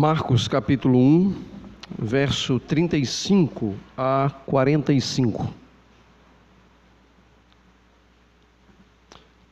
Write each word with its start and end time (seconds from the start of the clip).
Marcos 0.00 0.46
capítulo 0.46 0.96
1, 0.96 1.34
verso 1.98 2.60
35 2.60 3.74
a 3.96 4.30
45. 4.46 5.52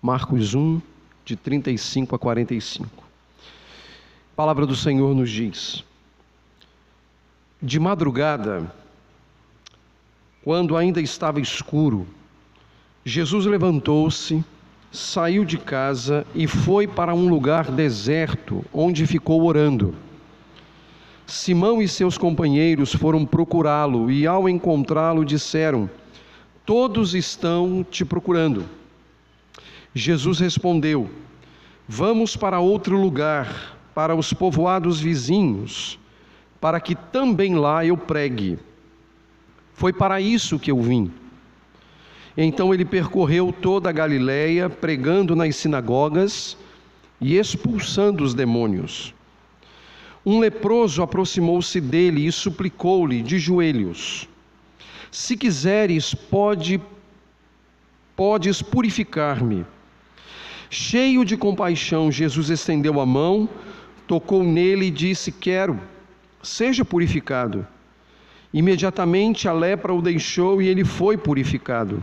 Marcos 0.01 0.55
1, 0.55 0.81
de 1.25 1.35
35 1.35 2.15
a 2.15 2.19
45. 2.21 2.89
A 2.97 4.37
palavra 4.37 4.65
do 4.65 4.77
Senhor 4.77 5.17
nos 5.17 5.33
diz: 5.33 5.85
De 7.61 7.81
madrugada, 7.81 8.73
quando 10.45 10.77
ainda 10.77 11.01
estava 11.01 11.41
escuro, 11.41 12.07
Jesus 13.05 13.47
levantou-se, 13.47 14.45
saiu 14.93 15.45
de 15.45 15.59
casa 15.59 16.25
e 16.37 16.47
foi 16.47 16.87
para 16.87 17.13
um 17.13 17.29
lugar 17.29 17.69
deserto, 17.69 18.65
onde 18.73 19.09
ficou 19.09 19.43
orando. 19.43 20.06
Simão 21.27 21.83
e 21.83 21.89
seus 21.89 22.17
companheiros 22.17 22.95
foram 22.95 23.27
procurá-lo 23.27 24.11
e, 24.11 24.27
ao 24.27 24.49
encontrá-lo, 24.49 25.25
disseram: 25.25 25.91
Todos 26.65 27.15
estão 27.15 27.85
te 27.89 28.05
procurando. 28.05 28.65
Jesus 29.93 30.39
respondeu: 30.39 31.11
Vamos 31.89 32.37
para 32.37 32.61
outro 32.61 32.97
lugar, 32.97 33.77
para 33.93 34.15
os 34.15 34.33
povoados 34.33 35.01
vizinhos, 35.01 35.99
para 36.61 36.79
que 36.79 36.95
também 36.95 37.57
lá 37.57 37.85
eu 37.85 37.97
pregue. 37.97 38.59
Foi 39.75 39.93
para 39.93 40.21
isso 40.21 40.61
que 40.61 40.71
eu 40.71 40.81
vim. 40.81 41.11
Então 42.37 42.73
ele 42.73 42.85
percorreu 42.85 43.53
toda 43.53 43.89
a 43.89 43.93
Galiléia, 43.93 44.71
pregando 44.71 45.35
nas 45.35 45.57
sinagogas 45.57 46.57
e 47.21 47.37
expulsando 47.37 48.23
os 48.23 48.33
demônios. 48.33 49.16
Um 50.29 50.41
leproso 50.41 51.05
aproximou-se 51.05 51.81
dele 51.81 52.27
e 52.27 52.33
suplicou-lhe 52.33 53.23
de 53.23 53.39
joelhos: 53.39 54.29
Se 55.09 55.37
quiseres, 55.37 56.13
pode 56.13 56.81
podes 58.17 58.61
purificar-me. 58.61 59.65
Cheio 60.69 61.25
de 61.25 61.37
compaixão, 61.37 62.11
Jesus 62.11 62.51
estendeu 62.51 63.01
a 63.01 63.07
mão, 63.07 63.49
tocou 64.09 64.43
nele 64.43 64.87
e 64.87 64.91
disse: 64.91 65.31
Quero, 65.31 65.79
seja 66.43 66.85
purificado. 66.85 67.65
Imediatamente 68.53 69.47
a 69.47 69.53
lepra 69.53 69.95
o 69.95 70.03
deixou 70.03 70.61
e 70.61 70.67
ele 70.67 70.85
foi 70.85 71.17
purificado. 71.17 72.03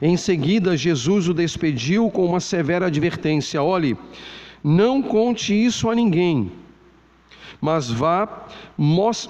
Em 0.00 0.16
seguida, 0.16 0.74
Jesus 0.78 1.28
o 1.28 1.34
despediu 1.34 2.10
com 2.10 2.24
uma 2.24 2.40
severa 2.40 2.86
advertência: 2.86 3.62
Olhe, 3.62 3.98
não 4.64 5.02
conte 5.02 5.52
isso 5.52 5.90
a 5.90 5.94
ninguém 5.94 6.50
mas 7.60 7.90
vá, 7.90 8.46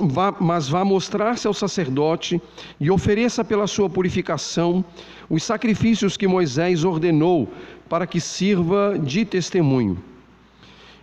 vá, 0.01 0.35
mas 0.41 0.69
vá 0.69 0.85
mostrar-se 0.85 1.47
ao 1.47 1.55
sacerdote 1.55 2.41
e 2.81 2.91
ofereça 2.91 3.45
pela 3.45 3.67
sua 3.67 3.89
purificação 3.89 4.85
os 5.29 5.43
sacrifícios 5.43 6.17
que 6.17 6.27
Moisés 6.27 6.85
ordenou 6.85 7.49
para 7.89 8.07
que 8.07 8.21
sirva 8.21 8.99
de 8.99 9.25
testemunho. 9.25 10.03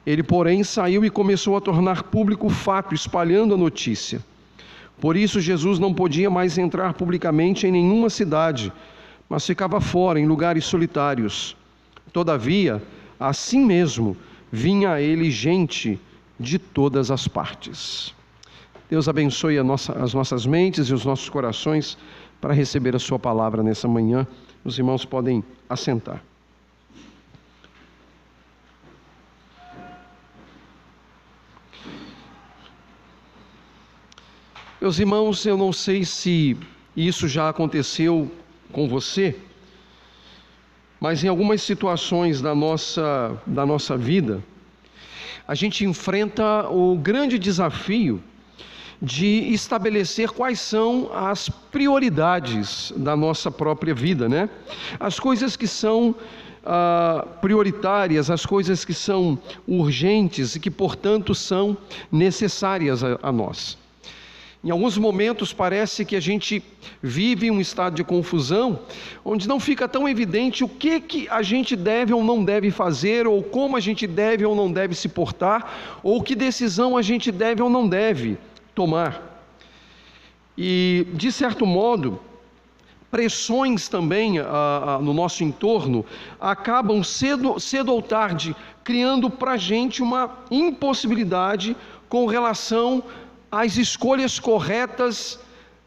Ele, 0.06 0.22
porém, 0.22 0.64
saiu 0.64 1.06
e 1.06 1.10
começou 1.10 1.56
a 1.56 1.62
tornar 1.62 2.04
público 2.04 2.48
o 2.48 2.50
fato, 2.50 2.94
espalhando 2.94 3.54
a 3.54 3.58
notícia. 3.58 4.22
Por 5.00 5.16
isso, 5.16 5.40
Jesus 5.40 5.80
não 5.80 5.94
podia 5.94 6.30
mais 6.30 6.58
entrar 6.58 6.94
publicamente 6.94 7.66
em 7.66 7.72
nenhuma 7.72 8.10
cidade, 8.10 8.72
mas 9.30 9.46
ficava 9.46 9.80
fora, 9.80 10.20
em 10.20 10.28
lugares 10.28 10.66
solitários. 10.66 11.56
Todavia, 12.12 12.82
assim 13.20 13.66
mesmo, 13.66 14.16
vinha 14.52 14.92
a 14.92 15.02
ele 15.02 15.32
gente 15.32 16.00
de 16.40 16.58
todas 16.58 17.12
as 17.12 17.28
partes. 17.28 18.14
Deus 18.90 19.08
abençoe 19.08 19.62
nossa, 19.64 19.94
as 19.94 20.14
nossas 20.14 20.46
mentes 20.46 20.88
e 20.88 20.94
os 20.94 21.06
nossos 21.06 21.30
corações 21.30 21.98
para 22.40 22.54
receber 22.54 22.96
a 22.96 23.00
Sua 23.00 23.18
palavra 23.18 23.64
nessa 23.64 23.88
manhã. 23.88 24.28
Os 24.64 24.78
irmãos 24.78 25.06
podem 25.06 25.44
assentar. 25.70 26.22
Meus 34.80 35.00
irmãos, 35.00 35.46
eu 35.46 35.56
não 35.56 35.72
sei 35.72 36.04
se 36.04 36.58
isso 36.94 37.26
já 37.26 37.48
aconteceu 37.48 38.30
com 38.72 38.86
você, 38.86 39.40
mas 41.00 41.24
em 41.24 41.30
algumas 41.30 41.62
situações 41.62 42.42
da 42.42 42.54
nossa, 42.54 43.42
da 43.48 43.66
nossa 43.66 43.96
vida, 43.96 44.44
a 45.48 45.56
gente 45.56 45.86
enfrenta 45.86 46.68
o 46.70 46.98
grande 46.98 47.38
desafio 47.38 48.22
de 49.02 49.54
estabelecer 49.54 50.30
quais 50.30 50.60
são 50.60 51.12
as 51.14 51.50
prioridades 51.50 52.94
da 52.96 53.16
nossa 53.16 53.52
própria 53.52 53.94
vida, 53.94 54.30
né? 54.30 54.50
As 55.00 55.20
coisas 55.20 55.58
que 55.58 55.68
são 55.68 56.16
ah, 56.66 57.28
prioritárias, 57.42 58.30
as 58.30 58.46
coisas 58.46 58.86
que 58.86 58.94
são 58.94 59.38
urgentes 59.68 60.56
e 60.56 60.60
que, 60.60 60.72
portanto, 60.72 61.36
são 61.36 61.78
necessárias 62.10 63.04
a, 63.04 63.20
a 63.22 63.32
nós. 63.32 63.78
Em 64.64 64.70
alguns 64.70 64.98
momentos 64.98 65.52
parece 65.52 66.06
que 66.06 66.16
a 66.16 66.22
gente 66.22 66.64
vive 67.02 67.52
um 67.52 67.60
estado 67.60 67.96
de 67.96 68.04
confusão, 68.04 68.80
onde 69.26 69.46
não 69.46 69.60
fica 69.60 69.90
tão 69.90 70.08
evidente 70.08 70.64
o 70.64 70.70
que, 70.70 71.02
que 71.02 71.28
a 71.28 71.42
gente 71.42 71.76
deve 71.76 72.14
ou 72.14 72.24
não 72.24 72.46
deve 72.46 72.72
fazer, 72.72 73.28
ou 73.28 73.44
como 73.44 73.76
a 73.76 73.82
gente 73.82 74.08
deve 74.08 74.46
ou 74.46 74.56
não 74.56 74.72
deve 74.72 74.96
se 74.96 75.10
portar, 75.10 76.00
ou 76.02 76.24
que 76.24 76.34
decisão 76.34 76.96
a 76.96 77.02
gente 77.02 77.30
deve 77.30 77.62
ou 77.62 77.70
não 77.70 77.90
deve 77.90 78.38
tomar. 78.74 79.34
E, 80.58 81.08
de 81.14 81.30
certo 81.30 81.66
modo, 81.66 82.18
pressões 83.12 83.90
também 83.90 84.40
ah, 84.40 84.46
ah, 84.96 85.00
no 85.00 85.14
nosso 85.14 85.44
entorno 85.44 86.06
acabam 86.40 87.04
cedo, 87.04 87.60
cedo 87.60 87.92
ou 87.92 88.02
tarde 88.02 88.56
criando 88.82 89.30
para 89.30 89.52
a 89.52 89.58
gente 89.58 90.02
uma 90.02 90.40
impossibilidade 90.50 91.76
com 92.08 92.26
relação 92.26 93.04
as 93.56 93.78
escolhas 93.78 94.40
corretas 94.40 95.40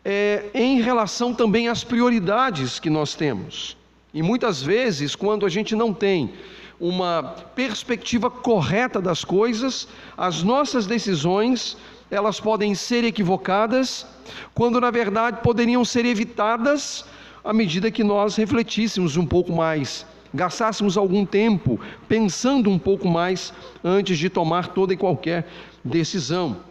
é, 0.04 0.44
em 0.54 0.80
relação 0.80 1.34
também 1.34 1.66
às 1.66 1.82
prioridades 1.82 2.78
que 2.78 2.88
nós 2.88 3.16
temos. 3.16 3.76
E 4.14 4.22
muitas 4.22 4.62
vezes, 4.62 5.16
quando 5.16 5.44
a 5.44 5.48
gente 5.48 5.74
não 5.74 5.92
tem 5.92 6.32
uma 6.78 7.24
perspectiva 7.56 8.30
correta 8.30 9.00
das 9.00 9.24
coisas, 9.24 9.88
as 10.16 10.44
nossas 10.44 10.86
decisões 10.86 11.76
elas 12.08 12.38
podem 12.38 12.72
ser 12.72 13.02
equivocadas, 13.02 14.06
quando 14.54 14.80
na 14.80 14.92
verdade 14.92 15.40
poderiam 15.42 15.84
ser 15.84 16.04
evitadas 16.04 17.04
à 17.44 17.52
medida 17.52 17.90
que 17.90 18.04
nós 18.04 18.36
refletíssemos 18.36 19.16
um 19.16 19.26
pouco 19.26 19.52
mais, 19.52 20.06
gastássemos 20.32 20.96
algum 20.96 21.26
tempo 21.26 21.80
pensando 22.06 22.70
um 22.70 22.78
pouco 22.78 23.08
mais 23.08 23.52
antes 23.82 24.18
de 24.18 24.30
tomar 24.30 24.68
toda 24.68 24.94
e 24.94 24.96
qualquer 24.96 25.48
decisão. 25.84 26.64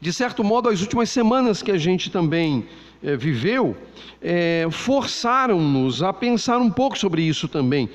De 0.00 0.12
certo 0.14 0.42
modo, 0.42 0.70
as 0.70 0.80
últimas 0.80 1.10
semanas 1.10 1.62
que 1.62 1.70
a 1.70 1.76
gente 1.76 2.10
também 2.10 2.66
é, 3.02 3.16
viveu 3.16 3.76
é, 4.22 4.66
forçaram-nos 4.70 6.02
a 6.02 6.10
pensar 6.10 6.56
um 6.56 6.70
pouco 6.70 6.98
sobre 6.98 7.20
isso 7.22 7.46
também. 7.46 7.90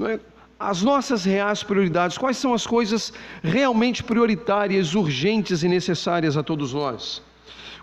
É? 0.00 0.18
As 0.58 0.82
nossas 0.82 1.24
reais 1.24 1.62
prioridades, 1.62 2.18
quais 2.18 2.38
são 2.38 2.54
as 2.54 2.66
coisas 2.66 3.12
realmente 3.40 4.02
prioritárias, 4.02 4.96
urgentes 4.96 5.62
e 5.62 5.68
necessárias 5.68 6.36
a 6.36 6.42
todos 6.42 6.72
nós? 6.72 7.22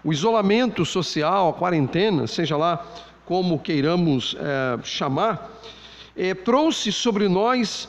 O 0.04 0.12
isolamento 0.12 0.86
social, 0.86 1.50
a 1.50 1.54
quarentena, 1.54 2.28
seja 2.28 2.58
lá 2.58 2.86
como 3.26 3.58
queiramos 3.58 4.36
é, 4.38 4.84
chamar, 4.84 5.50
trouxe 6.44 6.92
sobre 6.92 7.30
nós 7.30 7.88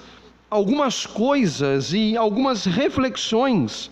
algumas 0.48 1.06
coisas 1.06 1.92
e 1.92 2.16
algumas 2.16 2.64
reflexões 2.64 3.90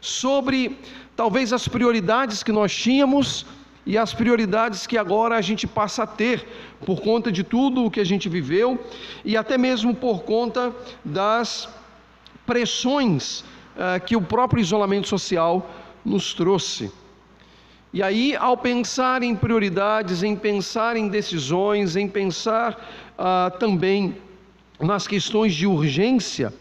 sobre 0.00 0.78
talvez 1.16 1.52
as 1.52 1.68
prioridades 1.68 2.42
que 2.42 2.52
nós 2.52 2.74
tínhamos 2.74 3.46
e 3.84 3.98
as 3.98 4.14
prioridades 4.14 4.86
que 4.86 4.96
agora 4.96 5.36
a 5.36 5.40
gente 5.40 5.66
passa 5.66 6.04
a 6.04 6.06
ter 6.06 6.46
por 6.86 7.00
conta 7.00 7.32
de 7.32 7.42
tudo 7.42 7.84
o 7.84 7.90
que 7.90 8.00
a 8.00 8.04
gente 8.04 8.28
viveu 8.28 8.78
e 9.24 9.36
até 9.36 9.58
mesmo 9.58 9.94
por 9.94 10.22
conta 10.22 10.72
das 11.04 11.68
pressões 12.46 13.40
uh, 13.40 14.00
que 14.04 14.16
o 14.16 14.22
próprio 14.22 14.60
isolamento 14.60 15.08
social 15.08 15.68
nos 16.04 16.32
trouxe. 16.34 16.90
E 17.92 18.02
aí, 18.02 18.34
ao 18.36 18.56
pensar 18.56 19.22
em 19.22 19.36
prioridades, 19.36 20.22
em 20.22 20.34
pensar 20.34 20.96
em 20.96 21.08
decisões, 21.08 21.94
em 21.94 22.08
pensar 22.08 23.12
uh, 23.18 23.58
também 23.58 24.16
nas 24.80 25.06
questões 25.06 25.54
de 25.54 25.66
urgência, 25.66 26.52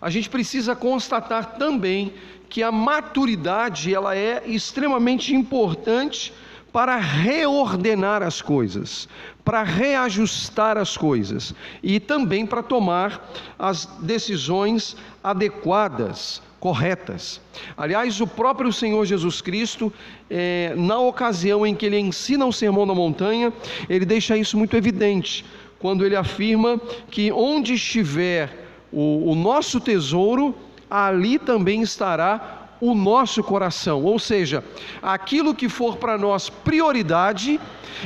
a 0.00 0.08
gente 0.10 0.30
precisa 0.30 0.74
constatar 0.74 1.58
também 1.58 2.14
que 2.48 2.62
a 2.62 2.72
maturidade 2.72 3.94
ela 3.94 4.16
é 4.16 4.42
extremamente 4.46 5.34
importante 5.34 6.32
para 6.72 6.96
reordenar 6.96 8.22
as 8.22 8.42
coisas, 8.42 9.08
para 9.44 9.62
reajustar 9.62 10.76
as 10.76 10.96
coisas 10.96 11.54
e 11.82 11.98
também 11.98 12.46
para 12.46 12.62
tomar 12.62 13.32
as 13.58 13.86
decisões 14.00 14.96
adequadas 15.22 16.42
corretas. 16.60 17.40
Aliás, 17.76 18.20
o 18.20 18.26
próprio 18.26 18.72
Senhor 18.72 19.04
Jesus 19.06 19.40
Cristo, 19.40 19.92
é, 20.28 20.74
na 20.76 20.98
ocasião 20.98 21.66
em 21.66 21.74
que 21.74 21.86
ele 21.86 21.98
ensina 21.98 22.44
o 22.44 22.52
Sermão 22.52 22.86
da 22.86 22.94
Montanha, 22.94 23.52
ele 23.88 24.04
deixa 24.04 24.36
isso 24.36 24.58
muito 24.58 24.76
evidente, 24.76 25.44
quando 25.78 26.04
ele 26.04 26.16
afirma 26.16 26.80
que 27.10 27.30
onde 27.30 27.74
estiver 27.74 28.66
o, 28.92 29.30
o 29.30 29.34
nosso 29.34 29.80
tesouro, 29.80 30.54
ali 30.90 31.38
também 31.38 31.82
estará 31.82 32.68
o 32.80 32.94
nosso 32.94 33.42
coração, 33.42 34.04
ou 34.04 34.18
seja, 34.18 34.62
aquilo 35.02 35.54
que 35.54 35.68
for 35.68 35.96
para 35.96 36.16
nós 36.16 36.48
prioridade, 36.48 37.60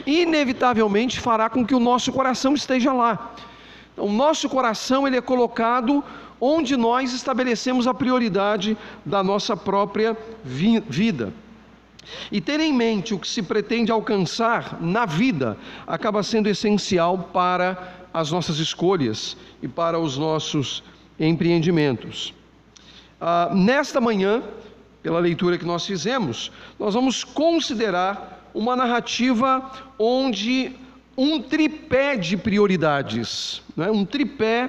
inevitavelmente 0.06 1.20
fará 1.20 1.50
com 1.50 1.64
que 1.64 1.74
o 1.74 1.80
nosso 1.80 2.12
coração 2.12 2.54
esteja 2.54 2.92
lá. 2.92 3.34
O 3.96 4.10
nosso 4.10 4.48
coração 4.48 5.06
ele 5.06 5.18
é 5.18 5.20
colocado 5.20 6.02
onde 6.40 6.76
nós 6.76 7.12
estabelecemos 7.12 7.86
a 7.86 7.94
prioridade 7.94 8.76
da 9.04 9.22
nossa 9.22 9.56
própria 9.56 10.16
vi 10.42 10.80
vida. 10.80 11.32
E 12.32 12.40
ter 12.40 12.58
em 12.58 12.72
mente 12.72 13.14
o 13.14 13.18
que 13.18 13.28
se 13.28 13.42
pretende 13.42 13.92
alcançar 13.92 14.78
na 14.80 15.06
vida 15.06 15.56
acaba 15.86 16.22
sendo 16.22 16.48
essencial 16.48 17.30
para 17.32 17.94
as 18.12 18.32
nossas 18.32 18.58
escolhas 18.58 19.36
e 19.62 19.68
para 19.68 20.00
os 20.00 20.18
nossos 20.18 20.82
empreendimentos. 21.20 22.34
Ah, 23.24 23.50
nesta 23.54 24.00
manhã, 24.00 24.42
pela 25.00 25.20
leitura 25.20 25.56
que 25.56 25.64
nós 25.64 25.86
fizemos, 25.86 26.50
nós 26.76 26.92
vamos 26.92 27.22
considerar 27.22 28.50
uma 28.52 28.74
narrativa 28.74 29.70
onde 29.96 30.72
um 31.16 31.40
tripé 31.40 32.16
de 32.16 32.36
prioridades, 32.36 33.62
né? 33.76 33.88
um 33.92 34.04
tripé 34.04 34.68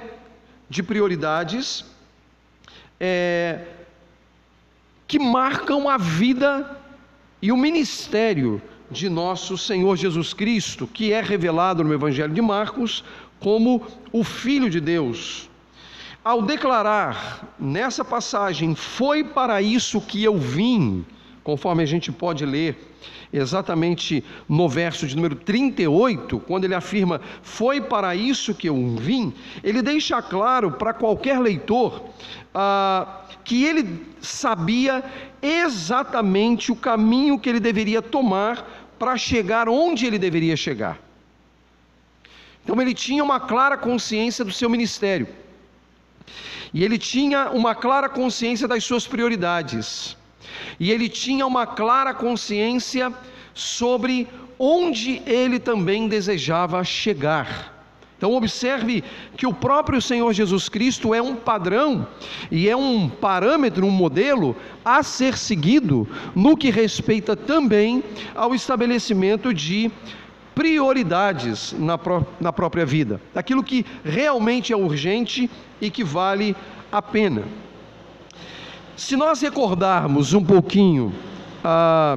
de 0.70 0.84
prioridades 0.84 1.84
é, 3.00 3.58
que 5.08 5.18
marcam 5.18 5.88
a 5.88 5.98
vida 5.98 6.78
e 7.42 7.50
o 7.50 7.56
ministério 7.56 8.62
de 8.88 9.08
nosso 9.08 9.58
Senhor 9.58 9.96
Jesus 9.96 10.32
Cristo, 10.32 10.86
que 10.86 11.12
é 11.12 11.20
revelado 11.20 11.82
no 11.82 11.92
Evangelho 11.92 12.32
de 12.32 12.40
Marcos 12.40 13.02
como 13.40 13.84
o 14.12 14.22
Filho 14.22 14.70
de 14.70 14.80
Deus. 14.80 15.50
Ao 16.24 16.40
declarar 16.40 17.46
nessa 17.58 18.02
passagem, 18.02 18.74
foi 18.74 19.22
para 19.22 19.60
isso 19.60 20.00
que 20.00 20.24
eu 20.24 20.38
vim, 20.38 21.04
conforme 21.42 21.82
a 21.82 21.86
gente 21.86 22.10
pode 22.10 22.46
ler 22.46 22.78
exatamente 23.30 24.24
no 24.48 24.66
verso 24.66 25.06
de 25.06 25.14
número 25.14 25.34
38, 25.34 26.38
quando 26.40 26.64
ele 26.64 26.74
afirma: 26.74 27.20
Foi 27.42 27.78
para 27.78 28.16
isso 28.16 28.54
que 28.54 28.70
eu 28.70 28.96
vim, 28.96 29.34
ele 29.62 29.82
deixa 29.82 30.22
claro 30.22 30.70
para 30.72 30.94
qualquer 30.94 31.38
leitor 31.38 32.02
ah, 32.54 33.20
que 33.44 33.62
ele 33.62 34.06
sabia 34.22 35.04
exatamente 35.42 36.72
o 36.72 36.76
caminho 36.76 37.38
que 37.38 37.50
ele 37.50 37.60
deveria 37.60 38.00
tomar 38.00 38.66
para 38.98 39.14
chegar 39.18 39.68
onde 39.68 40.06
ele 40.06 40.18
deveria 40.18 40.56
chegar. 40.56 40.98
Então 42.62 42.80
ele 42.80 42.94
tinha 42.94 43.22
uma 43.22 43.38
clara 43.38 43.76
consciência 43.76 44.42
do 44.42 44.52
seu 44.52 44.70
ministério. 44.70 45.43
E 46.74 46.84
ele 46.84 46.98
tinha 46.98 47.50
uma 47.50 47.74
clara 47.74 48.08
consciência 48.08 48.66
das 48.66 48.82
suas 48.82 49.06
prioridades 49.06 50.16
e 50.78 50.90
ele 50.90 51.08
tinha 51.08 51.46
uma 51.46 51.66
clara 51.66 52.12
consciência 52.12 53.12
sobre 53.54 54.26
onde 54.58 55.22
ele 55.24 55.58
também 55.58 56.08
desejava 56.08 56.82
chegar. 56.82 57.72
Então, 58.16 58.32
observe 58.32 59.04
que 59.36 59.46
o 59.46 59.52
próprio 59.52 60.00
Senhor 60.00 60.32
Jesus 60.32 60.68
Cristo 60.68 61.14
é 61.14 61.20
um 61.20 61.34
padrão 61.34 62.06
e 62.50 62.68
é 62.68 62.76
um 62.76 63.08
parâmetro, 63.08 63.84
um 63.86 63.90
modelo 63.90 64.56
a 64.84 65.02
ser 65.02 65.36
seguido 65.36 66.08
no 66.34 66.56
que 66.56 66.70
respeita 66.70 67.36
também 67.36 68.02
ao 68.34 68.54
estabelecimento 68.54 69.52
de 69.52 69.90
prioridades 70.54 71.74
na, 71.78 71.98
pró 71.98 72.24
na 72.40 72.52
própria 72.52 72.86
vida, 72.86 73.20
aquilo 73.34 73.62
que 73.62 73.84
realmente 74.04 74.72
é 74.72 74.76
urgente 74.76 75.50
e 75.80 75.90
que 75.90 76.04
vale 76.04 76.56
a 76.90 77.02
pena. 77.02 77.42
Se 78.96 79.16
nós 79.16 79.40
recordarmos 79.40 80.32
um 80.32 80.44
pouquinho 80.44 81.12
a, 81.62 82.16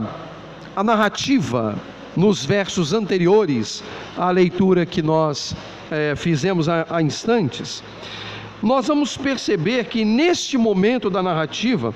a 0.76 0.84
narrativa 0.84 1.76
nos 2.16 2.46
versos 2.46 2.94
anteriores 2.94 3.84
à 4.16 4.30
leitura 4.30 4.86
que 4.86 5.02
nós 5.02 5.56
é, 5.90 6.16
fizemos 6.16 6.70
há, 6.70 6.86
há 6.90 7.02
instantes, 7.02 7.84
nós 8.62 8.88
vamos 8.88 9.16
perceber 9.18 9.86
que 9.86 10.04
neste 10.04 10.58
momento 10.58 11.10
da 11.10 11.22
narrativa, 11.22 11.94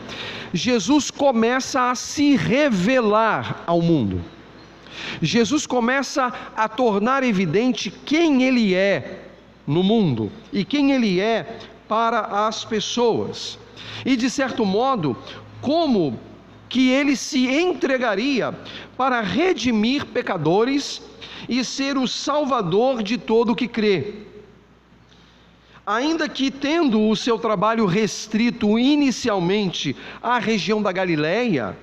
Jesus 0.54 1.10
começa 1.10 1.90
a 1.90 1.96
se 1.96 2.36
revelar 2.36 3.64
ao 3.66 3.82
mundo. 3.82 4.22
Jesus 5.22 5.66
começa 5.66 6.32
a 6.56 6.68
tornar 6.68 7.24
evidente 7.24 7.90
quem 7.90 8.44
ele 8.44 8.76
é 8.76 9.31
no 9.66 9.84
mundo 9.84 10.32
e 10.52 10.66
quem 10.66 10.92
ele 10.92 11.20
é 11.20 11.60
para 11.88 12.48
as 12.48 12.66
pessoas 12.66 13.60
e 14.06 14.16
de 14.16 14.30
certo 14.30 14.66
modo, 14.66 15.16
como 15.62 16.20
que 16.70 16.90
ele 16.90 17.16
se 17.16 17.48
entregaria 17.48 18.54
para 18.98 19.22
redimir 19.22 20.06
pecadores 20.06 21.02
e 21.48 21.64
ser 21.64 21.98
o 21.98 22.08
salvador 22.08 23.04
de 23.04 23.18
todo 23.18 23.52
o 23.52 23.56
que 23.56 23.68
crê. 23.68 24.14
Ainda 25.86 26.30
que 26.30 26.50
tendo 26.50 27.10
o 27.10 27.16
seu 27.16 27.38
trabalho 27.38 27.86
restrito 27.86 28.80
inicialmente 28.80 29.96
à 30.22 30.40
região 30.40 30.82
da 30.82 30.92
Galileia, 30.92 31.76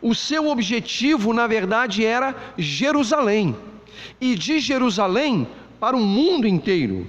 o 0.00 0.14
seu 0.14 0.48
objetivo, 0.48 1.32
na 1.32 1.46
verdade, 1.46 2.04
era 2.04 2.36
Jerusalém, 2.56 3.56
e 4.20 4.36
de 4.36 4.60
Jerusalém 4.60 5.48
para 5.80 5.96
o 5.96 6.00
mundo 6.00 6.46
inteiro. 6.46 7.06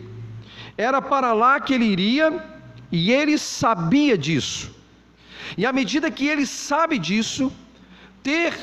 Era 0.78 1.02
para 1.02 1.34
lá 1.34 1.60
que 1.60 1.74
ele 1.74 1.86
iria 1.86 2.44
e 2.92 3.12
ele 3.12 3.38
sabia 3.38 4.18
disso. 4.18 4.72
E 5.58 5.66
à 5.66 5.74
medida 5.74 6.12
que 6.12 6.28
ele 6.28 6.46
sabe 6.46 6.98
disso, 6.98 7.52
ter 8.22 8.54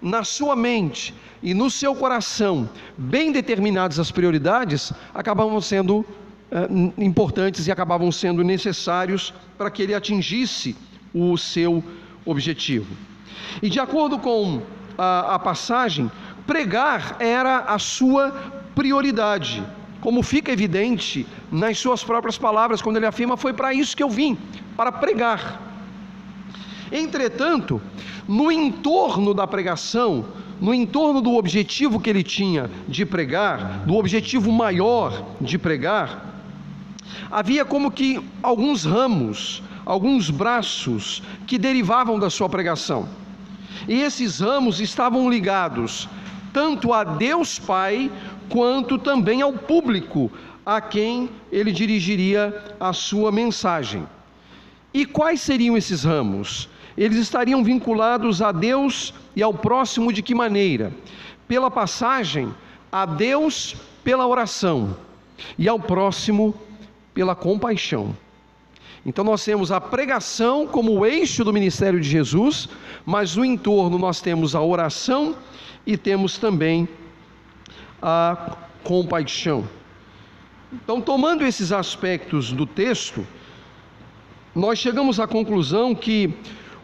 na 0.00 0.24
sua 0.24 0.54
mente 0.54 1.14
e 1.42 1.52
no 1.54 1.70
seu 1.70 1.94
coração 1.94 2.68
bem 2.96 3.32
determinadas 3.32 3.98
as 3.98 4.10
prioridades, 4.10 4.92
acabavam 5.14 5.60
sendo 5.60 6.04
eh, 6.50 6.68
importantes 6.98 7.66
e 7.66 7.72
acabavam 7.72 8.10
sendo 8.12 8.42
necessários 8.44 9.34
para 9.58 9.70
que 9.70 9.82
ele 9.82 9.94
atingisse 9.94 10.76
o 11.12 11.36
seu 11.36 11.82
objetivo. 12.24 12.96
E 13.62 13.68
de 13.68 13.80
acordo 13.80 14.18
com 14.18 14.62
a, 14.96 15.34
a 15.34 15.38
passagem, 15.38 16.10
pregar 16.46 17.16
era 17.18 17.58
a 17.60 17.78
sua 17.78 18.64
prioridade 18.76 19.64
como 20.00 20.22
fica 20.22 20.52
evidente 20.52 21.26
nas 21.50 21.78
suas 21.78 22.04
próprias 22.04 22.38
palavras, 22.38 22.80
quando 22.80 22.98
ele 22.98 23.06
afirma: 23.06 23.36
Foi 23.36 23.52
para 23.52 23.74
isso 23.74 23.96
que 23.96 24.02
eu 24.02 24.08
vim, 24.08 24.38
para 24.76 24.92
pregar. 24.92 25.60
Entretanto, 26.92 27.82
no 28.28 28.52
entorno 28.52 29.34
da 29.34 29.46
pregação, 29.48 30.26
no 30.60 30.72
entorno 30.72 31.20
do 31.20 31.34
objetivo 31.34 31.98
que 31.98 32.08
ele 32.08 32.22
tinha 32.22 32.70
de 32.86 33.04
pregar, 33.04 33.84
do 33.84 33.96
objetivo 33.96 34.52
maior 34.52 35.24
de 35.40 35.58
pregar, 35.58 36.24
havia 37.28 37.64
como 37.64 37.90
que 37.90 38.20
alguns 38.42 38.84
ramos, 38.84 39.62
alguns 39.84 40.30
braços 40.30 41.22
que 41.46 41.58
derivavam 41.58 42.18
da 42.18 42.30
sua 42.30 42.48
pregação. 42.48 43.08
E 43.88 44.00
esses 44.02 44.38
ramos 44.38 44.80
estavam 44.80 45.28
ligados 45.28 46.08
tanto 46.56 46.94
a 46.94 47.04
Deus 47.04 47.58
Pai 47.58 48.10
quanto 48.48 48.98
também 48.98 49.42
ao 49.42 49.52
público 49.52 50.30
a 50.64 50.80
quem 50.80 51.30
ele 51.52 51.70
dirigiria 51.70 52.76
a 52.80 52.92
sua 52.92 53.30
mensagem. 53.30 54.06
E 54.92 55.04
quais 55.06 55.40
seriam 55.40 55.76
esses 55.76 56.04
ramos? 56.04 56.68
Eles 56.96 57.18
estariam 57.18 57.62
vinculados 57.62 58.40
a 58.40 58.50
Deus 58.50 59.12
e 59.36 59.42
ao 59.42 59.52
próximo 59.52 60.12
de 60.12 60.22
que 60.22 60.34
maneira? 60.34 60.92
Pela 61.46 61.70
passagem, 61.70 62.52
a 62.90 63.04
Deus 63.04 63.76
pela 64.02 64.26
oração 64.26 64.96
e 65.58 65.68
ao 65.68 65.78
próximo 65.78 66.54
pela 67.12 67.34
compaixão. 67.34 68.16
Então 69.04 69.24
nós 69.24 69.44
temos 69.44 69.70
a 69.70 69.80
pregação 69.80 70.66
como 70.66 70.92
o 70.92 71.06
eixo 71.06 71.44
do 71.44 71.52
ministério 71.52 72.00
de 72.00 72.08
Jesus, 72.08 72.68
mas 73.04 73.36
no 73.36 73.44
entorno 73.44 73.98
nós 73.98 74.20
temos 74.20 74.54
a 74.54 74.60
oração 74.60 75.36
e 75.86 75.96
temos 75.96 76.38
também 76.38 76.88
a 76.88 77.05
compaixão. 78.82 79.68
Então, 80.72 81.00
tomando 81.00 81.44
esses 81.44 81.72
aspectos 81.72 82.52
do 82.52 82.66
texto, 82.66 83.26
nós 84.54 84.78
chegamos 84.78 85.20
à 85.20 85.26
conclusão 85.26 85.94
que 85.94 86.34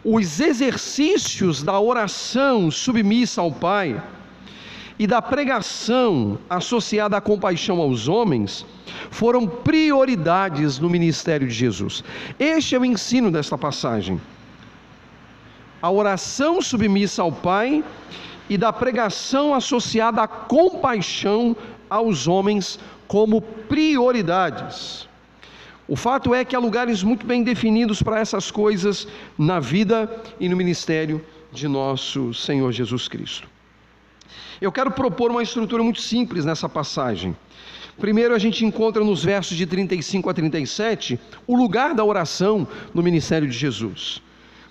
os 0.03 0.39
exercícios 0.39 1.63
da 1.63 1.79
oração 1.79 2.69
submissa 2.69 3.41
ao 3.41 3.51
Pai 3.51 4.01
e 4.99 5.07
da 5.07 5.21
pregação 5.21 6.37
associada 6.49 7.17
à 7.17 7.21
compaixão 7.21 7.79
aos 7.79 8.07
homens 8.07 8.65
foram 9.09 9.47
prioridades 9.47 10.77
no 10.77 10.89
ministério 10.89 11.47
de 11.47 11.53
Jesus. 11.53 12.03
Este 12.37 12.75
é 12.75 12.79
o 12.79 12.85
ensino 12.85 13.31
desta 13.31 13.57
passagem. 13.57 14.21
A 15.81 15.89
oração 15.89 16.61
submissa 16.61 17.21
ao 17.21 17.31
Pai 17.31 17.83
e 18.49 18.57
da 18.57 18.71
pregação 18.73 19.53
associada 19.53 20.21
à 20.21 20.27
compaixão 20.27 21.55
aos 21.89 22.27
homens 22.27 22.79
como 23.07 23.41
prioridades. 23.41 25.07
O 25.87 25.95
fato 25.95 26.33
é 26.33 26.45
que 26.45 26.55
há 26.55 26.59
lugares 26.59 27.03
muito 27.03 27.25
bem 27.25 27.43
definidos 27.43 28.01
para 28.01 28.19
essas 28.19 28.49
coisas 28.49 29.07
na 29.37 29.59
vida 29.59 30.09
e 30.39 30.47
no 30.47 30.55
ministério 30.55 31.23
de 31.51 31.67
nosso 31.67 32.33
Senhor 32.33 32.71
Jesus 32.71 33.07
Cristo. 33.07 33.47
Eu 34.61 34.71
quero 34.71 34.91
propor 34.91 35.29
uma 35.29 35.43
estrutura 35.43 35.83
muito 35.83 35.99
simples 36.01 36.45
nessa 36.45 36.69
passagem. 36.69 37.35
Primeiro, 37.99 38.33
a 38.33 38.39
gente 38.39 38.65
encontra 38.65 39.03
nos 39.03 39.23
versos 39.23 39.55
de 39.55 39.65
35 39.65 40.29
a 40.29 40.33
37 40.33 41.19
o 41.45 41.55
lugar 41.55 41.93
da 41.93 42.03
oração 42.03 42.67
no 42.93 43.03
ministério 43.03 43.47
de 43.47 43.55
Jesus. 43.55 44.21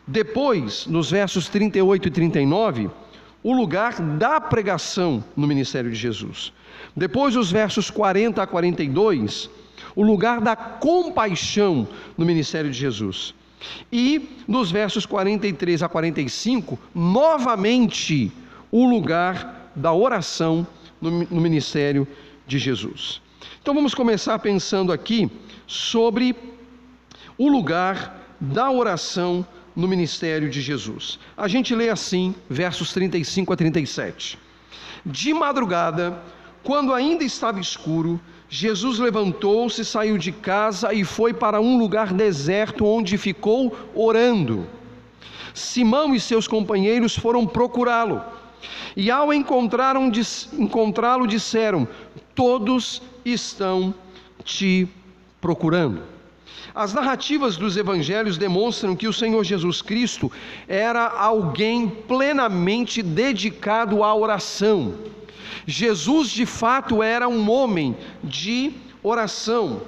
Depois, 0.07 0.87
nos 0.87 1.11
versos 1.11 1.49
38 1.49 2.09
e 2.09 2.11
39, 2.11 2.91
o 3.43 3.53
lugar 3.53 4.01
da 4.01 4.41
pregação 4.41 5.25
no 5.37 5.47
ministério 5.47 5.91
de 5.91 5.97
Jesus. 5.97 6.53
Depois, 6.97 7.37
os 7.37 7.51
versos 7.51 7.91
40 7.91 8.43
a 8.43 8.47
42, 8.47 9.51
o 9.97 10.03
lugar 10.03 10.41
da 10.41 10.55
compaixão 10.55 11.87
no 12.17 12.25
ministério 12.25 12.71
de 12.71 12.79
Jesus. 12.79 13.35
E 13.91 14.29
nos 14.47 14.71
versos 14.71 15.07
43 15.07 15.83
a 15.83 15.89
45, 15.89 16.79
novamente, 16.95 18.33
o 18.71 18.89
lugar 18.89 19.71
da 19.75 19.93
oração 19.93 20.67
no, 21.01 21.11
no 21.11 21.41
ministério 21.41 22.07
de 22.47 22.59
Jesus. 22.59 23.21
Então 23.61 23.75
vamos 23.75 23.95
começar 23.95 24.39
pensando 24.39 24.93
aqui 24.93 25.31
sobre 25.67 26.35
o 27.39 27.49
lugar 27.49 28.21
da 28.41 28.71
oração 28.71 29.47
no 29.75 29.89
ministério 29.89 30.51
de 30.51 30.61
Jesus. 30.61 31.19
A 31.37 31.49
gente 31.49 31.75
lê 31.75 31.89
assim, 31.89 32.35
versos 32.49 32.93
35 32.93 33.53
a 33.53 33.57
37. 33.57 34.39
De 35.05 35.35
madrugada, 35.35 36.23
quando 36.63 36.95
ainda 36.95 37.25
estava 37.25 37.59
escuro, 37.59 38.21
Jesus 38.49 38.99
levantou-se, 38.99 39.85
saiu 39.85 40.19
de 40.19 40.31
casa 40.31 40.93
e 40.93 41.05
foi 41.05 41.33
para 41.33 41.61
um 41.61 41.79
lugar 41.79 42.13
deserto 42.13 42.85
onde 42.85 43.17
ficou 43.17 43.77
orando. 43.95 44.67
Simão 45.55 46.15
e 46.15 46.21
seus 46.21 46.47
companheiros 46.47 47.17
foram 47.17 47.47
procurá-lo. 47.47 48.23
E 48.97 49.11
ao 49.11 49.33
encontrá-lo, 49.33 51.27
disseram: 51.27 51.89
Todos 52.35 53.03
estão 53.25 53.95
te 54.45 54.87
procurando. 55.41 56.03
As 56.75 56.95
narrativas 56.95 57.57
dos 57.57 57.77
evangelhos 57.77 58.39
demonstram 58.39 58.97
que 58.97 59.07
o 59.07 59.13
Senhor 59.13 59.45
Jesus 59.45 59.83
Cristo 59.83 60.33
era 60.67 61.07
alguém 61.07 61.89
plenamente 61.89 63.03
dedicado 63.03 64.03
à 64.03 64.15
oração. 64.15 64.95
Jesus, 65.67 66.31
de 66.31 66.47
fato, 66.47 67.03
era 67.03 67.29
um 67.29 67.51
homem 67.51 67.97
de 68.25 68.73
oração. 69.03 69.83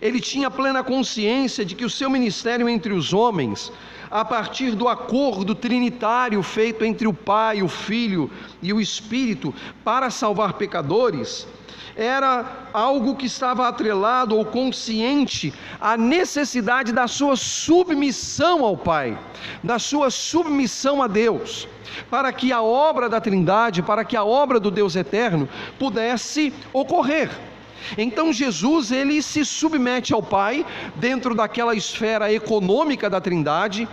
Ele 0.00 0.20
tinha 0.20 0.50
plena 0.50 0.82
consciência 0.82 1.64
de 1.64 1.74
que 1.74 1.84
o 1.84 1.90
seu 1.90 2.10
ministério 2.10 2.68
entre 2.68 2.92
os 2.92 3.12
homens, 3.12 3.72
a 4.10 4.24
partir 4.24 4.72
do 4.72 4.88
acordo 4.88 5.54
trinitário 5.54 6.42
feito 6.42 6.84
entre 6.84 7.06
o 7.06 7.14
Pai, 7.14 7.62
o 7.62 7.68
Filho 7.68 8.30
e 8.60 8.72
o 8.72 8.80
Espírito 8.80 9.54
para 9.84 10.10
salvar 10.10 10.54
pecadores, 10.54 11.46
era 11.96 12.68
algo 12.72 13.16
que 13.16 13.26
estava 13.26 13.68
atrelado 13.68 14.36
ou 14.36 14.44
consciente 14.44 15.52
à 15.80 15.96
necessidade 15.96 16.92
da 16.92 17.06
sua 17.06 17.36
submissão 17.36 18.64
ao 18.64 18.76
Pai, 18.76 19.18
da 19.62 19.78
sua 19.78 20.10
submissão 20.10 21.02
a 21.02 21.06
Deus, 21.06 21.68
para 22.10 22.32
que 22.32 22.52
a 22.52 22.62
obra 22.62 23.08
da 23.08 23.20
Trindade, 23.20 23.82
para 23.82 24.04
que 24.04 24.16
a 24.16 24.24
obra 24.24 24.58
do 24.58 24.70
Deus 24.70 24.96
eterno 24.96 25.48
pudesse 25.78 26.52
ocorrer. 26.72 27.30
Então 27.98 28.32
Jesus 28.32 28.92
ele 28.92 29.20
se 29.22 29.44
submete 29.44 30.14
ao 30.14 30.22
Pai 30.22 30.64
dentro 30.96 31.34
daquela 31.34 31.74
esfera 31.74 32.32
econômica 32.32 33.10
da 33.10 33.20
Trindade, 33.20 33.88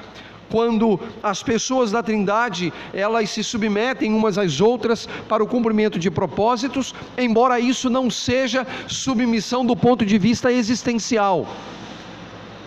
quando 0.50 1.00
as 1.22 1.44
pessoas 1.44 1.92
da 1.92 2.02
Trindade, 2.02 2.74
elas 2.94 3.30
se 3.30 3.44
submetem 3.44 4.14
umas 4.14 4.38
às 4.38 4.60
outras 4.60 5.08
para 5.28 5.44
o 5.44 5.48
cumprimento 5.48 6.00
de 6.00 6.10
propósitos, 6.10 6.94
embora 7.18 7.60
isso 7.60 7.90
não 7.90 8.10
seja 8.10 8.66
submissão 8.88 9.66
do 9.66 9.76
ponto 9.76 10.06
de 10.06 10.18
vista 10.18 10.52
existencial. 10.52 11.48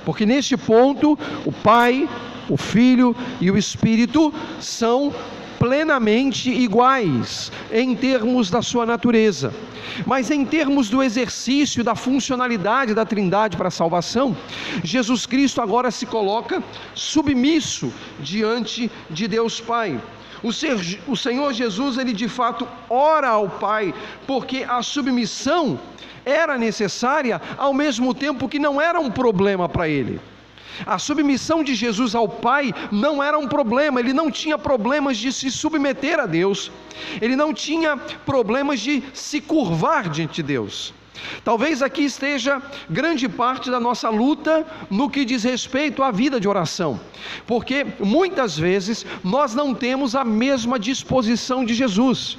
Porque 0.04 0.26
neste 0.26 0.56
ponto, 0.56 1.18
o 1.44 1.52
Pai, 1.52 2.08
o 2.48 2.56
Filho 2.56 3.14
e 3.40 3.50
o 3.50 3.56
Espírito 3.56 4.32
são 4.60 5.12
plenamente 5.62 6.50
iguais 6.50 7.52
em 7.70 7.94
termos 7.94 8.50
da 8.50 8.60
sua 8.60 8.84
natureza. 8.84 9.54
Mas 10.04 10.28
em 10.28 10.44
termos 10.44 10.90
do 10.90 11.00
exercício 11.00 11.84
da 11.84 11.94
funcionalidade 11.94 12.92
da 12.94 13.04
Trindade 13.04 13.56
para 13.56 13.68
a 13.68 13.70
salvação, 13.70 14.36
Jesus 14.82 15.24
Cristo 15.24 15.62
agora 15.62 15.92
se 15.92 16.04
coloca 16.04 16.60
submisso 16.96 17.92
diante 18.18 18.90
de 19.08 19.28
Deus 19.28 19.60
Pai. 19.60 20.00
O, 20.42 20.52
ser, 20.52 20.76
o 21.06 21.16
Senhor 21.16 21.52
Jesus, 21.52 21.96
ele 21.96 22.12
de 22.12 22.26
fato 22.26 22.66
ora 22.90 23.28
ao 23.28 23.48
Pai, 23.48 23.94
porque 24.26 24.66
a 24.68 24.82
submissão 24.82 25.78
era 26.24 26.58
necessária, 26.58 27.40
ao 27.56 27.72
mesmo 27.72 28.12
tempo 28.12 28.48
que 28.48 28.58
não 28.58 28.80
era 28.80 28.98
um 28.98 29.12
problema 29.12 29.68
para 29.68 29.88
ele. 29.88 30.20
A 30.86 30.98
submissão 30.98 31.62
de 31.62 31.74
Jesus 31.74 32.14
ao 32.14 32.28
Pai 32.28 32.72
não 32.90 33.22
era 33.22 33.38
um 33.38 33.48
problema, 33.48 34.00
ele 34.00 34.12
não 34.12 34.30
tinha 34.30 34.58
problemas 34.58 35.16
de 35.16 35.32
se 35.32 35.50
submeter 35.50 36.18
a 36.18 36.26
Deus, 36.26 36.70
ele 37.20 37.36
não 37.36 37.52
tinha 37.52 37.96
problemas 37.96 38.80
de 38.80 39.02
se 39.12 39.40
curvar 39.40 40.08
diante 40.08 40.36
de 40.36 40.42
Deus. 40.42 40.94
Talvez 41.44 41.82
aqui 41.82 42.02
esteja 42.04 42.60
grande 42.88 43.28
parte 43.28 43.70
da 43.70 43.78
nossa 43.78 44.08
luta 44.08 44.66
no 44.90 45.08
que 45.10 45.24
diz 45.24 45.44
respeito 45.44 46.02
à 46.02 46.10
vida 46.10 46.40
de 46.40 46.48
oração, 46.48 46.98
porque 47.46 47.86
muitas 48.00 48.58
vezes 48.58 49.06
nós 49.22 49.54
não 49.54 49.74
temos 49.74 50.14
a 50.14 50.24
mesma 50.24 50.78
disposição 50.78 51.64
de 51.64 51.74
Jesus. 51.74 52.38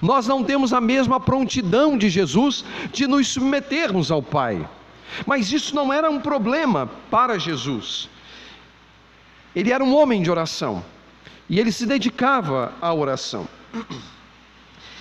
Nós 0.00 0.26
não 0.26 0.44
temos 0.44 0.72
a 0.72 0.80
mesma 0.80 1.18
prontidão 1.18 1.96
de 1.96 2.08
Jesus 2.08 2.64
de 2.92 3.06
nos 3.06 3.28
submetermos 3.28 4.10
ao 4.10 4.22
Pai. 4.22 4.66
Mas 5.26 5.52
isso 5.52 5.74
não 5.74 5.92
era 5.92 6.10
um 6.10 6.20
problema 6.20 6.88
para 7.10 7.38
Jesus. 7.38 8.08
Ele 9.54 9.70
era 9.70 9.84
um 9.84 9.94
homem 9.94 10.22
de 10.22 10.30
oração 10.30 10.84
e 11.48 11.60
ele 11.60 11.70
se 11.70 11.86
dedicava 11.86 12.72
à 12.80 12.92
oração. 12.92 13.46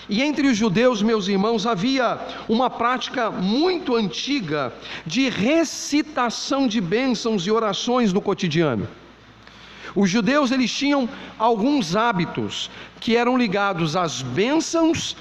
E 0.09 0.21
entre 0.21 0.47
os 0.47 0.57
judeus, 0.57 1.01
meus 1.01 1.29
irmãos, 1.29 1.65
havia 1.65 2.19
uma 2.49 2.69
prática 2.69 3.31
muito 3.31 3.95
antiga 3.95 4.73
de 5.05 5.29
recitação 5.29 6.67
de 6.67 6.81
bênçãos 6.81 7.47
e 7.47 7.51
orações 7.51 8.11
no 8.11 8.21
cotidiano. 8.21 8.87
Os 9.95 10.09
judeus 10.09 10.51
eles 10.51 10.71
tinham 10.71 11.07
alguns 11.37 11.95
hábitos 11.95 12.69
que 12.99 13.15
eram 13.15 13.37
ligados 13.37 13.95
às 13.95 14.21
bênçãos 14.21 15.15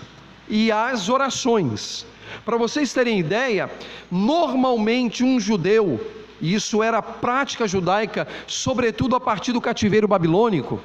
e 0.48 0.72
às 0.72 1.08
orações. 1.08 2.04
Para 2.44 2.56
vocês 2.56 2.92
terem 2.92 3.18
ideia, 3.18 3.70
normalmente 4.10 5.24
um 5.24 5.38
judeu, 5.38 6.00
e 6.40 6.54
isso 6.54 6.82
era 6.82 7.02
prática 7.02 7.68
judaica, 7.68 8.26
sobretudo 8.46 9.14
a 9.14 9.20
partir 9.20 9.52
do 9.52 9.60
cativeiro 9.60 10.08
babilônico, 10.08 10.80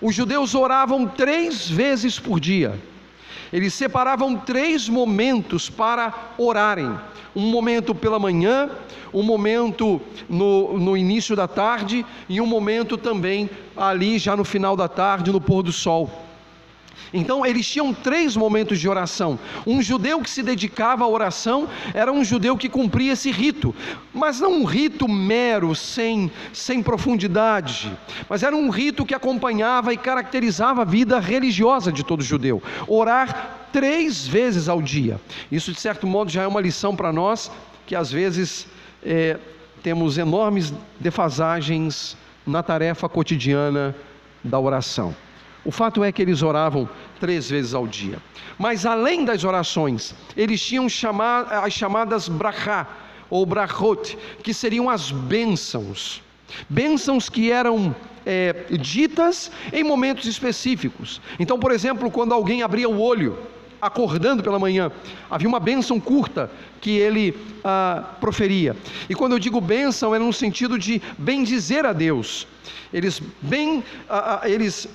os 0.00 0.14
judeus 0.14 0.54
oravam 0.54 1.06
três 1.06 1.68
vezes 1.68 2.18
por 2.18 2.40
dia. 2.40 2.78
Eles 3.52 3.74
separavam 3.74 4.36
três 4.36 4.88
momentos 4.88 5.70
para 5.70 6.32
orarem: 6.36 6.98
um 7.34 7.48
momento 7.50 7.94
pela 7.94 8.18
manhã, 8.18 8.70
um 9.12 9.22
momento 9.22 10.00
no, 10.28 10.78
no 10.78 10.96
início 10.96 11.36
da 11.36 11.46
tarde 11.46 12.04
e 12.28 12.40
um 12.40 12.46
momento 12.46 12.96
também 12.96 13.48
ali 13.76 14.18
já 14.18 14.36
no 14.36 14.44
final 14.44 14.76
da 14.76 14.88
tarde, 14.88 15.30
no 15.30 15.40
pôr 15.40 15.62
do 15.62 15.72
sol. 15.72 16.25
Então 17.12 17.44
eles 17.44 17.66
tinham 17.66 17.92
três 17.94 18.36
momentos 18.36 18.78
de 18.78 18.88
oração. 18.88 19.38
Um 19.66 19.82
judeu 19.82 20.20
que 20.20 20.30
se 20.30 20.42
dedicava 20.42 21.04
à 21.04 21.08
oração 21.08 21.68
era 21.94 22.12
um 22.12 22.24
judeu 22.24 22.56
que 22.56 22.68
cumpria 22.68 23.12
esse 23.12 23.30
rito, 23.30 23.74
mas 24.12 24.40
não 24.40 24.52
um 24.52 24.64
rito 24.64 25.08
mero, 25.08 25.74
sem, 25.74 26.30
sem 26.52 26.82
profundidade, 26.82 27.96
mas 28.28 28.42
era 28.42 28.56
um 28.56 28.70
rito 28.70 29.04
que 29.04 29.14
acompanhava 29.14 29.92
e 29.92 29.96
caracterizava 29.96 30.82
a 30.82 30.84
vida 30.84 31.18
religiosa 31.20 31.92
de 31.92 32.04
todo 32.04 32.22
judeu. 32.22 32.62
Orar 32.86 33.68
três 33.72 34.26
vezes 34.26 34.68
ao 34.68 34.80
dia. 34.80 35.20
Isso, 35.50 35.72
de 35.72 35.80
certo 35.80 36.06
modo, 36.06 36.30
já 36.30 36.42
é 36.42 36.46
uma 36.46 36.60
lição 36.60 36.96
para 36.96 37.12
nós 37.12 37.50
que 37.86 37.94
às 37.94 38.10
vezes 38.10 38.66
é, 39.02 39.38
temos 39.82 40.18
enormes 40.18 40.72
defasagens 40.98 42.16
na 42.46 42.62
tarefa 42.62 43.08
cotidiana 43.08 43.94
da 44.42 44.58
oração. 44.58 45.14
O 45.66 45.72
fato 45.72 46.04
é 46.04 46.12
que 46.12 46.22
eles 46.22 46.42
oravam 46.42 46.88
três 47.18 47.50
vezes 47.50 47.74
ao 47.74 47.88
dia. 47.88 48.18
Mas 48.56 48.86
além 48.86 49.24
das 49.24 49.42
orações, 49.42 50.14
eles 50.36 50.64
tinham 50.64 50.86
as 50.86 51.72
chamadas 51.72 52.28
brachá, 52.28 52.86
ou 53.28 53.44
brachot, 53.44 54.16
que 54.44 54.54
seriam 54.54 54.88
as 54.88 55.10
bênçãos. 55.10 56.22
Bênçãos 56.68 57.28
que 57.28 57.50
eram 57.50 57.92
é, 58.24 58.52
ditas 58.78 59.50
em 59.72 59.82
momentos 59.82 60.26
específicos. 60.26 61.20
Então, 61.40 61.58
por 61.58 61.72
exemplo, 61.72 62.12
quando 62.12 62.32
alguém 62.32 62.62
abria 62.62 62.88
o 62.88 63.00
olho, 63.00 63.36
acordando 63.82 64.44
pela 64.44 64.60
manhã, 64.60 64.92
havia 65.28 65.48
uma 65.48 65.58
bênção 65.58 65.98
curta 65.98 66.48
que 66.80 66.90
ele 66.90 67.36
ah, 67.64 68.14
proferia. 68.20 68.76
E 69.10 69.16
quando 69.16 69.32
eu 69.32 69.38
digo 69.40 69.60
bênção, 69.60 70.14
é 70.14 70.18
no 70.20 70.32
sentido 70.32 70.78
de 70.78 71.02
bendizer 71.18 71.84
a 71.84 71.92
Deus. 71.92 72.46
Eles, 72.92 73.20
bem, 73.42 73.82
ah, 74.08 74.40
ah, 74.42 74.48
eles 74.48 74.88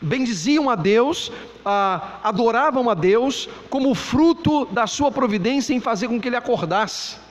bendiziam 0.00 0.68
a 0.68 0.74
Deus, 0.74 1.32
ah, 1.64 2.18
adoravam 2.22 2.88
a 2.90 2.94
Deus 2.94 3.48
como 3.70 3.94
fruto 3.94 4.66
da 4.66 4.86
sua 4.86 5.10
providência 5.10 5.74
em 5.74 5.80
fazer 5.80 6.08
com 6.08 6.20
que 6.20 6.28
ele 6.28 6.36
acordasse. 6.36 7.26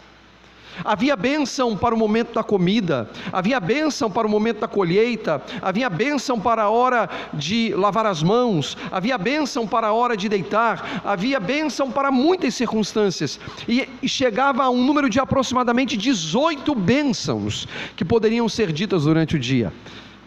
Havia 0.84 1.16
bênção 1.16 1.78
para 1.78 1.96
o 1.96 1.98
momento 1.98 2.34
da 2.34 2.44
comida, 2.44 3.10
havia 3.32 3.60
bênção 3.60 4.12
para 4.12 4.28
o 4.28 4.30
momento 4.30 4.60
da 4.60 4.68
colheita, 4.68 5.42
havia 5.62 5.90
bênção 5.90 6.40
para 6.40 6.64
a 6.64 6.70
hora 6.70 7.10
de 7.34 7.74
lavar 7.76 8.06
as 8.06 8.22
mãos, 8.22 8.76
havia 8.92 9.18
bênção 9.18 9.66
para 9.66 9.88
a 9.88 9.94
hora 9.94 10.18
de 10.18 10.28
deitar, 10.28 11.02
havia 11.06 11.40
bênção 11.40 11.90
para 11.90 12.12
muitas 12.12 12.56
circunstâncias, 12.56 13.40
e 13.68 13.88
chegava 14.08 14.64
a 14.64 14.70
um 14.70 14.84
número 14.84 15.10
de 15.10 15.20
aproximadamente 15.20 15.96
18 15.96 16.76
bênçãos 16.76 17.68
que 17.96 18.04
poderiam 18.04 18.50
ser 18.50 18.72
ditas 18.74 19.04
durante 19.04 19.36
o 19.36 19.40
dia. 19.40 19.72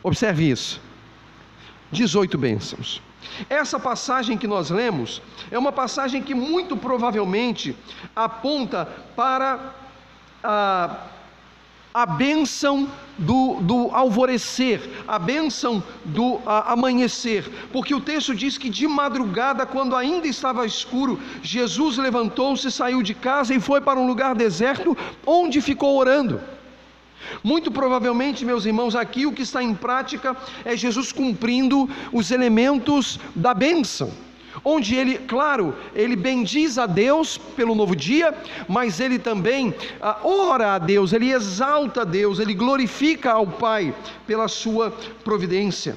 Observe 0.03 0.51
isso: 0.51 0.81
18 1.91 2.37
bênçãos. 2.37 3.01
Essa 3.49 3.79
passagem 3.79 4.37
que 4.37 4.47
nós 4.47 4.71
lemos 4.71 5.23
é 5.51 5.59
uma 5.59 5.73
passagem 5.73 6.23
que 6.23 6.35
muito 6.35 6.77
provavelmente 6.77 7.77
aponta 8.15 8.87
para 9.15 9.75
a, 10.43 10.97
a 11.93 12.07
bênção 12.07 12.89
do, 13.17 13.59
do 13.61 13.91
alvorecer, 13.93 14.89
a 15.07 15.19
bênção 15.19 15.83
do 16.05 16.41
a, 16.47 16.73
amanhecer, 16.73 17.69
porque 17.73 17.95
o 17.95 18.01
texto 18.01 18.35
diz 18.35 18.57
que 18.57 18.71
de 18.71 18.87
madrugada, 18.87 19.67
quando 19.67 19.97
ainda 19.97 20.27
estava 20.27 20.67
escuro, 20.67 21.21
Jesus 21.43 21.97
levantou-se, 21.97 22.71
saiu 22.71 23.03
de 23.03 23.15
casa 23.15 23.55
e 23.55 23.61
foi 23.61 23.81
para 23.81 23.99
um 23.99 24.07
lugar 24.07 24.35
deserto, 24.35 24.97
onde 25.27 25.61
ficou 25.61 25.97
orando. 25.97 26.41
Muito 27.43 27.71
provavelmente, 27.71 28.45
meus 28.45 28.65
irmãos, 28.65 28.95
aqui 28.95 29.27
o 29.27 29.33
que 29.33 29.43
está 29.43 29.63
em 29.63 29.75
prática 29.75 30.37
é 30.65 30.77
Jesus 30.77 31.13
cumprindo 31.13 31.89
os 32.13 32.31
elementos 32.31 33.19
da 33.35 33.55
bênção 33.55 34.11
onde 34.65 34.95
ele, 34.95 35.19
claro, 35.19 35.75
ele 35.95 36.17
bendiz 36.17 36.79
a 36.79 36.87
Deus 36.87 37.39
pelo 37.39 37.75
novo 37.75 37.95
dia, 37.95 38.35
mas 38.67 39.01
ele 39.01 39.19
também 39.19 39.75
ah, 40.01 40.19
ora 40.23 40.75
a 40.75 40.79
Deus, 40.79 41.13
ele 41.13 41.31
exalta 41.31 42.03
a 42.03 42.05
Deus, 42.05 42.39
ele 42.39 42.55
glorifica 42.55 43.33
ao 43.33 43.47
Pai 43.47 43.95
pela 44.27 44.49
sua 44.49 44.91
providência. 45.23 45.97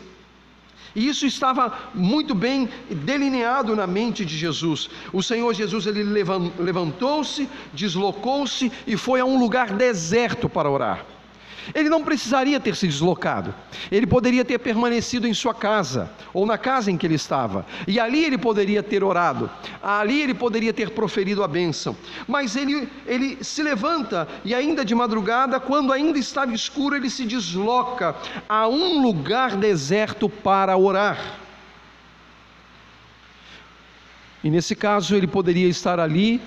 E 0.96 1.08
isso 1.08 1.26
estava 1.26 1.92
muito 1.94 2.36
bem 2.36 2.68
delineado 2.90 3.76
na 3.76 3.88
mente 3.88 4.26
de 4.26 4.38
Jesus. 4.38 4.90
O 5.14 5.24
Senhor 5.24 5.54
Jesus 5.54 5.86
ele 5.88 6.04
levantou-se, 6.04 7.48
deslocou-se 7.74 8.72
e 8.86 8.98
foi 8.98 9.20
a 9.22 9.26
um 9.26 9.40
lugar 9.40 9.72
deserto 9.72 10.50
para 10.50 10.70
orar. 10.70 11.06
Ele 11.74 11.90
não 11.90 12.04
precisaria 12.04 12.60
ter 12.60 12.76
se 12.76 12.88
deslocado, 12.88 13.54
ele 13.92 14.08
poderia 14.08 14.44
ter 14.44 14.60
permanecido 14.60 15.28
em 15.28 15.34
sua 15.34 15.54
casa, 15.54 16.10
ou 16.34 16.46
na 16.46 16.58
casa 16.58 16.92
em 16.92 16.98
que 16.98 17.06
ele 17.06 17.16
estava, 17.16 17.66
e 17.88 18.00
ali 18.00 18.24
ele 18.24 18.38
poderia 18.38 18.82
ter 18.82 19.04
orado, 19.04 19.50
ali 19.82 20.22
ele 20.22 20.34
poderia 20.34 20.74
ter 20.74 20.90
proferido 20.92 21.44
a 21.44 21.48
bênção, 21.48 21.96
mas 22.28 22.56
ele, 22.56 22.90
ele 23.06 23.44
se 23.44 23.62
levanta 23.62 24.28
e, 24.44 24.54
ainda 24.54 24.84
de 24.84 24.96
madrugada, 24.96 25.60
quando 25.60 25.94
ainda 25.94 26.18
estava 26.18 26.54
escuro, 26.54 26.96
ele 26.96 27.10
se 27.10 27.26
desloca 27.26 28.16
a 28.48 28.68
um 28.68 29.02
lugar 29.02 29.56
deserto 29.56 30.28
para 30.28 30.76
orar. 30.78 31.42
E 34.44 34.50
nesse 34.50 34.76
caso, 34.76 35.16
ele 35.16 35.28
poderia 35.28 35.68
estar 35.68 36.00
ali 36.00 36.42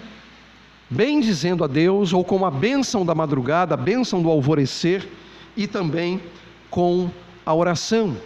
bem 0.89 1.21
dizendo 1.21 1.65
a 1.65 1.67
Deus, 1.67 2.13
ou 2.13 2.25
com 2.25 2.45
a 2.45 2.51
bênção 2.51 3.05
da 3.05 3.15
madrugada, 3.15 3.75
a 3.75 3.77
bênção 3.79 4.23
do 4.23 4.29
alvorecer, 4.29 5.09
e 5.57 5.67
também 5.67 6.21
com 6.71 7.11
a 7.45 7.55
oração. 7.55 8.17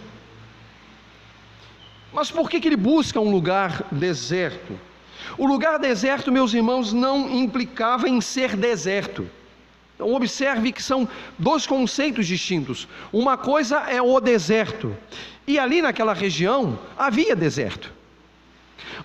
Mas 2.11 2.31
por 2.31 2.49
que, 2.49 2.59
que 2.59 2.67
ele 2.67 2.75
busca 2.75 3.19
um 3.19 3.31
lugar 3.31 3.85
deserto? 3.91 4.77
O 5.37 5.45
lugar 5.45 5.77
deserto, 5.77 6.31
meus 6.31 6.53
irmãos, 6.53 6.91
não 6.91 7.29
implicava 7.29 8.09
em 8.09 8.19
ser 8.19 8.55
deserto. 8.55 9.29
Então, 9.95 10.13
observe 10.13 10.71
que 10.71 10.81
são 10.81 11.07
dois 11.37 11.67
conceitos 11.67 12.25
distintos. 12.25 12.87
Uma 13.11 13.37
coisa 13.37 13.79
é 13.89 14.01
o 14.01 14.19
deserto, 14.19 14.95
e 15.45 15.59
ali 15.59 15.81
naquela 15.81 16.13
região 16.13 16.79
havia 16.97 17.35
deserto. 17.35 17.98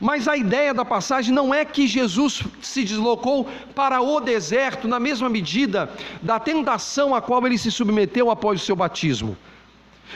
Mas 0.00 0.26
a 0.28 0.36
ideia 0.36 0.74
da 0.74 0.84
passagem 0.84 1.32
não 1.34 1.54
é 1.54 1.64
que 1.64 1.86
Jesus 1.86 2.42
se 2.60 2.84
deslocou 2.84 3.48
para 3.74 4.00
o 4.00 4.20
deserto 4.20 4.88
na 4.88 4.98
mesma 4.98 5.28
medida 5.28 5.90
da 6.22 6.38
tentação 6.40 7.14
a 7.14 7.22
qual 7.22 7.46
ele 7.46 7.58
se 7.58 7.70
submeteu 7.70 8.30
após 8.30 8.60
o 8.60 8.64
seu 8.64 8.76
batismo. 8.76 9.36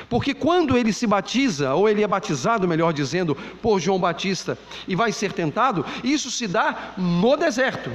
Porque 0.08 0.34
quando 0.34 0.76
ele 0.76 0.92
se 0.92 1.06
batiza, 1.06 1.74
ou 1.74 1.88
ele 1.88 2.02
é 2.02 2.06
batizado, 2.06 2.68
melhor 2.68 2.92
dizendo, 2.92 3.34
por 3.60 3.80
João 3.80 3.98
Batista 3.98 4.58
e 4.86 4.94
vai 4.94 5.12
ser 5.12 5.32
tentado, 5.32 5.84
isso 6.04 6.30
se 6.30 6.46
dá 6.46 6.92
no 6.96 7.36
deserto. 7.36 7.90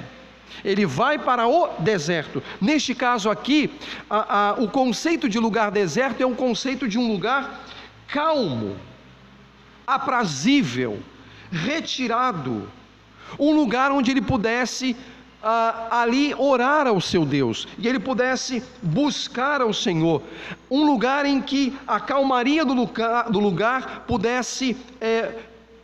Ele 0.64 0.86
vai 0.86 1.18
para 1.18 1.48
o 1.48 1.70
deserto. 1.80 2.42
Neste 2.62 2.94
caso 2.94 3.30
aqui, 3.30 3.72
a, 4.10 4.50
a, 4.50 4.54
o 4.54 4.68
conceito 4.68 5.28
de 5.28 5.40
lugar 5.40 5.72
deserto 5.72 6.22
é 6.22 6.26
um 6.26 6.36
conceito 6.36 6.88
de 6.88 6.98
um 6.98 7.12
lugar 7.12 7.64
calmo, 8.08 8.76
aprazível, 9.86 11.00
retirado, 11.54 12.68
um 13.40 13.54
lugar 13.54 13.92
onde 13.92 14.10
ele 14.10 14.22
pudesse 14.22 14.96
ah, 15.42 16.02
ali 16.02 16.34
orar 16.36 16.88
ao 16.88 17.00
seu 17.00 17.26
Deus 17.26 17.68
e 17.78 17.88
ele 17.88 18.00
pudesse 18.00 18.64
buscar 18.82 19.62
ao 19.62 19.74
Senhor, 19.74 20.24
um 20.70 20.84
lugar 20.84 21.26
em 21.26 21.40
que 21.40 21.78
a 21.88 22.00
calmaria 22.00 22.66
do 22.66 22.74
lugar, 22.74 23.30
do 23.30 23.40
lugar 23.40 24.06
pudesse 24.08 24.76
é, 25.00 25.36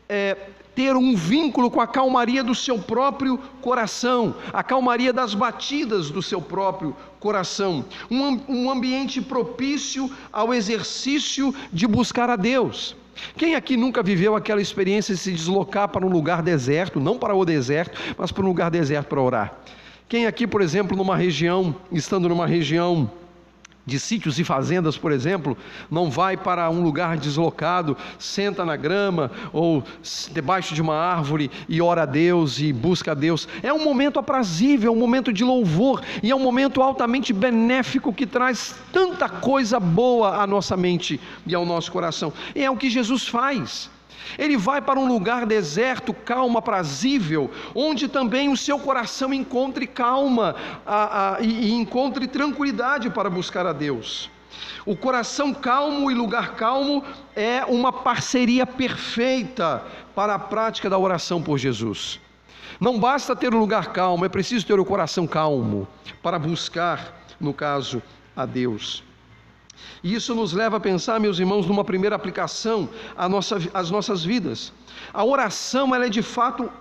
é, 0.08 0.38
ter 0.73 0.95
um 0.95 1.15
vínculo 1.15 1.69
com 1.69 1.82
a 1.82 1.88
calmaria 1.88 2.43
do 2.43 2.55
seu 2.55 2.79
próprio 2.79 3.38
coração, 3.62 4.34
a 4.51 4.63
calmaria 4.63 5.13
das 5.13 5.36
batidas 5.36 6.10
do 6.10 6.21
seu 6.21 6.41
próprio 6.41 6.95
coração, 7.19 7.86
um, 8.10 8.39
um 8.47 8.71
ambiente 8.71 9.21
propício 9.21 10.10
ao 10.32 10.53
exercício 10.53 11.53
de 11.71 11.86
buscar 11.86 12.29
a 12.29 12.36
Deus. 12.36 12.95
Quem 13.38 13.55
aqui 13.55 13.77
nunca 13.77 14.03
viveu 14.03 14.36
aquela 14.36 14.62
experiência 14.62 15.13
de 15.13 15.19
se 15.19 15.32
deslocar 15.32 15.88
para 15.88 16.05
um 16.05 16.10
lugar 16.10 16.41
deserto, 16.41 16.99
não 16.99 17.17
para 17.17 17.36
o 17.36 17.45
deserto, 17.45 17.99
mas 18.17 18.32
para 18.32 18.43
um 18.43 18.47
lugar 18.47 18.69
deserto 18.69 19.08
para 19.08 19.21
orar? 19.21 19.53
Quem 20.08 20.25
aqui, 20.25 20.47
por 20.47 20.62
exemplo, 20.62 20.97
numa 20.97 21.15
região, 21.15 21.75
estando 21.91 22.27
numa 22.27 22.47
região 22.47 23.10
de 23.89 23.99
sítios 23.99 24.39
e 24.39 24.43
fazendas, 24.43 24.97
por 24.97 25.12
exemplo, 25.12 25.58
não 25.91 26.10
vai 26.10 26.38
para 26.38 26.69
um 26.69 26.82
lugar 26.82 27.17
deslocado, 27.17 27.97
senta 28.17 28.63
na 28.63 28.75
grama 28.75 29.32
ou 29.52 29.84
debaixo 30.32 30.73
de 30.73 30.82
uma 30.82 30.95
árvore 30.95 31.52
e 31.67 31.82
ora 31.82 32.04
a 32.04 32.06
Deus 32.06 32.60
e 32.60 32.71
busca 32.71 33.12
a 33.12 33.15
Deus. 33.15 33.47
É 33.62 33.73
um 33.73 33.84
momento 33.84 34.19
aprazível, 34.19 34.93
é 34.93 34.95
um 34.95 34.99
momento 34.99 35.34
de 35.34 35.43
louvor 35.43 36.02
e 36.23 36.32
é 36.32 36.36
um 36.36 36.39
momento 36.39 36.82
altamente 36.82 37.34
benéfico 37.34 38.13
que 38.13 38.25
traz 38.25 38.75
tanta 38.93 39.28
coisa 39.28 39.80
boa 39.80 40.41
à 40.41 40.47
nossa 40.47 40.78
mente 40.78 41.19
e 41.45 41.56
ao 41.56 41.65
nosso 41.65 41.91
coração. 41.91 42.32
E 42.56 42.63
é 42.63 42.69
o 42.69 42.78
que 42.78 42.89
Jesus 42.89 43.28
faz. 43.28 43.89
Ele 44.38 44.58
vai 44.58 44.82
para 44.82 44.99
um 44.99 45.08
lugar 45.08 45.45
deserto, 45.45 46.13
calmo, 46.13 46.58
aprazível, 46.58 47.49
onde 47.73 48.08
também 48.08 48.49
o 48.49 48.58
seu 48.58 48.79
coração 48.79 49.34
encontre 49.34 49.88
calma 49.88 50.55
a, 50.86 51.36
a, 51.36 51.41
e, 51.41 51.47
e 51.47 51.71
encontre 51.73 52.27
tranquilidade 52.27 53.10
para 53.10 53.29
buscar 53.29 53.65
a 53.65 53.73
Deus. 53.73 54.29
O 54.86 54.95
coração 54.95 55.53
calmo 55.53 56.10
e 56.10 56.13
lugar 56.13 56.55
calmo 56.55 57.03
é 57.36 57.63
uma 57.65 57.91
parceria 57.91 58.65
perfeita 58.65 59.84
para 60.15 60.36
a 60.36 60.39
prática 60.39 60.89
da 60.89 60.97
oração 60.97 61.41
por 61.41 61.58
Jesus. 61.58 62.19
Não 62.79 62.99
basta 62.99 63.36
ter 63.36 63.53
um 63.53 63.60
lugar 63.60 63.91
calmo, 63.91 64.25
é 64.25 64.29
preciso 64.29 64.65
ter 64.65 64.79
o 64.79 64.86
coração 64.86 65.27
calmo 65.27 65.88
para 66.23 66.39
buscar, 66.39 67.13
no 67.39 67.53
caso, 67.53 68.01
a 68.36 68.45
Deus. 68.45 69.03
E 70.04 70.13
isso 70.13 70.34
nos 70.34 70.54
leva 70.54 70.78
a 70.78 70.80
pensar, 70.80 71.20
meus 71.20 71.39
irmãos, 71.39 71.65
numa 71.65 71.84
primeira 71.84 72.15
aplicação 72.15 72.89
às 73.18 73.30
nossa, 73.30 73.58
nossas 73.92 74.24
vidas. 74.24 74.72
A 75.13 75.24
oração 75.24 75.94
ela 75.94 76.06
é 76.06 76.10
de 76.10 76.22
fato 76.22 76.72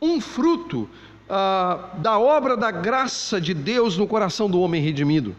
um 0.00 0.20
fruto 0.20 0.88
ah, 1.28 1.90
da 1.98 2.18
obra 2.18 2.56
da 2.56 2.70
graça 2.70 3.40
de 3.40 3.54
Deus 3.54 3.96
no 3.96 4.06
coração 4.06 4.48
do 4.48 4.60
homem 4.60 4.82
redimido. 4.82 5.34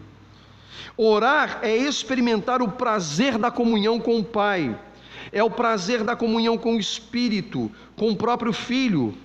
Orar 0.97 1.59
é 1.61 1.75
experimentar 1.75 2.61
o 2.61 2.71
prazer 2.71 3.37
da 3.37 3.51
comunhão 3.51 3.99
com 3.99 4.19
o 4.19 4.23
Pai, 4.23 4.77
é 5.31 5.43
o 5.43 5.49
prazer 5.49 6.03
da 6.03 6.15
comunhão 6.15 6.57
com 6.57 6.75
o 6.75 6.79
Espírito, 6.79 7.71
com 7.95 8.09
o 8.09 8.15
próprio 8.15 8.51
Filho, 8.51 9.15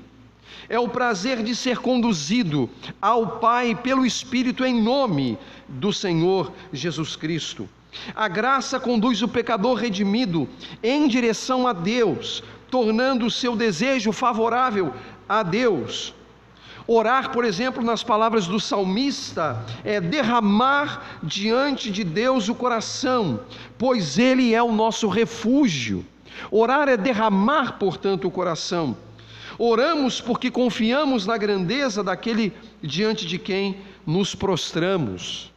é 0.69 0.79
o 0.79 0.89
prazer 0.89 1.43
de 1.43 1.57
ser 1.57 1.79
conduzido 1.79 2.69
ao 3.01 3.39
Pai 3.39 3.75
pelo 3.75 4.05
Espírito 4.05 4.65
em 4.65 4.83
nome 4.83 5.39
do 5.67 5.93
Senhor 5.93 6.53
Jesus 6.73 7.17
Cristo. 7.17 7.69
A 8.15 8.29
graça 8.29 8.81
conduz 8.81 9.23
o 9.23 9.29
pecador 9.29 9.75
redimido 9.75 10.49
em 10.83 11.07
direção 11.07 11.67
a 11.67 11.73
Deus, 11.73 12.43
tornando 12.71 13.27
o 13.27 13.31
seu 13.31 13.55
desejo 13.55 14.13
favorável 14.13 14.95
a 15.29 15.43
Deus. 15.43 16.15
Orar, 16.87 17.31
por 17.31 17.45
exemplo, 17.45 17.83
nas 17.83 18.03
palavras 18.03 18.47
do 18.47 18.59
salmista, 18.59 19.65
é 19.85 20.01
derramar 20.01 21.21
diante 21.23 21.91
de 21.91 22.03
Deus 22.03 22.49
o 22.49 22.55
coração, 22.55 23.41
pois 23.79 24.19
Ele 24.19 24.53
é 24.53 24.63
o 24.63 24.73
nosso 24.73 25.09
refúgio. 25.09 26.05
Orar 26.51 26.89
é 26.89 26.97
derramar, 26.97 27.79
portanto, 27.79 28.27
o 28.27 28.31
coração. 28.31 28.97
Oramos 29.59 30.21
porque 30.21 30.51
confiamos 30.51 31.27
na 31.27 31.37
grandeza 31.37 32.03
daquele 32.03 32.53
diante 32.83 33.27
de 33.27 33.39
quem 33.39 33.77
nos 34.05 34.35
prostramos. 34.35 35.53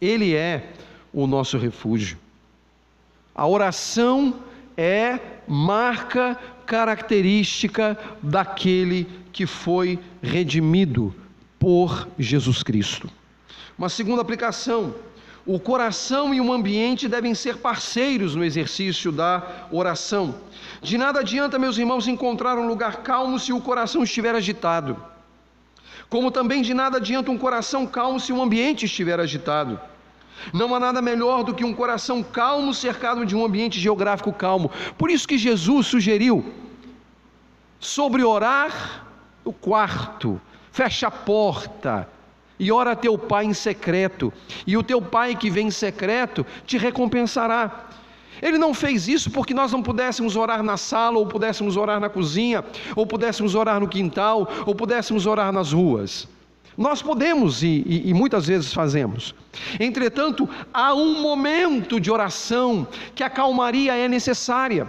Ele 0.00 0.34
é 0.34 0.72
o 1.16 1.26
nosso 1.26 1.56
refúgio. 1.56 2.18
A 3.34 3.46
oração 3.46 4.34
é 4.76 5.18
marca 5.48 6.38
característica 6.66 7.98
daquele 8.22 9.08
que 9.32 9.46
foi 9.46 9.98
redimido 10.22 11.14
por 11.58 12.06
Jesus 12.18 12.62
Cristo. 12.62 13.08
Uma 13.78 13.88
segunda 13.88 14.20
aplicação: 14.20 14.94
o 15.46 15.58
coração 15.58 16.34
e 16.34 16.40
o 16.40 16.52
ambiente 16.52 17.08
devem 17.08 17.34
ser 17.34 17.56
parceiros 17.56 18.34
no 18.34 18.44
exercício 18.44 19.10
da 19.10 19.66
oração. 19.72 20.34
De 20.82 20.98
nada 20.98 21.20
adianta, 21.20 21.58
meus 21.58 21.78
irmãos, 21.78 22.06
encontrar 22.06 22.58
um 22.58 22.68
lugar 22.68 22.98
calmo 22.98 23.38
se 23.38 23.54
o 23.54 23.60
coração 23.60 24.02
estiver 24.02 24.34
agitado. 24.34 25.02
Como 26.10 26.30
também 26.30 26.60
de 26.60 26.74
nada 26.74 26.98
adianta 26.98 27.30
um 27.30 27.38
coração 27.38 27.86
calmo 27.86 28.20
se 28.20 28.34
o 28.34 28.42
ambiente 28.42 28.84
estiver 28.84 29.18
agitado. 29.18 29.80
Não 30.52 30.74
há 30.74 30.80
nada 30.80 31.02
melhor 31.02 31.42
do 31.42 31.54
que 31.54 31.64
um 31.64 31.74
coração 31.74 32.22
calmo 32.22 32.72
cercado 32.74 33.24
de 33.24 33.34
um 33.34 33.44
ambiente 33.44 33.80
geográfico 33.80 34.32
calmo. 34.32 34.70
Por 34.96 35.10
isso 35.10 35.26
que 35.26 35.38
Jesus 35.38 35.86
sugeriu 35.86 36.44
sobre 37.78 38.22
orar 38.22 39.06
o 39.44 39.52
quarto, 39.52 40.40
fecha 40.72 41.08
a 41.08 41.10
porta 41.10 42.08
e 42.58 42.72
ora 42.72 42.92
a 42.92 42.96
teu 42.96 43.18
pai 43.18 43.44
em 43.44 43.52
secreto, 43.52 44.32
e 44.66 44.76
o 44.76 44.82
teu 44.82 45.00
pai 45.00 45.36
que 45.36 45.50
vem 45.50 45.66
em 45.66 45.70
secreto 45.70 46.44
te 46.64 46.78
recompensará. 46.78 47.86
Ele 48.40 48.58
não 48.58 48.74
fez 48.74 49.08
isso 49.08 49.30
porque 49.30 49.54
nós 49.54 49.72
não 49.72 49.82
pudéssemos 49.82 50.36
orar 50.36 50.62
na 50.62 50.76
sala, 50.76 51.18
ou 51.18 51.26
pudéssemos 51.26 51.76
orar 51.76 52.00
na 52.00 52.08
cozinha, 52.08 52.64
ou 52.94 53.06
pudéssemos 53.06 53.54
orar 53.54 53.80
no 53.80 53.88
quintal, 53.88 54.48
ou 54.66 54.74
pudéssemos 54.74 55.26
orar 55.26 55.52
nas 55.52 55.72
ruas. 55.72 56.28
Nós 56.76 57.00
podemos 57.00 57.62
e, 57.62 57.82
e, 57.86 58.10
e, 58.10 58.14
muitas 58.14 58.46
vezes 58.46 58.72
fazemos. 58.72 59.34
Entretanto, 59.80 60.48
há 60.74 60.92
um 60.92 61.22
momento 61.22 61.98
de 61.98 62.10
oração 62.10 62.86
que 63.14 63.24
a 63.24 63.30
calmaria 63.30 63.96
é 63.96 64.06
necessária. 64.06 64.86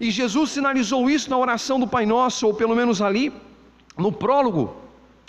E 0.00 0.10
Jesus 0.10 0.50
sinalizou 0.50 1.10
isso 1.10 1.28
na 1.28 1.36
oração 1.36 1.78
do 1.78 1.86
Pai 1.86 2.06
Nosso, 2.06 2.46
ou 2.46 2.54
pelo 2.54 2.74
menos 2.74 3.02
ali, 3.02 3.30
no 3.98 4.10
prólogo 4.10 4.74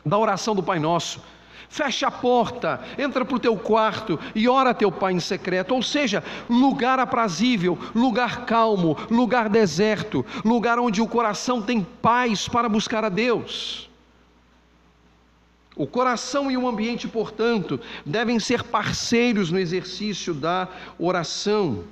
da 0.05 0.17
oração 0.17 0.55
do 0.55 0.63
Pai 0.63 0.79
Nosso. 0.79 1.21
Fecha 1.67 2.07
a 2.07 2.11
porta, 2.11 2.81
entra 2.97 3.25
para 3.25 3.35
o 3.35 3.39
teu 3.39 3.57
quarto 3.57 4.17
e 4.33 4.47
ora 4.47 4.73
teu 4.73 4.91
Pai 4.93 5.11
em 5.11 5.19
secreto. 5.19 5.75
Ou 5.75 5.83
seja, 5.83 6.23
lugar 6.49 6.99
aprazível, 6.99 7.77
lugar 7.93 8.45
calmo, 8.45 8.97
lugar 9.09 9.49
deserto, 9.49 10.25
lugar 10.45 10.79
onde 10.79 11.01
o 11.01 11.07
coração 11.07 11.61
tem 11.61 11.85
paz 12.01 12.47
para 12.47 12.69
buscar 12.69 13.03
a 13.03 13.09
Deus. 13.09 13.90
O 15.75 15.87
coração 15.87 16.51
e 16.51 16.57
o 16.57 16.67
ambiente, 16.67 17.07
portanto, 17.07 17.79
devem 18.05 18.39
ser 18.39 18.63
parceiros 18.63 19.49
no 19.51 19.57
exercício 19.57 20.33
da 20.33 20.67
oração. 20.99 21.85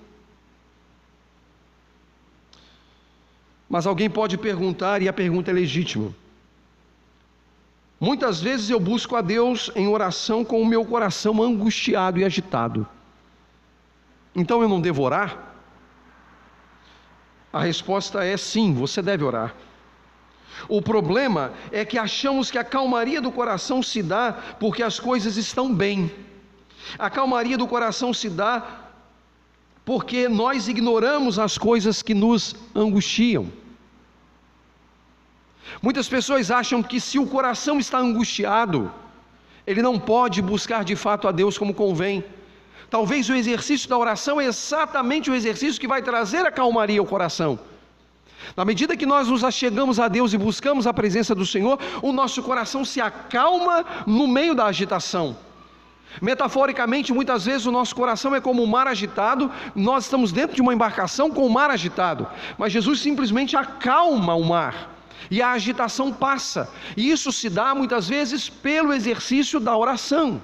Mas 3.70 3.88
alguém 3.88 4.10
pode 4.10 4.38
perguntar, 4.38 5.02
e 5.02 5.08
a 5.08 5.14
pergunta 5.14 5.52
é 5.52 5.54
legítima: 5.54 6.14
Muitas 8.00 8.42
vezes 8.42 8.70
eu 8.70 8.80
busco 8.80 9.16
a 9.16 9.22
Deus 9.22 9.72
em 9.76 9.88
oração 9.88 10.44
com 10.44 10.62
o 10.62 10.66
meu 10.66 10.86
coração 10.86 11.42
angustiado 11.42 12.20
e 12.20 12.26
agitado. 12.26 12.88
Então 14.36 14.62
eu 14.62 14.70
não 14.70 14.82
devo 14.82 15.04
orar? 15.04 15.48
A 17.52 17.62
resposta 17.62 18.24
é 18.24 18.38
sim, 18.38 18.74
você 18.74 19.02
deve 19.02 19.24
orar. 19.24 19.56
O 20.68 20.82
problema 20.82 21.54
é 21.72 21.86
que 21.86 21.98
achamos 21.98 22.52
que 22.52 22.58
a 22.58 22.64
calmaria 22.64 23.22
do 23.22 23.32
coração 23.32 23.82
se 23.82 24.02
dá 24.04 24.34
porque 24.60 24.84
as 24.84 25.00
coisas 25.00 25.38
estão 25.38 25.74
bem. 25.74 26.12
A 26.98 27.10
calmaria 27.10 27.58
do 27.58 27.68
coração 27.68 28.14
se 28.14 28.30
dá 28.30 28.88
porque 29.86 30.28
nós 30.28 30.68
ignoramos 30.68 31.40
as 31.40 31.58
coisas 31.58 32.02
que 32.02 32.14
nos 32.14 32.56
angustiam. 32.76 33.52
Muitas 35.82 36.10
pessoas 36.10 36.52
acham 36.52 36.82
que 36.82 37.00
se 37.00 37.18
o 37.20 37.28
coração 37.28 37.80
está 37.80 38.00
angustiado, 38.00 38.92
ele 39.66 39.82
não 39.82 40.00
pode 40.00 40.42
buscar 40.42 40.84
de 40.84 40.96
fato 40.96 41.28
a 41.28 41.32
Deus 41.32 41.58
como 41.58 41.74
convém. 41.74 42.24
Talvez 42.90 43.30
o 43.30 43.36
exercício 43.36 43.88
da 43.88 43.98
oração 43.98 44.42
é 44.42 44.46
exatamente 44.46 45.30
o 45.30 45.36
exercício 45.36 45.80
que 45.80 45.88
vai 45.88 46.02
trazer 46.02 46.46
a 46.46 46.52
calmaria 46.52 47.00
ao 47.00 47.06
coração. 47.06 47.60
Na 48.56 48.66
medida 48.66 48.98
que 48.98 49.06
nós 49.06 49.28
nos 49.28 49.44
achegamos 49.44 50.00
a 50.00 50.08
Deus 50.08 50.34
e 50.34 50.38
buscamos 50.38 50.88
a 50.88 50.94
presença 50.94 51.34
do 51.36 51.46
Senhor, 51.46 51.80
o 52.02 52.12
nosso 52.12 52.42
coração 52.44 52.84
se 52.84 53.00
acalma 53.00 53.86
no 54.06 54.28
meio 54.28 54.56
da 54.56 54.66
agitação. 54.66 55.38
Metaforicamente, 56.22 57.14
muitas 57.14 57.46
vezes 57.46 57.68
o 57.68 57.72
nosso 57.72 57.96
coração 57.96 58.36
é 58.36 58.42
como 58.42 58.64
um 58.64 58.68
mar 58.68 58.88
agitado, 58.88 59.52
nós 59.76 60.06
estamos 60.06 60.32
dentro 60.32 60.56
de 60.56 60.62
uma 60.62 60.74
embarcação 60.74 61.30
com 61.30 61.46
o 61.46 61.50
mar 61.50 61.70
agitado, 61.70 62.28
mas 62.58 62.74
Jesus 62.74 63.00
simplesmente 63.00 63.56
acalma 63.56 64.34
o 64.34 64.44
mar 64.44 64.90
e 65.30 65.42
a 65.42 65.52
agitação 65.52 66.12
passa. 66.12 66.70
E 66.98 67.12
isso 67.12 67.32
se 67.32 67.50
dá 67.50 67.76
muitas 67.76 68.10
vezes 68.10 68.50
pelo 68.50 68.94
exercício 68.94 69.60
da 69.60 69.78
oração. 69.78 70.42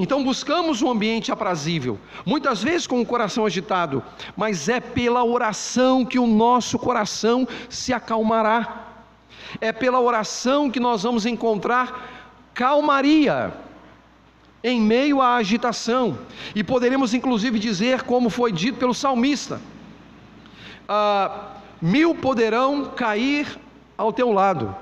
Então 0.00 0.22
buscamos 0.22 0.80
um 0.80 0.88
ambiente 0.88 1.32
aprazível, 1.32 1.98
muitas 2.24 2.62
vezes 2.62 2.86
com 2.86 3.00
o 3.00 3.04
coração 3.04 3.44
agitado, 3.44 4.00
mas 4.36 4.68
é 4.68 4.78
pela 4.78 5.24
oração 5.24 6.06
que 6.06 6.20
o 6.20 6.26
nosso 6.26 6.78
coração 6.78 7.48
se 7.68 7.92
acalmará. 7.92 8.84
É 9.60 9.72
pela 9.72 9.98
oração 9.98 10.70
que 10.70 10.78
nós 10.78 11.02
vamos 11.02 11.26
encontrar 11.26 12.30
calmaria 12.54 13.52
em 14.62 14.80
meio 14.80 15.20
à 15.20 15.34
agitação. 15.34 16.16
E 16.54 16.62
poderemos 16.62 17.12
inclusive 17.12 17.58
dizer, 17.58 18.02
como 18.02 18.30
foi 18.30 18.52
dito 18.52 18.78
pelo 18.78 18.94
salmista: 18.94 19.60
ah, 20.88 21.56
mil 21.82 22.14
poderão 22.14 22.84
cair 22.84 23.58
ao 23.96 24.12
teu 24.12 24.30
lado, 24.30 24.76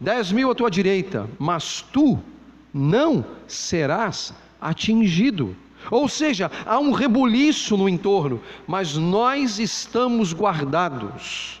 dez 0.00 0.32
mil 0.32 0.50
à 0.50 0.54
tua 0.56 0.68
direita, 0.68 1.30
mas 1.38 1.82
tu 1.82 2.18
não 2.72 3.24
serás 3.46 4.32
atingido. 4.60 5.56
Ou 5.90 6.08
seja, 6.08 6.50
há 6.64 6.78
um 6.78 6.92
rebuliço 6.92 7.76
no 7.76 7.88
entorno, 7.88 8.40
mas 8.66 8.96
nós 8.96 9.58
estamos 9.58 10.32
guardados 10.32 11.60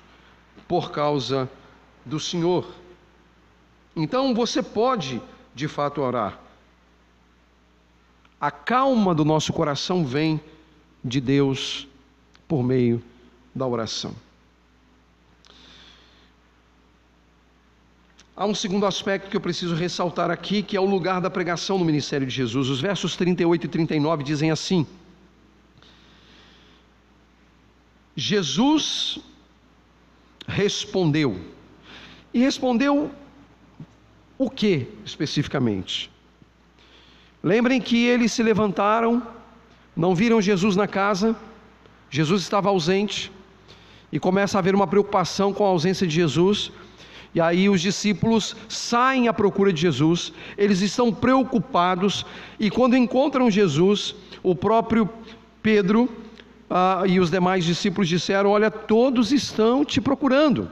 por 0.68 0.92
causa 0.92 1.50
do 2.04 2.20
Senhor. 2.20 2.66
Então 3.96 4.34
você 4.34 4.62
pode, 4.62 5.20
de 5.54 5.68
fato, 5.68 6.00
orar. 6.00 6.38
A 8.40 8.50
calma 8.50 9.14
do 9.14 9.24
nosso 9.24 9.52
coração 9.52 10.04
vem 10.04 10.40
de 11.04 11.20
Deus 11.20 11.86
por 12.48 12.62
meio 12.62 13.02
da 13.54 13.66
oração. 13.66 14.14
Há 18.34 18.46
um 18.46 18.54
segundo 18.54 18.86
aspecto 18.86 19.28
que 19.28 19.36
eu 19.36 19.40
preciso 19.40 19.74
ressaltar 19.74 20.30
aqui, 20.30 20.62
que 20.62 20.74
é 20.74 20.80
o 20.80 20.86
lugar 20.86 21.20
da 21.20 21.28
pregação 21.28 21.78
no 21.78 21.84
ministério 21.84 22.26
de 22.26 22.34
Jesus. 22.34 22.68
Os 22.68 22.80
versos 22.80 23.14
38 23.14 23.66
e 23.66 23.68
39 23.68 24.24
dizem 24.24 24.50
assim: 24.50 24.86
Jesus 28.16 29.18
respondeu. 30.46 31.38
E 32.32 32.40
respondeu 32.40 33.10
o 34.38 34.48
que 34.48 34.88
especificamente? 35.04 36.10
Lembrem 37.42 37.82
que 37.82 38.06
eles 38.06 38.32
se 38.32 38.42
levantaram, 38.42 39.22
não 39.94 40.14
viram 40.14 40.40
Jesus 40.40 40.74
na 40.74 40.88
casa, 40.88 41.36
Jesus 42.08 42.40
estava 42.40 42.70
ausente, 42.70 43.30
e 44.10 44.18
começa 44.18 44.56
a 44.56 44.60
haver 44.60 44.74
uma 44.74 44.86
preocupação 44.86 45.52
com 45.52 45.64
a 45.66 45.68
ausência 45.68 46.06
de 46.06 46.14
Jesus. 46.14 46.72
E 47.34 47.40
aí 47.40 47.68
os 47.68 47.80
discípulos 47.80 48.54
saem 48.68 49.26
à 49.26 49.32
procura 49.32 49.72
de 49.72 49.80
Jesus, 49.80 50.32
eles 50.56 50.82
estão 50.82 51.12
preocupados, 51.12 52.26
e 52.60 52.70
quando 52.70 52.96
encontram 52.96 53.50
Jesus, 53.50 54.14
o 54.42 54.54
próprio 54.54 55.08
Pedro 55.62 56.10
ah, 56.68 57.04
e 57.06 57.20
os 57.20 57.30
demais 57.30 57.64
discípulos 57.64 58.08
disseram: 58.08 58.50
Olha, 58.50 58.70
todos 58.70 59.32
estão 59.32 59.84
te 59.84 60.00
procurando. 60.00 60.70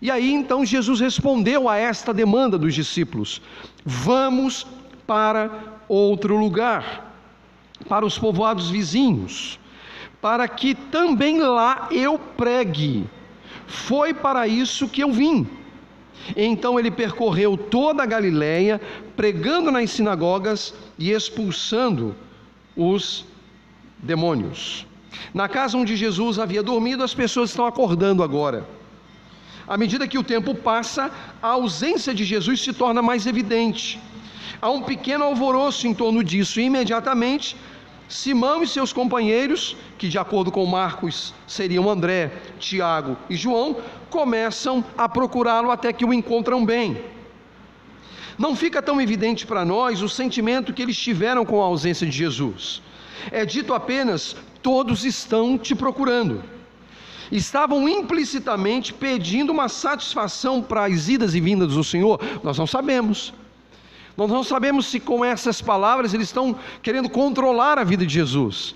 E 0.00 0.10
aí 0.10 0.32
então 0.32 0.64
Jesus 0.64 1.00
respondeu 1.00 1.68
a 1.68 1.76
esta 1.76 2.14
demanda 2.14 2.56
dos 2.56 2.74
discípulos: 2.74 3.42
Vamos 3.84 4.66
para 5.06 5.50
outro 5.88 6.36
lugar, 6.36 7.12
para 7.88 8.06
os 8.06 8.18
povoados 8.18 8.70
vizinhos, 8.70 9.58
para 10.20 10.46
que 10.46 10.74
também 10.74 11.40
lá 11.40 11.88
eu 11.90 12.18
pregue. 12.18 13.06
Foi 13.68 14.14
para 14.14 14.48
isso 14.48 14.88
que 14.88 15.02
eu 15.02 15.12
vim. 15.12 15.46
Então 16.34 16.78
ele 16.78 16.90
percorreu 16.90 17.56
toda 17.56 18.02
a 18.02 18.06
Galiléia, 18.06 18.80
pregando 19.14 19.70
nas 19.70 19.90
sinagogas 19.90 20.74
e 20.98 21.10
expulsando 21.12 22.16
os 22.74 23.26
demônios. 23.98 24.86
Na 25.34 25.48
casa 25.48 25.76
onde 25.76 25.96
Jesus 25.96 26.38
havia 26.38 26.62
dormido, 26.62 27.04
as 27.04 27.14
pessoas 27.14 27.50
estão 27.50 27.66
acordando 27.66 28.22
agora. 28.22 28.66
À 29.66 29.76
medida 29.76 30.08
que 30.08 30.18
o 30.18 30.24
tempo 30.24 30.54
passa, 30.54 31.10
a 31.42 31.48
ausência 31.48 32.14
de 32.14 32.24
Jesus 32.24 32.62
se 32.62 32.72
torna 32.72 33.02
mais 33.02 33.26
evidente. 33.26 34.00
Há 34.62 34.70
um 34.70 34.82
pequeno 34.82 35.24
alvoroço 35.24 35.86
em 35.86 35.92
torno 35.92 36.24
disso, 36.24 36.58
e 36.58 36.64
imediatamente 36.64 37.54
Simão 38.08 38.62
e 38.62 38.66
seus 38.66 38.90
companheiros, 38.90 39.76
que 39.98 40.08
de 40.08 40.16
acordo 40.16 40.52
com 40.52 40.64
Marcos 40.64 41.34
seriam 41.46 41.90
André, 41.90 42.32
Tiago 42.58 43.16
e 43.28 43.34
João, 43.34 43.76
começam 44.08 44.84
a 44.96 45.08
procurá-lo 45.08 45.70
até 45.70 45.92
que 45.92 46.04
o 46.04 46.14
encontram 46.14 46.64
bem. 46.64 47.02
Não 48.38 48.54
fica 48.54 48.80
tão 48.80 49.00
evidente 49.00 49.44
para 49.44 49.64
nós 49.64 50.00
o 50.00 50.08
sentimento 50.08 50.72
que 50.72 50.80
eles 50.80 50.96
tiveram 50.96 51.44
com 51.44 51.60
a 51.60 51.66
ausência 51.66 52.06
de 52.06 52.16
Jesus. 52.16 52.80
É 53.32 53.44
dito 53.44 53.74
apenas: 53.74 54.36
todos 54.62 55.04
estão 55.04 55.58
te 55.58 55.74
procurando. 55.74 56.44
Estavam 57.30 57.88
implicitamente 57.88 58.94
pedindo 58.94 59.52
uma 59.52 59.68
satisfação 59.68 60.62
para 60.62 60.86
as 60.86 61.08
idas 61.08 61.34
e 61.34 61.40
vindas 61.40 61.74
do 61.74 61.84
Senhor? 61.84 62.20
Nós 62.42 62.56
não 62.56 62.66
sabemos. 62.66 63.34
Nós 64.16 64.30
não 64.30 64.42
sabemos 64.42 64.86
se 64.86 64.98
com 64.98 65.24
essas 65.24 65.60
palavras 65.60 66.14
eles 66.14 66.28
estão 66.28 66.56
querendo 66.82 67.08
controlar 67.08 67.78
a 67.78 67.84
vida 67.84 68.04
de 68.06 68.14
Jesus, 68.14 68.74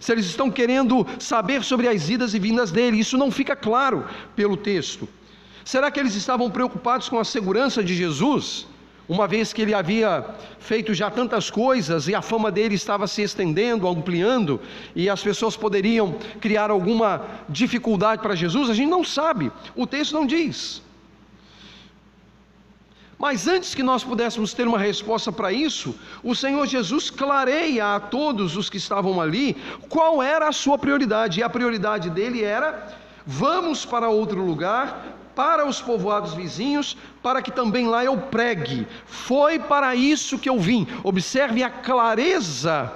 se 0.00 0.12
eles 0.12 0.26
estão 0.26 0.50
querendo 0.50 1.06
saber 1.18 1.62
sobre 1.62 1.88
as 1.88 2.08
idas 2.08 2.34
e 2.34 2.38
vindas 2.38 2.70
dele, 2.70 2.98
isso 2.98 3.16
não 3.16 3.30
fica 3.30 3.56
claro 3.56 4.06
pelo 4.34 4.56
texto. 4.56 5.08
Será 5.64 5.90
que 5.90 6.00
eles 6.00 6.14
estavam 6.14 6.50
preocupados 6.50 7.08
com 7.08 7.18
a 7.18 7.24
segurança 7.24 7.82
de 7.82 7.94
Jesus? 7.94 8.66
Uma 9.08 9.26
vez 9.26 9.52
que 9.52 9.62
ele 9.62 9.74
havia 9.74 10.24
feito 10.58 10.94
já 10.94 11.10
tantas 11.10 11.50
coisas 11.50 12.08
e 12.08 12.14
a 12.14 12.22
fama 12.22 12.50
dele 12.50 12.74
estava 12.74 13.06
se 13.06 13.22
estendendo, 13.22 13.88
ampliando, 13.88 14.60
e 14.94 15.10
as 15.10 15.22
pessoas 15.22 15.56
poderiam 15.56 16.16
criar 16.40 16.70
alguma 16.70 17.22
dificuldade 17.48 18.22
para 18.22 18.34
Jesus, 18.34 18.70
a 18.70 18.74
gente 18.74 18.88
não 18.88 19.04
sabe, 19.04 19.50
o 19.76 19.86
texto 19.86 20.14
não 20.14 20.24
diz. 20.24 20.82
Mas 23.22 23.46
antes 23.46 23.72
que 23.72 23.84
nós 23.84 24.02
pudéssemos 24.02 24.52
ter 24.52 24.66
uma 24.66 24.80
resposta 24.80 25.30
para 25.30 25.52
isso, 25.52 25.94
o 26.24 26.34
Senhor 26.34 26.66
Jesus 26.66 27.08
clareia 27.08 27.94
a 27.94 28.00
todos 28.00 28.56
os 28.56 28.68
que 28.68 28.78
estavam 28.78 29.20
ali 29.20 29.56
qual 29.88 30.20
era 30.20 30.48
a 30.48 30.52
sua 30.52 30.76
prioridade. 30.76 31.38
E 31.38 31.42
a 31.44 31.48
prioridade 31.48 32.10
dele 32.10 32.42
era: 32.42 32.92
vamos 33.24 33.86
para 33.86 34.08
outro 34.08 34.44
lugar, 34.44 35.06
para 35.36 35.64
os 35.64 35.80
povoados 35.80 36.34
vizinhos, 36.34 36.96
para 37.22 37.40
que 37.40 37.52
também 37.52 37.86
lá 37.86 38.04
eu 38.04 38.16
pregue. 38.16 38.88
Foi 39.06 39.56
para 39.56 39.94
isso 39.94 40.36
que 40.36 40.48
eu 40.48 40.58
vim. 40.58 40.88
Observe 41.04 41.62
a 41.62 41.70
clareza, 41.70 42.92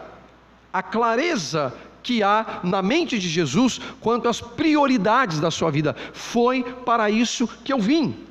a 0.73 0.83
clareza 0.83 1.73
que 2.03 2.25
há 2.25 2.63
na 2.65 2.83
mente 2.83 3.17
de 3.17 3.29
Jesus 3.29 3.81
quanto 4.01 4.29
às 4.29 4.41
prioridades 4.41 5.39
da 5.39 5.53
sua 5.53 5.71
vida. 5.71 5.95
Foi 6.13 6.65
para 6.85 7.09
isso 7.09 7.47
que 7.63 7.73
eu 7.73 7.79
vim. 7.79 8.27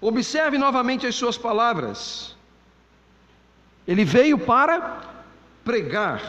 Observe 0.00 0.56
novamente 0.56 1.06
as 1.06 1.14
suas 1.14 1.36
palavras. 1.36 2.34
Ele 3.86 4.04
veio 4.04 4.38
para 4.38 5.02
pregar. 5.64 6.22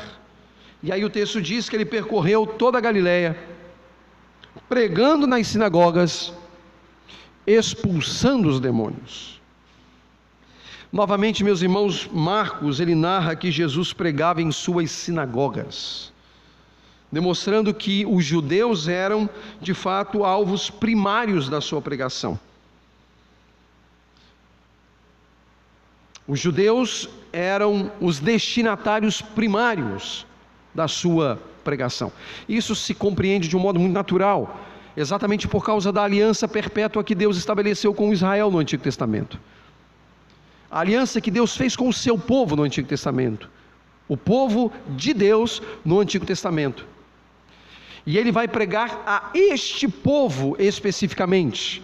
E 0.84 0.92
aí 0.92 1.06
o 1.06 1.10
texto 1.10 1.42
diz 1.42 1.70
que 1.70 1.76
ele 1.76 1.86
percorreu 1.86 2.46
toda 2.46 2.78
a 2.78 2.82
Galiléia, 2.82 3.38
pregando 4.68 5.26
nas 5.26 5.48
sinagogas, 5.48 6.34
expulsando 7.46 8.50
os 8.50 8.60
demônios. 8.60 9.40
Novamente, 10.92 11.44
meus 11.44 11.62
irmãos, 11.62 12.10
Marcos, 12.12 12.82
ele 12.82 12.96
narra 12.96 13.36
que 13.36 13.50
Jesus 13.50 13.94
pregava 13.94 14.42
em 14.42 14.52
suas 14.52 14.92
sinagogas, 14.92 16.12
demonstrando 17.10 17.74
que 17.74 18.06
os 18.06 18.26
judeus 18.26 18.90
eram, 18.90 19.30
de 19.62 19.74
fato, 19.74 20.26
alvos 20.26 20.70
primários 20.70 21.48
da 21.48 21.62
sua 21.62 21.82
pregação. 21.82 22.38
Os 26.32 26.40
judeus 26.40 27.10
eram 27.34 27.92
os 28.00 28.22
destinatários 28.22 29.22
primários 29.22 30.26
da 30.74 30.88
sua 30.88 31.38
pregação. 31.62 32.10
Isso 32.48 32.74
se 32.74 32.94
compreende 32.94 33.50
de 33.50 33.58
um 33.58 33.60
modo 33.60 33.82
muito 33.82 33.92
natural, 33.92 34.58
exatamente 34.96 35.46
por 35.46 35.66
causa 35.66 35.92
da 35.92 36.04
aliança 36.04 36.48
perpétua 36.48 37.04
que 37.04 37.14
Deus 37.14 37.36
estabeleceu 37.36 37.94
com 37.94 38.14
Israel 38.14 38.50
no 38.50 38.60
Antigo 38.60 38.82
Testamento. 38.82 39.38
A 40.72 40.80
aliança 40.80 41.20
que 41.20 41.30
Deus 41.30 41.58
fez 41.58 41.76
com 41.76 41.90
o 41.90 41.94
seu 41.94 42.18
povo 42.18 42.56
no 42.56 42.64
Antigo 42.64 42.88
Testamento. 42.88 43.50
O 44.08 44.16
povo 44.16 44.72
de 44.96 45.14
Deus 45.14 45.62
no 45.84 46.00
Antigo 46.00 46.26
Testamento. 46.26 46.88
E 48.06 48.18
ele 48.18 48.32
vai 48.32 48.48
pregar 48.48 49.04
a 49.06 49.32
este 49.34 49.86
povo 49.86 50.56
especificamente. 50.58 51.84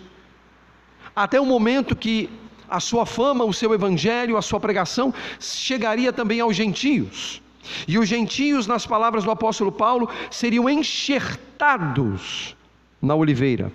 Até 1.14 1.38
o 1.38 1.46
momento 1.46 1.98
que 1.98 2.30
a 2.70 2.80
sua 2.80 3.06
fama, 3.06 3.46
o 3.46 3.54
seu 3.54 3.74
evangelho, 3.74 4.38
a 4.38 4.42
sua 4.42 4.60
pregação 4.60 5.14
chegaria 5.40 6.12
também 6.12 6.40
aos 6.40 6.56
gentios. 6.56 7.42
E 7.88 7.98
os 7.98 8.08
gentios, 8.08 8.68
nas 8.68 8.86
palavras 8.86 9.24
do 9.24 9.32
apóstolo 9.32 9.72
Paulo, 9.72 10.10
seriam 10.32 10.70
enxertados 10.70 12.56
na 13.02 13.16
oliveira, 13.16 13.72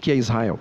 que 0.00 0.10
é 0.10 0.16
Israel. 0.16 0.58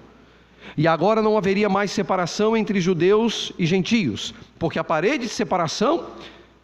E 0.78 0.88
agora 0.88 1.22
não 1.22 1.38
haveria 1.38 1.70
mais 1.70 1.92
separação 1.92 2.56
entre 2.58 2.80
judeus 2.82 3.52
e 3.58 3.66
gentios, 3.66 4.34
porque 4.58 4.80
a 4.80 4.84
parede 4.84 5.26
de 5.26 5.32
separação 5.32 6.08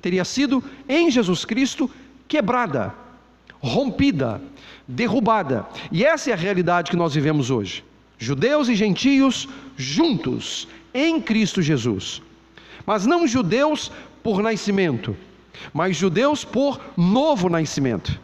teria 0.02 0.26
sido 0.26 0.64
em 0.88 1.12
Jesus 1.12 1.46
Cristo 1.46 1.90
quebrada, 2.28 2.94
rompida, 3.60 4.42
derrubada. 4.88 5.68
E 5.92 6.04
essa 6.04 6.32
é 6.32 6.34
a 6.34 6.38
realidade 6.38 6.90
que 6.90 6.98
nós 6.98 7.14
vivemos 7.14 7.52
hoje 7.52 7.84
judeus 8.20 8.68
e 8.68 8.76
gentios 8.76 9.48
juntos 9.78 10.68
em 10.94 11.22
Cristo 11.22 11.62
Jesus. 11.62 12.22
Mas 12.86 13.06
não 13.06 13.26
judeus 13.26 13.92
por 14.22 14.44
nascimento, 14.44 15.16
mas 15.74 15.96
judeus 15.96 16.44
por 16.44 16.80
novo 16.98 17.50
nascimento. 17.50 18.20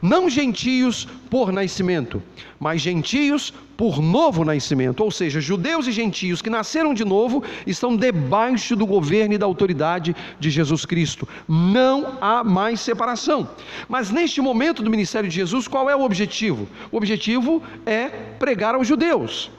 Não 0.00 0.28
gentios 0.28 1.06
por 1.30 1.52
nascimento, 1.52 2.22
mas 2.58 2.80
gentios 2.80 3.52
por 3.76 4.00
novo 4.00 4.44
nascimento, 4.44 5.04
ou 5.04 5.10
seja, 5.10 5.40
judeus 5.40 5.86
e 5.86 5.92
gentios 5.92 6.40
que 6.40 6.48
nasceram 6.48 6.94
de 6.94 7.04
novo 7.04 7.44
estão 7.66 7.94
debaixo 7.94 8.74
do 8.74 8.86
governo 8.86 9.34
e 9.34 9.38
da 9.38 9.44
autoridade 9.44 10.16
de 10.40 10.50
Jesus 10.50 10.86
Cristo. 10.86 11.28
Não 11.46 12.16
há 12.20 12.42
mais 12.42 12.80
separação. 12.80 13.48
Mas 13.88 14.10
neste 14.10 14.40
momento 14.40 14.82
do 14.82 14.90
ministério 14.90 15.28
de 15.28 15.34
Jesus, 15.34 15.68
qual 15.68 15.90
é 15.90 15.96
o 15.96 16.02
objetivo? 16.02 16.66
O 16.90 16.96
objetivo 16.96 17.62
é 17.84 18.08
pregar 18.38 18.74
aos 18.74 18.88
judeus. 18.88 19.50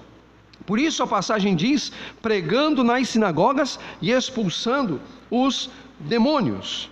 Por 0.66 0.80
isso 0.80 1.04
a 1.04 1.08
passagem 1.08 1.56
diz: 1.56 1.92
pregando 2.22 2.84
nas 2.84 3.10
sinagogas 3.10 3.80
e 4.02 4.12
expulsando 4.12 5.00
os 5.30 5.70
demônios. 6.00 6.90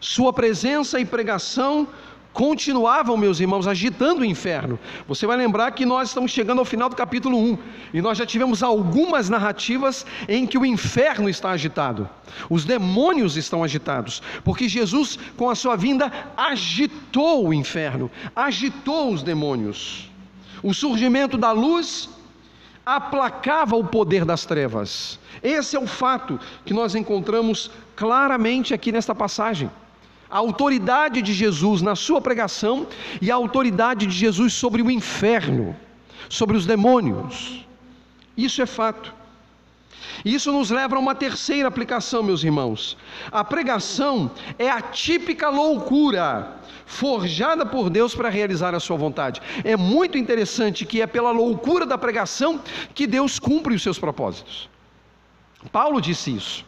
Sua 0.00 0.32
presença 0.32 1.00
e 1.00 1.04
pregação 1.04 1.88
continuavam, 2.32 3.16
meus 3.16 3.40
irmãos, 3.40 3.66
agitando 3.66 4.20
o 4.20 4.24
inferno. 4.24 4.78
Você 5.08 5.26
vai 5.26 5.36
lembrar 5.36 5.72
que 5.72 5.84
nós 5.84 6.08
estamos 6.08 6.30
chegando 6.30 6.60
ao 6.60 6.64
final 6.64 6.88
do 6.88 6.94
capítulo 6.94 7.36
1 7.36 7.58
e 7.94 8.00
nós 8.00 8.16
já 8.16 8.24
tivemos 8.24 8.62
algumas 8.62 9.28
narrativas 9.28 10.06
em 10.28 10.46
que 10.46 10.56
o 10.56 10.64
inferno 10.64 11.28
está 11.28 11.50
agitado, 11.50 12.08
os 12.48 12.64
demônios 12.64 13.36
estão 13.36 13.64
agitados, 13.64 14.22
porque 14.44 14.68
Jesus, 14.68 15.18
com 15.36 15.50
a 15.50 15.56
sua 15.56 15.74
vinda, 15.74 16.12
agitou 16.36 17.48
o 17.48 17.52
inferno, 17.52 18.08
agitou 18.36 19.12
os 19.12 19.24
demônios. 19.24 20.08
O 20.62 20.72
surgimento 20.72 21.36
da 21.36 21.50
luz 21.50 22.08
aplacava 22.86 23.74
o 23.74 23.84
poder 23.84 24.24
das 24.24 24.46
trevas. 24.46 25.18
Esse 25.42 25.74
é 25.74 25.80
o 25.80 25.88
fato 25.88 26.38
que 26.64 26.72
nós 26.72 26.94
encontramos 26.94 27.68
claramente 27.96 28.72
aqui 28.72 28.92
nesta 28.92 29.14
passagem. 29.14 29.68
A 30.30 30.38
autoridade 30.38 31.22
de 31.22 31.32
Jesus 31.32 31.80
na 31.80 31.96
sua 31.96 32.20
pregação 32.20 32.86
e 33.20 33.30
a 33.30 33.34
autoridade 33.34 34.06
de 34.06 34.14
Jesus 34.14 34.52
sobre 34.52 34.82
o 34.82 34.90
inferno, 34.90 35.74
sobre 36.28 36.56
os 36.56 36.66
demônios. 36.66 37.64
Isso 38.36 38.60
é 38.60 38.66
fato. 38.66 39.14
Isso 40.24 40.52
nos 40.52 40.70
leva 40.70 40.96
a 40.96 40.98
uma 40.98 41.14
terceira 41.14 41.68
aplicação, 41.68 42.22
meus 42.22 42.42
irmãos. 42.42 42.96
A 43.30 43.44
pregação 43.44 44.30
é 44.58 44.68
a 44.68 44.80
típica 44.80 45.48
loucura 45.48 46.56
forjada 46.86 47.66
por 47.66 47.90
Deus 47.90 48.14
para 48.14 48.28
realizar 48.28 48.74
a 48.74 48.80
sua 48.80 48.96
vontade. 48.96 49.40
É 49.62 49.76
muito 49.76 50.16
interessante 50.18 50.86
que 50.86 51.02
é 51.02 51.06
pela 51.06 51.30
loucura 51.30 51.84
da 51.86 51.98
pregação 51.98 52.60
que 52.94 53.06
Deus 53.06 53.38
cumpre 53.38 53.74
os 53.74 53.82
seus 53.82 53.98
propósitos. 53.98 54.68
Paulo 55.70 56.00
disse 56.00 56.34
isso. 56.34 56.67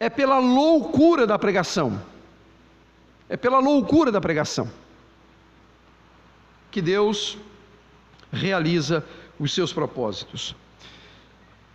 É 0.00 0.08
pela 0.08 0.38
loucura 0.38 1.26
da 1.26 1.38
pregação. 1.38 2.00
É 3.28 3.36
pela 3.36 3.58
loucura 3.58 4.10
da 4.10 4.20
pregação 4.20 4.68
que 6.70 6.82
Deus 6.82 7.38
realiza 8.32 9.04
os 9.38 9.52
seus 9.52 9.72
propósitos. 9.72 10.54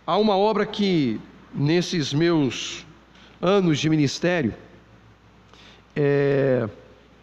Há 0.06 0.16
uma 0.16 0.36
obra 0.36 0.66
que, 0.66 1.20
nesses 1.54 2.12
meus 2.12 2.86
anos 3.40 3.78
de 3.78 3.88
ministério, 3.88 4.54
é, 5.96 6.68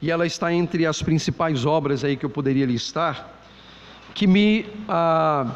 e 0.02 0.10
ela 0.10 0.26
está 0.26 0.54
entre 0.54 0.86
as 0.86 1.02
principais 1.02 1.66
obras 1.66 2.04
aí 2.04 2.18
que 2.18 2.26
eu 2.26 2.30
poderia 2.30 2.66
listar, 2.66 3.30
que 4.14 4.28
me 4.28 4.66
ah, 4.88 5.56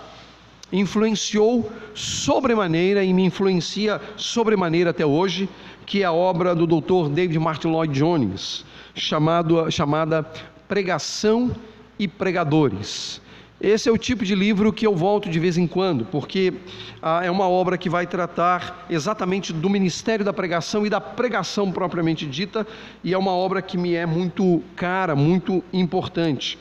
influenciou 0.72 1.72
sobremaneira 1.94 3.04
e 3.04 3.14
me 3.14 3.24
influencia 3.24 4.02
sobremaneira 4.18 4.90
até 4.90 5.06
hoje, 5.06 5.48
que 5.86 6.02
é 6.02 6.06
a 6.06 6.14
obra 6.14 6.56
do 6.56 6.66
Dr. 6.66 7.10
David 7.10 7.38
Martin 7.40 7.68
Lloyd 7.68 7.94
Jones, 7.94 8.66
chamado, 8.94 9.70
chamada 9.70 10.24
Pregação 10.68 11.56
e 12.00 12.08
Pregadores. 12.08 13.22
Esse 13.62 13.88
é 13.88 13.92
o 13.92 13.98
tipo 13.98 14.26
de 14.26 14.36
livro 14.36 14.74
que 14.74 14.86
eu 14.86 14.94
volto 14.94 15.30
de 15.30 15.40
vez 15.40 15.58
em 15.58 15.66
quando, 15.66 16.04
porque 16.06 16.54
ah, 17.02 17.24
é 17.24 17.32
uma 17.32 17.48
obra 17.48 17.78
que 17.78 17.90
vai 17.90 18.06
tratar 18.06 18.86
exatamente 18.90 19.54
do 19.54 19.70
ministério 19.70 20.26
da 20.26 20.34
pregação 20.34 20.86
e 20.86 20.90
da 20.90 21.00
pregação 21.00 21.72
propriamente 21.72 22.26
dita, 22.26 22.68
e 23.02 23.14
é 23.14 23.18
uma 23.18 23.32
obra 23.32 23.62
que 23.62 23.78
me 23.78 23.94
é 23.94 24.06
muito 24.06 24.62
cara, 24.76 25.16
muito 25.16 25.64
importante. 25.72 26.58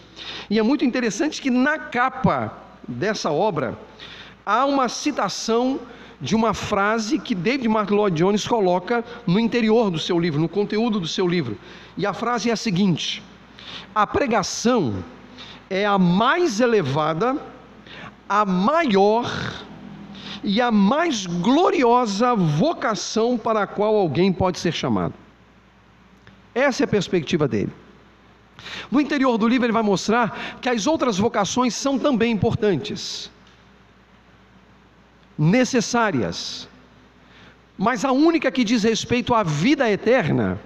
E 0.48 0.56
é 0.56 0.62
muito 0.62 0.84
interessante 0.84 1.42
que 1.42 1.50
na 1.50 1.78
capa 1.78 2.63
dessa 2.86 3.30
obra 3.30 3.78
há 4.44 4.64
uma 4.64 4.88
citação 4.88 5.80
de 6.20 6.34
uma 6.34 6.54
frase 6.54 7.18
que 7.18 7.34
David 7.34 7.68
Martin 7.68 7.94
Lloyd 7.94 8.16
Jones 8.16 8.46
coloca 8.46 9.04
no 9.26 9.38
interior 9.38 9.90
do 9.90 9.98
seu 9.98 10.18
livro, 10.18 10.40
no 10.40 10.48
conteúdo 10.48 11.00
do 11.00 11.08
seu 11.08 11.26
livro. 11.26 11.58
E 11.96 12.06
a 12.06 12.12
frase 12.12 12.50
é 12.50 12.52
a 12.52 12.56
seguinte: 12.56 13.22
A 13.94 14.06
pregação 14.06 15.04
é 15.68 15.84
a 15.84 15.98
mais 15.98 16.60
elevada, 16.60 17.36
a 18.28 18.44
maior 18.44 19.30
e 20.42 20.60
a 20.60 20.70
mais 20.70 21.26
gloriosa 21.26 22.34
vocação 22.34 23.36
para 23.36 23.62
a 23.62 23.66
qual 23.66 23.94
alguém 23.96 24.32
pode 24.32 24.58
ser 24.58 24.72
chamado. 24.72 25.14
Essa 26.54 26.82
é 26.82 26.86
a 26.86 26.88
perspectiva 26.88 27.48
dele. 27.48 27.72
No 28.90 29.00
interior 29.00 29.36
do 29.36 29.48
livro, 29.48 29.66
ele 29.66 29.72
vai 29.72 29.82
mostrar 29.82 30.58
que 30.60 30.68
as 30.68 30.86
outras 30.86 31.18
vocações 31.18 31.74
são 31.74 31.98
também 31.98 32.32
importantes, 32.32 33.30
necessárias, 35.36 36.68
mas 37.76 38.04
a 38.04 38.12
única 38.12 38.50
que 38.50 38.62
diz 38.62 38.84
respeito 38.84 39.34
à 39.34 39.42
vida 39.42 39.90
eterna 39.90 40.60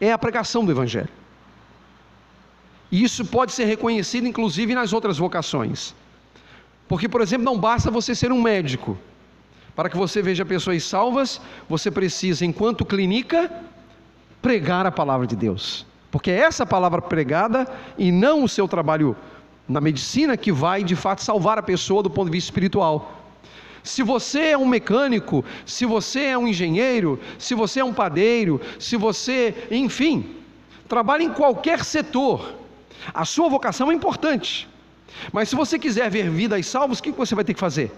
é 0.00 0.12
a 0.12 0.18
pregação 0.18 0.64
do 0.64 0.70
Evangelho. 0.70 1.08
E 2.90 3.02
isso 3.02 3.24
pode 3.24 3.52
ser 3.52 3.64
reconhecido 3.64 4.26
inclusive 4.26 4.74
nas 4.74 4.92
outras 4.92 5.18
vocações. 5.18 5.94
Porque, 6.86 7.08
por 7.08 7.20
exemplo, 7.20 7.44
não 7.44 7.58
basta 7.58 7.90
você 7.90 8.14
ser 8.14 8.32
um 8.32 8.40
médico. 8.40 8.98
Para 9.74 9.88
que 9.88 9.96
você 9.96 10.20
veja 10.22 10.44
pessoas 10.44 10.82
salvas, 10.84 11.40
você 11.68 11.90
precisa, 11.90 12.44
enquanto 12.44 12.84
clínica, 12.84 13.50
pregar 14.40 14.86
a 14.86 14.90
palavra 14.90 15.26
de 15.26 15.36
Deus. 15.36 15.86
Porque 16.10 16.30
é 16.30 16.40
essa 16.40 16.64
palavra 16.64 17.02
pregada 17.02 17.66
e 17.96 18.10
não 18.10 18.44
o 18.44 18.48
seu 18.48 18.66
trabalho 18.66 19.16
na 19.68 19.80
medicina 19.80 20.36
que 20.36 20.50
vai 20.50 20.82
de 20.82 20.96
fato 20.96 21.22
salvar 21.22 21.58
a 21.58 21.62
pessoa 21.62 22.02
do 22.02 22.08
ponto 22.08 22.26
de 22.26 22.32
vista 22.32 22.48
espiritual. 22.48 23.14
Se 23.82 24.02
você 24.02 24.50
é 24.50 24.58
um 24.58 24.66
mecânico, 24.66 25.44
se 25.64 25.84
você 25.84 26.20
é 26.24 26.38
um 26.38 26.48
engenheiro, 26.48 27.20
se 27.38 27.54
você 27.54 27.80
é 27.80 27.84
um 27.84 27.92
padeiro, 27.92 28.60
se 28.78 28.96
você, 28.96 29.66
enfim, 29.70 30.36
trabalha 30.88 31.22
em 31.22 31.32
qualquer 31.32 31.84
setor, 31.84 32.54
a 33.12 33.24
sua 33.24 33.48
vocação 33.48 33.90
é 33.90 33.94
importante. 33.94 34.68
Mas 35.32 35.48
se 35.48 35.56
você 35.56 35.78
quiser 35.78 36.10
ver 36.10 36.30
vidas 36.30 36.66
salvas, 36.66 36.98
o 36.98 37.02
que 37.02 37.12
você 37.12 37.34
vai 37.34 37.44
ter 37.44 37.54
que 37.54 37.60
fazer? 37.60 37.92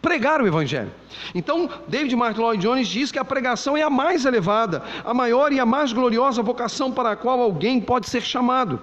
Pregar 0.00 0.40
o 0.40 0.46
Evangelho. 0.46 0.92
Então, 1.34 1.68
David 1.88 2.14
Martin 2.14 2.40
Lloyd 2.40 2.62
Jones 2.62 2.88
diz 2.88 3.10
que 3.10 3.18
a 3.18 3.24
pregação 3.24 3.76
é 3.76 3.82
a 3.82 3.90
mais 3.90 4.24
elevada, 4.24 4.82
a 5.04 5.12
maior 5.12 5.52
e 5.52 5.58
a 5.58 5.66
mais 5.66 5.92
gloriosa 5.92 6.42
vocação 6.42 6.92
para 6.92 7.12
a 7.12 7.16
qual 7.16 7.40
alguém 7.40 7.80
pode 7.80 8.08
ser 8.08 8.22
chamado. 8.22 8.80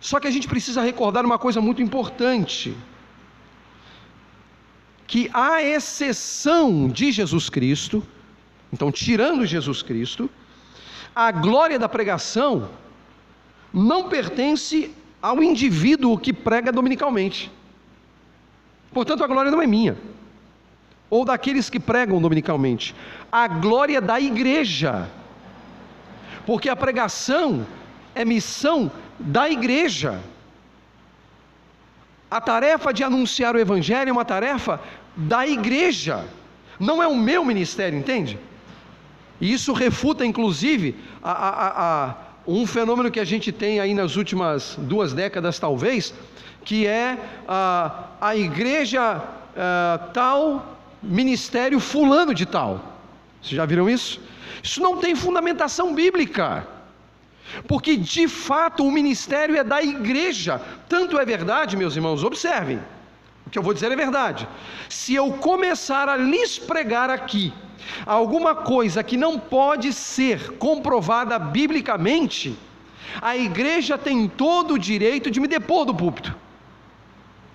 Só 0.00 0.18
que 0.18 0.26
a 0.26 0.30
gente 0.30 0.48
precisa 0.48 0.80
recordar 0.80 1.24
uma 1.26 1.38
coisa 1.38 1.60
muito 1.60 1.82
importante: 1.82 2.74
que 5.06 5.30
a 5.34 5.62
exceção 5.62 6.88
de 6.88 7.12
Jesus 7.12 7.50
Cristo, 7.50 8.02
então 8.72 8.90
tirando 8.90 9.44
Jesus 9.44 9.82
Cristo, 9.82 10.30
a 11.14 11.30
glória 11.30 11.78
da 11.78 11.88
pregação 11.88 12.70
não 13.72 14.08
pertence 14.08 14.94
ao 15.20 15.42
indivíduo 15.42 16.18
que 16.18 16.32
prega 16.32 16.72
dominicalmente. 16.72 17.50
Portanto, 18.92 19.22
a 19.22 19.26
glória 19.26 19.50
não 19.50 19.62
é 19.62 19.66
minha, 19.66 19.96
ou 21.08 21.24
daqueles 21.24 21.70
que 21.70 21.78
pregam 21.78 22.20
dominicalmente. 22.20 22.94
A 23.30 23.46
glória 23.46 24.00
da 24.00 24.20
igreja, 24.20 25.08
porque 26.46 26.68
a 26.68 26.76
pregação 26.76 27.66
é 28.14 28.24
missão 28.24 28.90
da 29.18 29.48
igreja. 29.48 30.20
A 32.30 32.40
tarefa 32.40 32.92
de 32.92 33.02
anunciar 33.02 33.54
o 33.54 33.58
Evangelho 33.58 34.08
é 34.08 34.12
uma 34.12 34.24
tarefa 34.24 34.80
da 35.16 35.46
igreja, 35.46 36.24
não 36.78 37.02
é 37.02 37.06
o 37.06 37.16
meu 37.16 37.44
ministério, 37.44 37.98
entende? 37.98 38.38
E 39.40 39.52
isso 39.52 39.72
refuta, 39.72 40.24
inclusive, 40.24 40.94
a, 41.22 41.32
a, 41.32 41.68
a, 41.68 42.14
um 42.50 42.66
fenômeno 42.66 43.10
que 43.10 43.20
a 43.20 43.24
gente 43.24 43.52
tem 43.52 43.78
aí 43.78 43.94
nas 43.94 44.16
últimas 44.16 44.76
duas 44.76 45.12
décadas, 45.12 45.58
talvez, 45.58 46.12
que 46.64 46.86
é 46.86 47.16
a, 47.46 48.06
a 48.20 48.36
igreja 48.36 49.22
tal, 50.12 50.76
ministério 51.02 51.78
fulano 51.78 52.34
de 52.34 52.44
tal. 52.44 52.98
Vocês 53.40 53.54
já 53.54 53.64
viram 53.64 53.88
isso? 53.88 54.20
Isso 54.62 54.80
não 54.80 54.96
tem 54.96 55.14
fundamentação 55.14 55.94
bíblica. 55.94 56.66
Porque 57.68 57.96
de 57.96 58.26
fato 58.26 58.84
o 58.84 58.90
ministério 58.90 59.56
é 59.56 59.62
da 59.62 59.80
igreja. 59.82 60.60
Tanto 60.88 61.18
é 61.18 61.24
verdade, 61.24 61.76
meus 61.76 61.94
irmãos, 61.94 62.24
observem. 62.24 62.80
O 63.46 63.50
que 63.50 63.58
eu 63.58 63.62
vou 63.62 63.74
dizer 63.74 63.90
é 63.90 63.96
verdade. 63.96 64.46
Se 64.88 65.14
eu 65.14 65.32
começar 65.32 66.08
a 66.08 66.16
lhes 66.16 66.58
pregar 66.58 67.10
aqui 67.10 67.52
alguma 68.06 68.54
coisa 68.54 69.02
que 69.02 69.16
não 69.16 69.38
pode 69.38 69.92
ser 69.92 70.52
comprovada 70.52 71.38
biblicamente, 71.38 72.56
a 73.20 73.36
igreja 73.36 73.98
tem 73.98 74.28
todo 74.28 74.74
o 74.74 74.78
direito 74.78 75.30
de 75.30 75.40
me 75.40 75.48
depor 75.48 75.84
do 75.84 75.94
púlpito. 75.94 76.34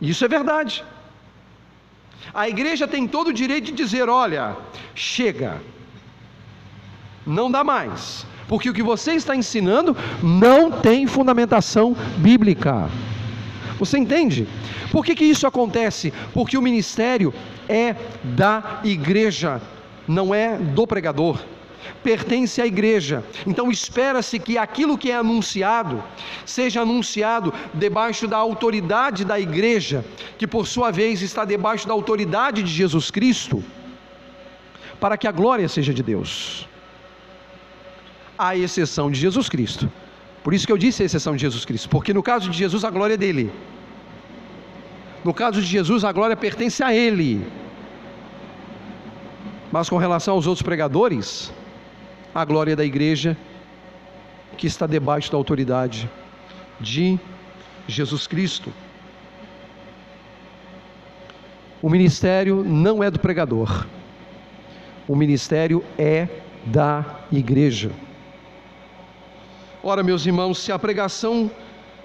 Isso 0.02 0.26
é 0.26 0.28
verdade. 0.28 0.84
A 2.34 2.50
igreja 2.50 2.88
tem 2.88 3.08
todo 3.08 3.30
o 3.30 3.34
direito 3.34 3.66
de 3.66 3.72
dizer: 3.72 4.10
olha, 4.10 4.58
chega, 4.94 5.62
não 7.26 7.50
dá 7.50 7.64
mais, 7.64 8.26
porque 8.48 8.70
o 8.70 8.74
que 8.74 8.84
você 8.84 9.14
está 9.14 9.36
ensinando 9.36 9.96
não 10.22 10.72
tem 10.72 11.08
fundamentação 11.08 11.96
bíblica. 12.18 12.90
Você 13.80 13.98
entende? 13.98 14.48
Por 14.92 15.06
que, 15.06 15.16
que 15.16 15.26
isso 15.26 15.46
acontece? 15.46 16.14
Porque 16.34 16.58
o 16.58 16.62
ministério 16.62 17.34
é 17.68 17.96
da 18.24 18.82
igreja 18.84 19.62
não 20.08 20.34
é 20.34 20.58
do 20.58 20.86
pregador, 20.86 21.44
pertence 22.04 22.62
à 22.62 22.66
igreja. 22.66 23.24
Então 23.46 23.72
espera-se 23.72 24.40
que 24.40 24.58
aquilo 24.58 24.98
que 24.98 25.12
é 25.12 25.16
anunciado 25.16 26.04
seja 26.46 26.82
anunciado 26.82 27.54
debaixo 27.74 28.28
da 28.28 28.38
autoridade 28.38 29.26
da 29.26 29.40
igreja, 29.40 30.06
que 30.38 30.48
por 30.48 30.68
sua 30.68 30.92
vez 30.92 31.22
está 31.22 31.46
debaixo 31.46 31.88
da 31.88 31.94
autoridade 31.94 32.62
de 32.62 32.70
Jesus 32.72 33.10
Cristo, 33.12 33.64
para 35.00 35.18
que 35.18 35.28
a 35.28 35.32
glória 35.32 35.68
seja 35.68 35.94
de 35.94 36.04
Deus. 36.04 36.68
À 38.38 38.56
exceção 38.56 39.10
de 39.10 39.20
Jesus 39.20 39.48
Cristo. 39.48 39.90
Por 40.46 40.54
isso 40.54 40.68
que 40.68 40.72
eu 40.72 40.78
disse 40.78 41.02
a 41.02 41.08
exceção 41.08 41.36
de 41.36 41.42
Jesus 41.42 41.66
Cristo, 41.66 41.90
porque 41.90 42.14
no 42.14 42.22
caso 42.22 42.52
de 42.52 42.56
Jesus 42.56 42.84
a 42.84 42.92
glória 42.92 43.16
é 43.16 43.18
dele. 43.18 43.52
No 45.24 45.34
caso 45.34 45.60
de 45.60 45.66
Jesus 45.66 46.04
a 46.04 46.12
glória 46.12 46.38
pertence 46.38 46.84
a 46.84 46.94
ele 46.94 47.44
Mas 49.72 49.90
com 49.90 49.98
relação 49.98 50.36
aos 50.36 50.46
outros 50.46 50.62
pregadores, 50.62 51.52
a 52.34 52.46
glória 52.46 52.76
da 52.76 52.86
igreja 52.86 53.36
que 54.56 54.68
está 54.68 54.86
debaixo 54.86 55.32
da 55.32 55.38
autoridade 55.38 56.08
de 56.80 57.20
Jesus 57.88 58.28
Cristo. 58.28 58.72
O 61.82 61.90
ministério 61.90 62.64
não 62.64 63.04
é 63.04 63.10
do 63.10 63.18
pregador, 63.20 63.88
o 65.08 65.16
ministério 65.16 65.84
é 65.98 66.28
da 66.68 67.04
igreja. 67.32 68.05
Ora, 69.88 70.02
meus 70.02 70.26
irmãos, 70.26 70.58
se 70.58 70.72
a 70.72 70.80
pregação 70.80 71.52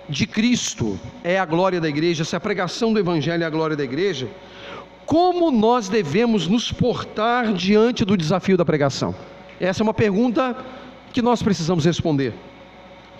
de 0.07 0.27
Cristo 0.27 1.01
é 1.25 1.39
a 1.39 1.47
glória 1.47 1.81
da 1.81 1.89
igreja, 1.89 2.27
se 2.27 2.37
a 2.37 2.41
pregação 2.41 2.93
do 2.93 2.99
Evangelho 2.99 3.43
é 3.43 3.47
a 3.47 3.49
glória 3.49 3.75
da 3.75 3.83
igreja, 3.83 4.29
como 5.07 5.51
nós 5.51 5.89
devemos 5.89 6.47
nos 6.47 6.71
portar 6.71 7.55
diante 7.55 8.05
do 8.05 8.19
desafio 8.19 8.59
da 8.59 8.67
pregação? 8.67 9.15
Essa 9.59 9.83
é 9.83 9.85
uma 9.85 9.95
pergunta 9.95 10.55
que 11.11 11.23
nós 11.23 11.43
precisamos 11.43 11.87
responder, 11.87 12.35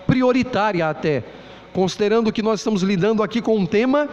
prioritária 0.05 0.87
até, 0.87 1.23
considerando 1.73 2.31
que 2.31 2.43
nós 2.43 2.59
estamos 2.59 2.83
lidando 2.83 3.23
aqui 3.23 3.41
com 3.41 3.57
um 3.57 3.65
tema 3.65 4.07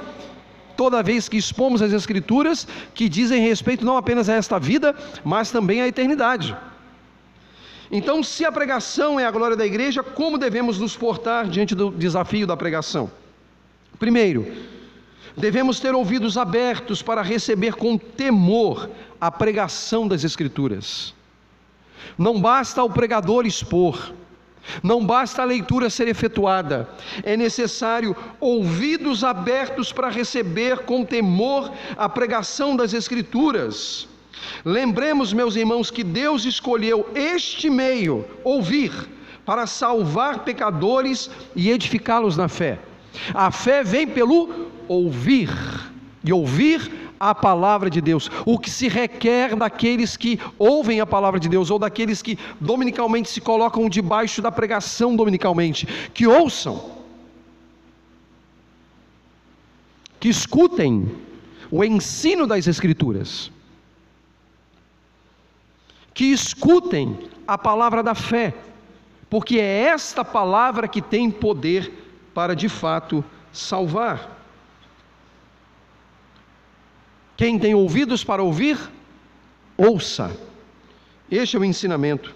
toda 0.78 1.03
vez 1.03 1.28
que 1.28 1.36
expomos 1.36 1.82
as 1.82 1.92
Escrituras 1.92 2.66
que 2.94 3.07
dizem 3.07 3.42
respeito 3.42 3.84
não 3.84 3.99
apenas 3.99 4.30
a 4.30 4.34
esta 4.36 4.59
vida, 4.59 4.96
mas 5.22 5.51
também 5.51 5.82
à 5.82 5.86
eternidade. 5.86 6.57
Então, 7.91 8.22
se 8.22 8.45
a 8.45 8.53
pregação 8.53 9.18
é 9.18 9.24
a 9.24 9.30
glória 9.30 9.57
da 9.57 9.64
igreja, 9.64 10.03
como 10.03 10.36
devemos 10.36 10.78
nos 10.78 10.97
portar 10.97 11.49
diante 11.49 11.74
do 11.74 11.91
desafio 11.91 12.47
da 12.47 12.57
pregação? 12.57 13.11
Primeiro, 13.99 14.47
devemos 15.36 15.80
ter 15.80 15.95
ouvidos 15.95 16.36
abertos 16.36 17.01
para 17.01 17.22
receber 17.22 17.74
com 17.74 17.97
temor 17.97 18.91
a 19.20 19.30
pregação 19.30 20.07
das 20.07 20.22
Escrituras. 20.22 21.14
Não 22.16 22.41
basta 22.41 22.82
o 22.82 22.91
pregador 22.91 23.47
expor, 23.47 24.12
não 24.82 25.05
basta 25.05 25.43
a 25.43 25.45
leitura 25.45 25.89
ser 25.89 26.09
efetuada, 26.09 26.89
é 27.22 27.36
necessário 27.36 28.14
ouvidos 28.39 29.24
abertos 29.24 29.93
para 29.93 30.11
receber 30.11 30.80
com 30.80 31.05
temor 31.05 31.72
a 31.97 32.09
pregação 32.09 32.76
das 32.76 32.93
Escrituras. 32.93 34.07
Lembremos, 34.64 35.32
meus 35.32 35.57
irmãos, 35.57 35.91
que 35.91 36.05
Deus 36.05 36.45
escolheu 36.45 37.09
este 37.14 37.70
meio, 37.70 38.24
ouvir, 38.45 38.93
para 39.45 39.66
salvar 39.66 40.45
pecadores 40.45 41.30
e 41.57 41.70
edificá-los 41.70 42.36
na 42.36 42.49
fé. 42.49 42.78
A 43.32 43.51
fé 43.51 43.82
vem 43.82 44.07
pelo 44.07 44.68
ouvir, 44.86 45.51
e 46.22 46.32
ouvir 46.32 47.09
a 47.18 47.34
palavra 47.34 47.91
de 47.91 48.01
Deus, 48.01 48.30
o 48.45 48.59
que 48.59 48.70
se 48.70 48.89
requer 48.89 49.57
daqueles 49.57 50.16
que 50.16 50.39
ouvem 50.59 51.01
a 51.01 51.07
palavra 51.07 51.41
de 51.41 51.49
Deus, 51.49 51.70
ou 51.70 51.78
daqueles 51.78 52.22
que 52.22 52.39
dominicalmente 52.61 53.28
se 53.28 53.41
colocam 53.41 53.89
debaixo 53.89 54.41
da 54.41 54.53
pregação 54.53 55.16
dominicalmente, 55.16 55.86
que 56.12 56.26
ouçam, 56.26 56.93
que 60.20 60.28
escutem 60.28 61.09
o 61.70 61.84
ensino 61.84 62.47
das 62.47 62.66
Escrituras, 62.66 63.51
que 66.19 66.33
escutem 66.33 67.16
a 67.47 67.57
palavra 67.57 68.03
da 68.03 68.12
fé, 68.12 68.53
porque 69.31 69.61
é 69.61 69.83
esta 69.83 70.25
palavra 70.25 70.89
que 70.89 71.01
tem 71.01 71.31
poder 71.31 71.93
para 72.35 72.57
de 72.57 72.69
fato 72.69 73.25
salvar. 73.53 74.37
Quem 77.37 77.57
tem 77.57 77.73
ouvidos 77.73 78.25
para 78.25 78.43
ouvir, 78.43 78.77
ouça. 79.77 80.37
Este 81.31 81.57
é 81.57 81.61
o 81.61 81.64
ensinamento. 81.64 82.35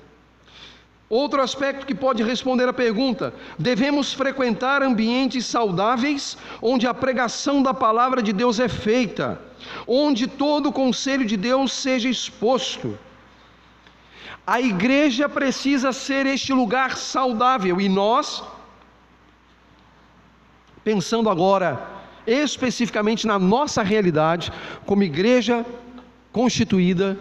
Outro 1.10 1.42
aspecto 1.42 1.84
que 1.84 1.92
pode 1.92 2.22
responder 2.22 2.68
à 2.68 2.72
pergunta: 2.72 3.34
devemos 3.58 4.12
frequentar 4.12 4.80
ambientes 4.80 5.44
saudáveis 5.44 6.38
onde 6.62 6.86
a 6.86 6.94
pregação 6.94 7.60
da 7.60 7.74
palavra 7.74 8.22
de 8.22 8.32
Deus 8.32 8.60
é 8.60 8.68
feita, 8.68 9.40
onde 9.88 10.28
todo 10.28 10.68
o 10.68 10.72
conselho 10.72 11.26
de 11.26 11.36
Deus 11.36 11.72
seja 11.72 12.08
exposto. 12.08 12.96
A 14.46 14.60
igreja 14.60 15.28
precisa 15.28 15.92
ser 15.92 16.26
este 16.26 16.52
lugar 16.52 16.96
saudável 16.96 17.80
e 17.80 17.88
nós, 17.88 18.42
pensando 20.82 21.30
agora 21.30 21.88
especificamente 22.26 23.26
na 23.26 23.38
nossa 23.38 23.82
realidade, 23.82 24.52
como 24.84 25.02
igreja 25.02 25.64
constituída, 26.32 27.18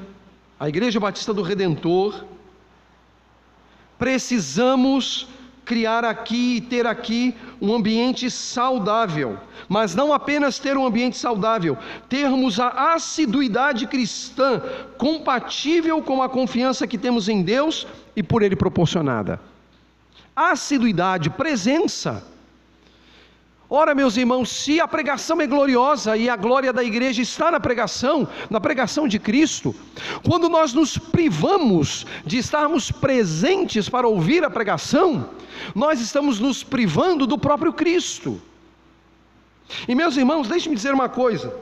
a 0.60 0.70
Igreja 0.70 1.00
Batista 1.00 1.34
do 1.34 1.42
Redentor, 1.42 2.26
precisamos 3.98 5.28
criar 5.72 6.04
aqui 6.04 6.58
e 6.58 6.62
ter 6.62 6.86
aqui 6.86 7.34
um 7.62 7.74
ambiente 7.74 8.30
saudável, 8.30 9.38
mas 9.70 9.96
não 9.96 10.12
apenas 10.12 10.60
ter 10.60 10.76
um 10.76 10.86
ambiente 10.86 11.18
saudável, 11.18 11.78
termos 12.10 12.60
a 12.60 12.94
assiduidade 12.94 13.88
cristã 13.88 14.62
compatível 14.98 16.02
com 16.02 16.22
a 16.22 16.28
confiança 16.28 16.86
que 16.86 16.98
temos 16.98 17.30
em 17.30 17.42
Deus 17.42 17.88
e 18.14 18.22
por 18.22 18.44
Ele 18.44 18.54
proporcionada. 18.54 19.40
Assiduidade, 20.36 21.30
presença. 21.30 22.22
Ora, 23.74 23.96
meus 23.96 24.18
irmãos, 24.18 24.52
se 24.52 24.82
a 24.82 24.86
pregação 24.86 25.40
é 25.40 25.48
gloriosa 25.48 26.18
e 26.18 26.28
a 26.28 26.36
glória 26.36 26.74
da 26.74 26.84
igreja 26.84 27.22
está 27.22 27.50
na 27.50 27.58
pregação, 27.58 28.28
na 28.50 28.60
pregação 28.60 29.08
de 29.08 29.18
Cristo, 29.18 29.74
quando 30.28 30.50
nós 30.50 30.74
nos 30.74 30.98
privamos 30.98 32.06
de 32.26 32.38
estarmos 32.38 32.92
presentes 32.92 33.88
para 33.88 34.06
ouvir 34.06 34.44
a 34.44 34.50
pregação, 34.50 35.30
nós 35.74 36.02
estamos 36.02 36.38
nos 36.38 36.66
privando 36.66 37.26
do 37.26 37.38
próprio 37.38 37.72
Cristo. 37.72 38.42
E 39.88 39.96
meus 39.96 40.18
irmãos, 40.18 40.50
deixe-me 40.50 40.76
dizer 40.76 40.94
uma 40.94 41.08
coisa: 41.08 41.56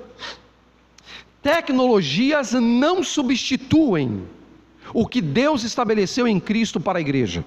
tecnologias 1.43 2.53
não 2.53 3.03
substituem 3.03 4.27
o 4.95 5.05
que 5.05 5.21
Deus 5.21 5.63
estabeleceu 5.63 6.27
em 6.27 6.39
Cristo 6.39 6.79
para 6.79 6.97
a 6.97 7.01
igreja. 7.01 7.45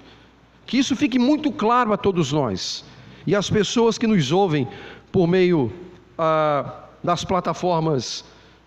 Que 0.65 0.77
isso 0.77 0.95
fique 0.95 1.19
muito 1.19 1.51
claro 1.51 1.91
a 1.91 1.97
todos 1.97 2.31
nós 2.31 2.85
e 3.25 3.35
as 3.35 3.49
pessoas 3.49 3.97
que 3.97 4.07
nos 4.07 4.31
ouvem 4.31 4.67
por 5.11 5.27
meio 5.27 5.71
ah, 6.17 6.83
das 7.03 7.23
plataformas 7.23 8.23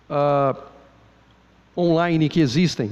ah, 0.09 0.55
online 1.75 2.29
que 2.29 2.39
existem. 2.39 2.91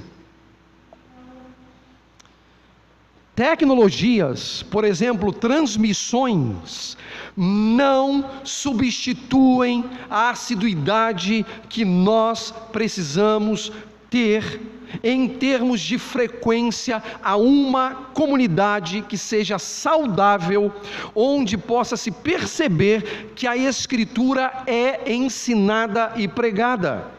Tecnologias, 3.35 4.63
por 4.63 4.85
exemplo, 4.85 5.33
transmissões, 5.33 6.95
não 7.35 8.23
substituem 8.45 9.83
a 10.09 10.29
assiduidade 10.29 11.45
que 11.67 11.83
nós 11.83 12.53
precisamos 12.71 13.73
ter 14.09 14.61
em 15.03 15.27
termos 15.27 15.81
de 15.81 15.97
frequência 15.97 17.01
a 17.23 17.35
uma 17.35 18.09
comunidade 18.13 19.01
que 19.01 19.17
seja 19.17 19.57
saudável, 19.59 20.73
onde 21.13 21.57
possa 21.57 21.97
se 21.97 22.11
perceber 22.11 23.31
que 23.35 23.47
a 23.47 23.55
Escritura 23.55 24.63
é 24.67 25.11
ensinada 25.11 26.13
e 26.15 26.27
pregada. 26.27 27.11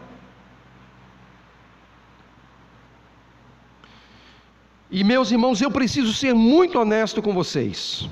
E 4.91 5.03
meus 5.03 5.31
irmãos, 5.31 5.61
eu 5.61 5.71
preciso 5.71 6.15
ser 6.15 6.35
muito 6.35 6.79
honesto 6.79 7.21
com 7.21 7.35
vocês, 7.35 8.09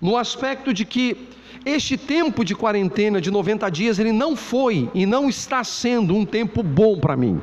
no 0.00 0.16
aspecto 0.16 0.72
de 0.72 0.84
que 0.84 1.28
este 1.64 1.96
tempo 1.96 2.44
de 2.44 2.54
quarentena 2.54 3.20
de 3.20 3.30
90 3.30 3.70
dias, 3.70 3.98
ele 3.98 4.12
não 4.12 4.36
foi 4.36 4.90
e 4.94 5.06
não 5.06 5.28
está 5.28 5.62
sendo 5.62 6.14
um 6.14 6.26
tempo 6.26 6.62
bom 6.62 6.98
para 6.98 7.16
mim 7.16 7.40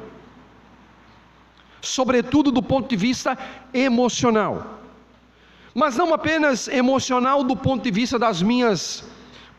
sobretudo 1.81 2.51
do 2.51 2.61
ponto 2.61 2.89
de 2.89 2.95
vista 2.95 3.37
emocional. 3.73 4.79
Mas 5.73 5.95
não 5.95 6.13
apenas 6.13 6.67
emocional 6.67 7.43
do 7.43 7.55
ponto 7.55 7.83
de 7.83 7.91
vista 7.91 8.17
das 8.17 8.41
minhas 8.41 9.03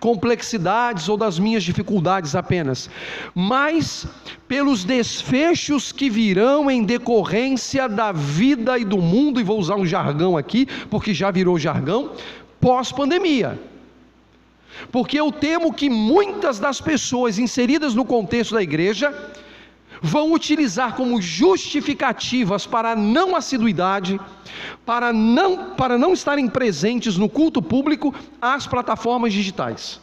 complexidades 0.01 1.09
ou 1.09 1.16
das 1.16 1.39
minhas 1.39 1.62
dificuldades 1.62 2.35
apenas, 2.35 2.89
mas 3.35 4.07
pelos 4.49 4.83
desfechos 4.83 5.93
que 5.93 6.09
virão 6.09 6.71
em 6.71 6.83
decorrência 6.83 7.87
da 7.87 8.11
vida 8.11 8.79
e 8.79 8.85
do 8.85 8.97
mundo, 8.97 9.39
e 9.39 9.45
vou 9.45 9.59
usar 9.59 9.77
um 9.77 9.85
jargão 9.85 10.37
aqui, 10.39 10.66
porque 10.89 11.12
já 11.12 11.31
virou 11.31 11.59
jargão, 11.59 12.12
pós-pandemia. 12.59 13.61
Porque 14.91 15.21
eu 15.21 15.31
temo 15.31 15.73
que 15.73 15.91
muitas 15.91 16.59
das 16.59 16.81
pessoas 16.81 17.39
inseridas 17.39 17.95
no 17.95 18.05
contexto 18.05 18.55
da 18.55 18.62
igreja 18.62 19.14
vão 20.01 20.32
utilizar 20.32 20.94
como 20.94 21.20
justificativas 21.20 22.66
para 22.66 22.96
não 22.96 23.36
assiduidade, 23.36 24.18
para 24.84 25.12
não, 25.12 25.74
para 25.74 25.98
não 25.98 26.12
estarem 26.12 26.48
presentes 26.48 27.16
no 27.16 27.28
culto 27.28 27.61
público, 27.61 28.14
as 28.40 28.66
plataformas 28.66 29.32
digitais. 29.32 30.01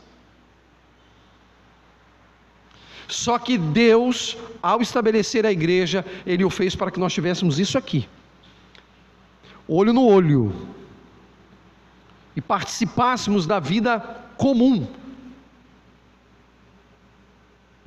Só 3.07 3.39
que 3.39 3.57
Deus, 3.57 4.37
ao 4.61 4.81
estabelecer 4.81 5.45
a 5.45 5.51
igreja, 5.51 6.05
Ele 6.25 6.43
o 6.43 6.49
fez 6.49 6.75
para 6.75 6.91
que 6.91 6.99
nós 6.99 7.13
tivéssemos 7.13 7.57
isso 7.57 7.77
aqui, 7.77 8.07
olho 9.67 9.93
no 9.93 10.05
olho, 10.05 10.53
e 12.35 12.41
participássemos 12.41 13.47
da 13.47 13.59
vida 13.59 13.99
comum. 14.37 14.85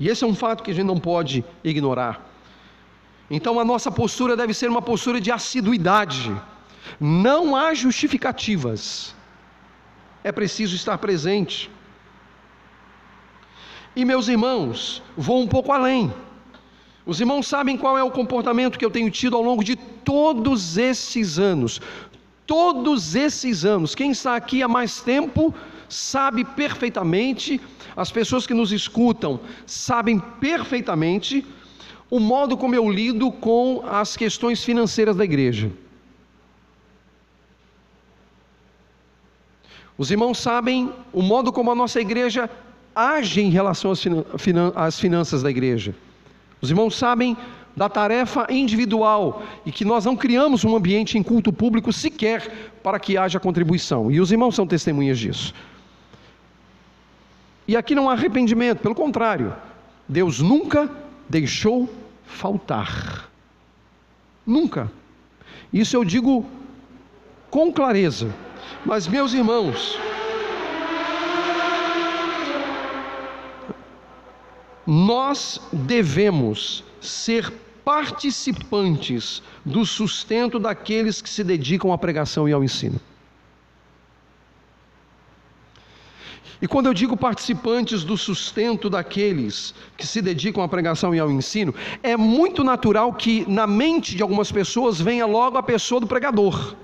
E 0.01 0.09
esse 0.09 0.24
é 0.24 0.26
um 0.26 0.34
fato 0.34 0.64
que 0.64 0.70
a 0.70 0.74
gente 0.74 0.86
não 0.86 0.98
pode 0.98 1.44
ignorar. 1.62 2.26
Então 3.30 3.61
a 3.61 3.64
nossa 3.64 3.90
postura 3.92 4.34
deve 4.34 4.55
ser 4.55 4.70
uma 4.70 4.80
postura 4.80 5.20
de 5.20 5.30
assiduidade. 5.30 6.34
Não 6.98 7.55
há 7.55 7.74
justificativas. 7.74 9.14
É 10.24 10.32
preciso 10.32 10.74
estar 10.74 10.96
presente. 10.96 11.70
E 13.94 14.05
meus 14.05 14.26
irmãos, 14.26 15.03
vou 15.16 15.42
um 15.42 15.46
pouco 15.46 15.70
além. 15.70 16.12
Os 17.05 17.20
irmãos 17.20 17.46
sabem 17.46 17.76
qual 17.76 17.98
é 17.98 18.03
o 18.03 18.11
comportamento 18.11 18.78
que 18.78 18.84
eu 18.84 18.90
tenho 18.90 19.11
tido 19.11 19.36
ao 19.36 19.42
longo 19.42 19.62
de 19.62 19.76
todos 19.76 20.78
esses 20.78 21.38
anos. 21.38 21.80
Todos 22.46 23.14
esses 23.14 23.64
anos. 23.64 23.94
Quem 23.94 24.12
está 24.12 24.34
aqui 24.34 24.62
há 24.62 24.68
mais 24.68 25.03
tempo 25.03 25.55
sabe 25.93 26.45
perfeitamente, 26.45 27.61
as 27.97 28.11
pessoas 28.11 28.47
que 28.47 28.55
nos 28.55 28.72
escutam 28.72 29.41
sabem 29.66 30.18
perfeitamente 30.18 31.45
o 32.11 32.18
modo 32.18 32.57
como 32.57 32.74
eu 32.74 32.91
lido 32.91 33.30
com 33.30 33.82
as 33.86 34.16
questões 34.16 34.64
financeiras 34.64 35.16
da 35.16 35.24
igreja. 35.24 35.70
Os 39.97 40.11
irmãos 40.11 40.38
sabem 40.38 40.91
o 41.12 41.20
modo 41.20 41.53
como 41.53 41.70
a 41.70 41.74
nossa 41.74 42.01
igreja 42.01 42.49
age 42.95 43.43
em 43.43 43.51
relação 43.51 43.93
às, 44.74 44.99
finanças 44.99 45.43
da 45.43 45.51
igreja. 45.51 45.95
Os 46.61 46.70
irmãos 46.70 46.97
sabem 46.97 47.36
da 47.76 47.88
tarefa 47.88 48.47
individual 48.51 49.43
e 49.64 49.70
que 49.70 49.84
nós 49.84 50.05
não 50.05 50.16
criamos 50.16 50.64
um 50.64 50.74
ambiente 50.74 51.16
em 51.16 51.22
culto 51.22 51.53
público 51.53 51.93
sequer 51.93 52.72
para 52.82 52.99
que 52.99 53.16
haja 53.16 53.38
contribuição. 53.38 54.11
E 54.11 54.20
os 54.20 54.32
irmãos 54.32 54.55
são 54.55 54.66
testemunhas 54.66 55.18
disso. 55.18 55.55
E 57.71 57.77
aqui 57.77 57.95
não 57.95 58.11
há 58.11 58.14
arrependimento, 58.14 58.81
pelo 58.81 58.97
contrário, 58.97 59.55
Deus 60.09 60.41
nunca 60.41 60.91
deixou 61.29 61.89
faltar. 62.25 63.31
Nunca. 64.45 64.91
Isso 65.73 65.95
eu 65.95 66.05
digo 66.05 66.45
com 67.49 67.73
clareza. 67.73 68.35
Mas, 68.85 69.07
meus 69.07 69.33
irmãos, 69.35 69.97
nós 74.85 75.61
devemos 75.73 76.83
ser 77.01 77.53
participantes 77.85 79.45
do 79.64 79.87
sustento 79.87 80.59
daqueles 80.59 81.23
que 81.23 81.31
se 81.31 81.45
dedicam 81.45 81.93
à 81.93 81.99
pregação 81.99 82.49
e 82.49 82.53
ao 82.53 82.64
ensino. 82.64 83.01
E 86.62 86.68
quando 86.68 86.86
eu 86.86 86.94
digo 86.94 87.16
participantes 87.16 88.04
do 88.04 88.18
sustento 88.18 88.90
daqueles 88.90 89.74
que 89.96 90.06
se 90.06 90.20
dedicam 90.20 90.62
à 90.62 90.68
pregação 90.68 91.14
e 91.14 91.18
ao 91.18 91.30
ensino, 91.30 91.74
é 92.02 92.16
muito 92.16 92.62
natural 92.62 93.14
que 93.14 93.50
na 93.50 93.66
mente 93.66 94.14
de 94.14 94.22
algumas 94.22 94.52
pessoas 94.52 95.00
venha 95.00 95.24
logo 95.24 95.56
a 95.56 95.62
pessoa 95.62 96.00
do 96.00 96.06
pregador. 96.06 96.74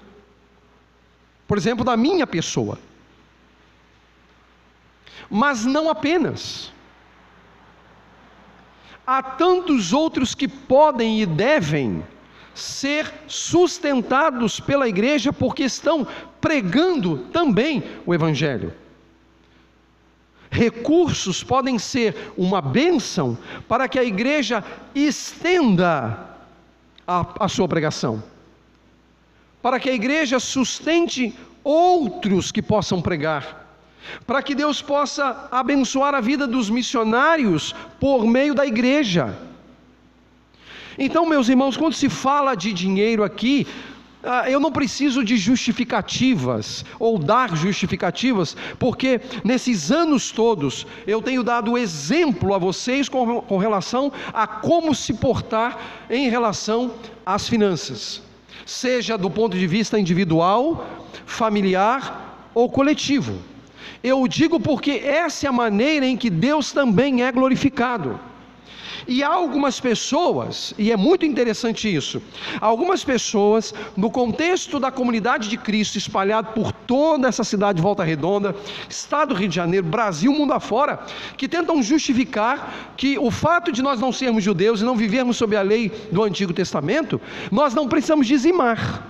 Por 1.46 1.58
exemplo, 1.58 1.84
da 1.84 1.96
minha 1.96 2.26
pessoa. 2.26 2.78
Mas 5.28 5.66
não 5.66 5.90
apenas. 5.90 6.72
Há 9.06 9.22
tantos 9.22 9.92
outros 9.92 10.34
que 10.34 10.48
podem 10.48 11.20
e 11.20 11.26
devem 11.26 12.02
ser 12.54 13.12
sustentados 13.28 14.58
pela 14.58 14.88
igreja 14.88 15.32
porque 15.34 15.64
estão 15.64 16.06
pregando 16.40 17.18
também 17.30 17.84
o 18.06 18.14
Evangelho. 18.14 18.72
Recursos 20.56 21.44
podem 21.44 21.78
ser 21.78 22.32
uma 22.36 22.62
bênção 22.62 23.36
para 23.68 23.86
que 23.86 23.98
a 23.98 24.04
igreja 24.04 24.64
estenda 24.94 26.18
a, 27.06 27.44
a 27.44 27.46
sua 27.46 27.68
pregação, 27.68 28.22
para 29.60 29.78
que 29.78 29.90
a 29.90 29.94
igreja 29.94 30.40
sustente 30.40 31.34
outros 31.62 32.50
que 32.50 32.62
possam 32.62 33.02
pregar 33.02 33.66
para 34.24 34.40
que 34.40 34.54
Deus 34.54 34.80
possa 34.80 35.48
abençoar 35.50 36.14
a 36.14 36.20
vida 36.20 36.46
dos 36.46 36.70
missionários 36.70 37.74
por 37.98 38.24
meio 38.24 38.54
da 38.54 38.64
igreja. 38.64 39.36
Então, 40.96 41.26
meus 41.26 41.48
irmãos, 41.48 41.76
quando 41.76 41.94
se 41.94 42.08
fala 42.08 42.54
de 42.54 42.72
dinheiro 42.72 43.24
aqui, 43.24 43.66
eu 44.48 44.58
não 44.58 44.72
preciso 44.72 45.24
de 45.24 45.36
justificativas 45.36 46.84
ou 46.98 47.18
dar 47.18 47.56
justificativas, 47.56 48.56
porque 48.78 49.20
nesses 49.44 49.90
anos 49.90 50.32
todos 50.32 50.86
eu 51.06 51.22
tenho 51.22 51.42
dado 51.42 51.78
exemplo 51.78 52.54
a 52.54 52.58
vocês 52.58 53.08
com, 53.08 53.40
com 53.42 53.58
relação 53.58 54.12
a 54.32 54.46
como 54.46 54.94
se 54.94 55.14
portar 55.14 55.78
em 56.10 56.28
relação 56.28 56.92
às 57.24 57.48
finanças, 57.48 58.22
seja 58.64 59.16
do 59.16 59.30
ponto 59.30 59.56
de 59.56 59.66
vista 59.66 59.98
individual, 59.98 60.86
familiar 61.24 62.50
ou 62.54 62.68
coletivo. 62.68 63.38
Eu 64.02 64.26
digo 64.26 64.58
porque 64.58 65.02
essa 65.04 65.46
é 65.46 65.48
a 65.48 65.52
maneira 65.52 66.06
em 66.06 66.16
que 66.16 66.30
Deus 66.30 66.72
também 66.72 67.22
é 67.22 67.30
glorificado. 67.32 68.18
E 69.08 69.22
há 69.22 69.28
algumas 69.28 69.78
pessoas, 69.78 70.74
e 70.76 70.90
é 70.90 70.96
muito 70.96 71.24
interessante 71.24 71.94
isso, 71.94 72.20
algumas 72.60 73.04
pessoas, 73.04 73.72
no 73.96 74.10
contexto 74.10 74.80
da 74.80 74.90
comunidade 74.90 75.48
de 75.48 75.56
Cristo, 75.56 75.96
espalhado 75.96 76.52
por 76.52 76.72
toda 76.72 77.28
essa 77.28 77.44
cidade 77.44 77.76
de 77.76 77.82
Volta 77.82 78.02
Redonda, 78.02 78.56
Estado 78.88 79.28
do 79.28 79.38
Rio 79.38 79.48
de 79.48 79.54
Janeiro, 79.54 79.86
Brasil, 79.86 80.32
mundo 80.32 80.52
afora, 80.52 80.98
que 81.36 81.46
tentam 81.46 81.80
justificar 81.80 82.94
que 82.96 83.16
o 83.16 83.30
fato 83.30 83.70
de 83.70 83.80
nós 83.80 84.00
não 84.00 84.12
sermos 84.12 84.42
judeus 84.42 84.80
e 84.80 84.84
não 84.84 84.96
vivermos 84.96 85.36
sob 85.36 85.56
a 85.56 85.62
lei 85.62 85.88
do 86.10 86.24
Antigo 86.24 86.52
Testamento, 86.52 87.20
nós 87.52 87.74
não 87.74 87.86
precisamos 87.86 88.26
dizimar. 88.26 89.06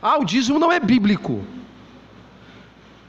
Ah, 0.00 0.16
o 0.18 0.24
dízimo 0.24 0.58
não 0.58 0.72
é 0.72 0.80
bíblico. 0.80 1.44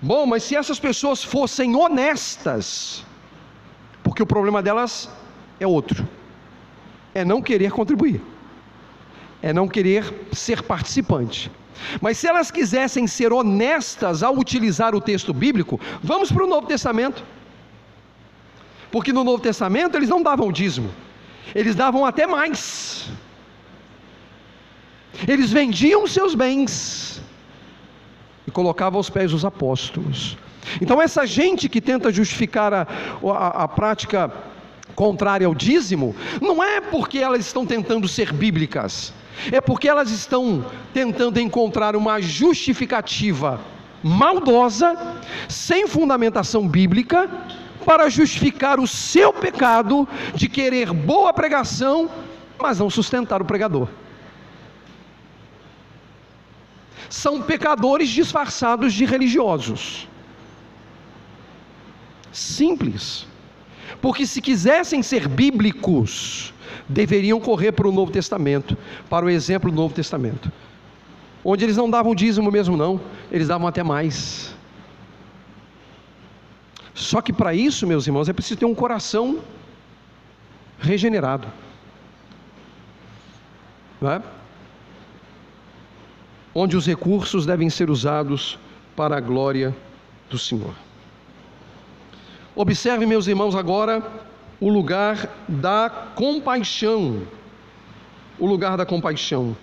Bom, 0.01 0.25
mas 0.25 0.43
se 0.43 0.55
essas 0.55 0.79
pessoas 0.79 1.23
fossem 1.23 1.75
honestas, 1.75 3.05
porque 4.19 4.23
o 4.23 4.25
problema 4.25 4.61
delas 4.61 5.09
é 5.61 5.65
outro. 5.65 6.05
É 7.15 7.23
não 7.23 7.41
querer 7.41 7.71
contribuir. 7.71 8.21
É 9.41 9.53
não 9.53 9.65
querer 9.65 10.27
ser 10.33 10.61
participante. 10.61 11.49
Mas 12.01 12.17
se 12.17 12.27
elas 12.27 12.51
quisessem 12.51 13.07
ser 13.07 13.31
honestas 13.31 14.21
ao 14.21 14.37
utilizar 14.37 14.93
o 14.93 14.99
texto 14.99 15.33
bíblico, 15.33 15.79
vamos 16.03 16.29
para 16.29 16.43
o 16.43 16.47
Novo 16.47 16.67
Testamento. 16.67 17.23
Porque 18.91 19.13
no 19.13 19.23
Novo 19.23 19.41
Testamento 19.41 19.95
eles 19.95 20.09
não 20.09 20.21
davam 20.21 20.51
dízimo, 20.51 20.89
eles 21.55 21.73
davam 21.73 22.05
até 22.05 22.27
mais. 22.27 23.09
Eles 25.25 25.49
vendiam 25.49 26.05
seus 26.07 26.35
bens 26.35 27.21
e 28.45 28.51
colocavam 28.51 28.97
aos 28.97 29.09
pés 29.09 29.31
dos 29.31 29.45
apóstolos. 29.45 30.37
Então, 30.81 31.01
essa 31.01 31.25
gente 31.25 31.67
que 31.67 31.81
tenta 31.81 32.11
justificar 32.11 32.73
a, 32.73 32.87
a, 33.23 33.63
a 33.63 33.67
prática 33.67 34.31
contrária 34.95 35.47
ao 35.47 35.55
dízimo, 35.55 36.15
não 36.41 36.63
é 36.63 36.81
porque 36.81 37.19
elas 37.19 37.45
estão 37.45 37.65
tentando 37.65 38.07
ser 38.07 38.33
bíblicas, 38.33 39.13
é 39.51 39.61
porque 39.61 39.87
elas 39.87 40.11
estão 40.11 40.65
tentando 40.93 41.39
encontrar 41.39 41.95
uma 41.95 42.19
justificativa 42.19 43.59
maldosa, 44.03 44.97
sem 45.47 45.87
fundamentação 45.87 46.67
bíblica, 46.67 47.29
para 47.85 48.09
justificar 48.09 48.79
o 48.79 48.87
seu 48.87 49.31
pecado 49.31 50.07
de 50.35 50.47
querer 50.49 50.91
boa 50.91 51.33
pregação, 51.33 52.09
mas 52.61 52.79
não 52.79 52.89
sustentar 52.89 53.41
o 53.41 53.45
pregador. 53.45 53.87
São 57.09 57.41
pecadores 57.41 58.09
disfarçados 58.09 58.93
de 58.93 59.05
religiosos. 59.05 60.07
Simples. 62.31 63.27
Porque 64.01 64.25
se 64.25 64.41
quisessem 64.41 65.01
ser 65.01 65.27
bíblicos, 65.27 66.53
deveriam 66.87 67.39
correr 67.39 67.71
para 67.71 67.87
o 67.87 67.91
Novo 67.91 68.11
Testamento, 68.11 68.77
para 69.09 69.25
o 69.25 69.29
exemplo 69.29 69.71
do 69.71 69.75
Novo 69.75 69.93
Testamento. 69.93 70.51
Onde 71.43 71.63
eles 71.63 71.77
não 71.77 71.89
davam 71.89 72.13
dízimo 72.13 72.51
mesmo, 72.51 72.75
não, 72.75 72.99
eles 73.31 73.47
davam 73.47 73.67
até 73.67 73.83
mais. 73.83 74.53
Só 76.93 77.21
que 77.21 77.31
para 77.31 77.53
isso, 77.53 77.87
meus 77.87 78.05
irmãos, 78.05 78.27
é 78.27 78.33
preciso 78.33 78.59
ter 78.59 78.65
um 78.65 78.75
coração 78.75 79.39
regenerado. 80.79 81.47
Não 84.01 84.11
é? 84.11 84.21
Onde 86.53 86.75
os 86.75 86.85
recursos 86.85 87.45
devem 87.45 87.69
ser 87.69 87.89
usados 87.89 88.59
para 88.95 89.17
a 89.17 89.19
glória 89.21 89.75
do 90.29 90.37
Senhor. 90.37 90.73
Observe, 92.55 93.05
meus 93.05 93.27
irmãos, 93.27 93.55
agora 93.55 94.03
o 94.59 94.69
lugar 94.69 95.29
da 95.47 95.89
compaixão. 96.15 97.21
O 98.37 98.45
lugar 98.45 98.77
da 98.77 98.85
compaixão. 98.85 99.55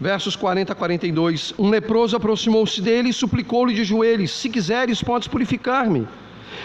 Versos 0.00 0.34
40 0.34 0.72
a 0.72 0.76
42. 0.76 1.52
Um 1.58 1.68
leproso 1.68 2.16
aproximou-se 2.16 2.80
dele 2.80 3.10
e 3.10 3.12
suplicou-lhe 3.12 3.74
de 3.74 3.84
joelhos: 3.84 4.30
Se 4.30 4.48
quiseres, 4.48 5.02
podes 5.02 5.28
purificar-me. 5.28 6.08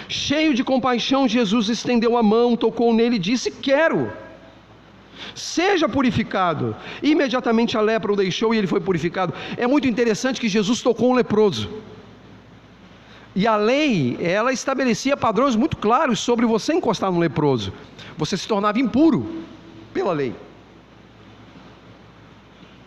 Cheio 0.07 0.53
de 0.53 0.63
compaixão, 0.63 1.27
Jesus 1.27 1.67
estendeu 1.67 2.17
a 2.17 2.23
mão, 2.23 2.55
tocou 2.55 2.93
nele 2.93 3.17
e 3.17 3.19
disse: 3.19 3.51
Quero. 3.51 4.11
Seja 5.33 5.89
purificado. 5.89 6.75
Imediatamente 7.01 7.77
a 7.77 7.81
lepra 7.81 8.13
o 8.13 8.15
deixou 8.15 8.53
e 8.53 8.57
ele 8.57 8.67
foi 8.67 8.79
purificado. 8.79 9.33
É 9.57 9.67
muito 9.67 9.87
interessante 9.87 10.39
que 10.39 10.47
Jesus 10.47 10.81
tocou 10.81 11.11
um 11.11 11.15
leproso. 11.15 11.69
E 13.35 13.45
a 13.45 13.57
lei, 13.57 14.17
ela 14.21 14.53
estabelecia 14.53 15.17
padrões 15.17 15.57
muito 15.57 15.75
claros 15.75 16.21
sobre 16.21 16.45
você 16.45 16.73
encostar 16.73 17.11
no 17.11 17.19
leproso. 17.19 17.73
Você 18.17 18.37
se 18.37 18.47
tornava 18.47 18.79
impuro 18.79 19.43
pela 19.93 20.13
lei. 20.13 20.33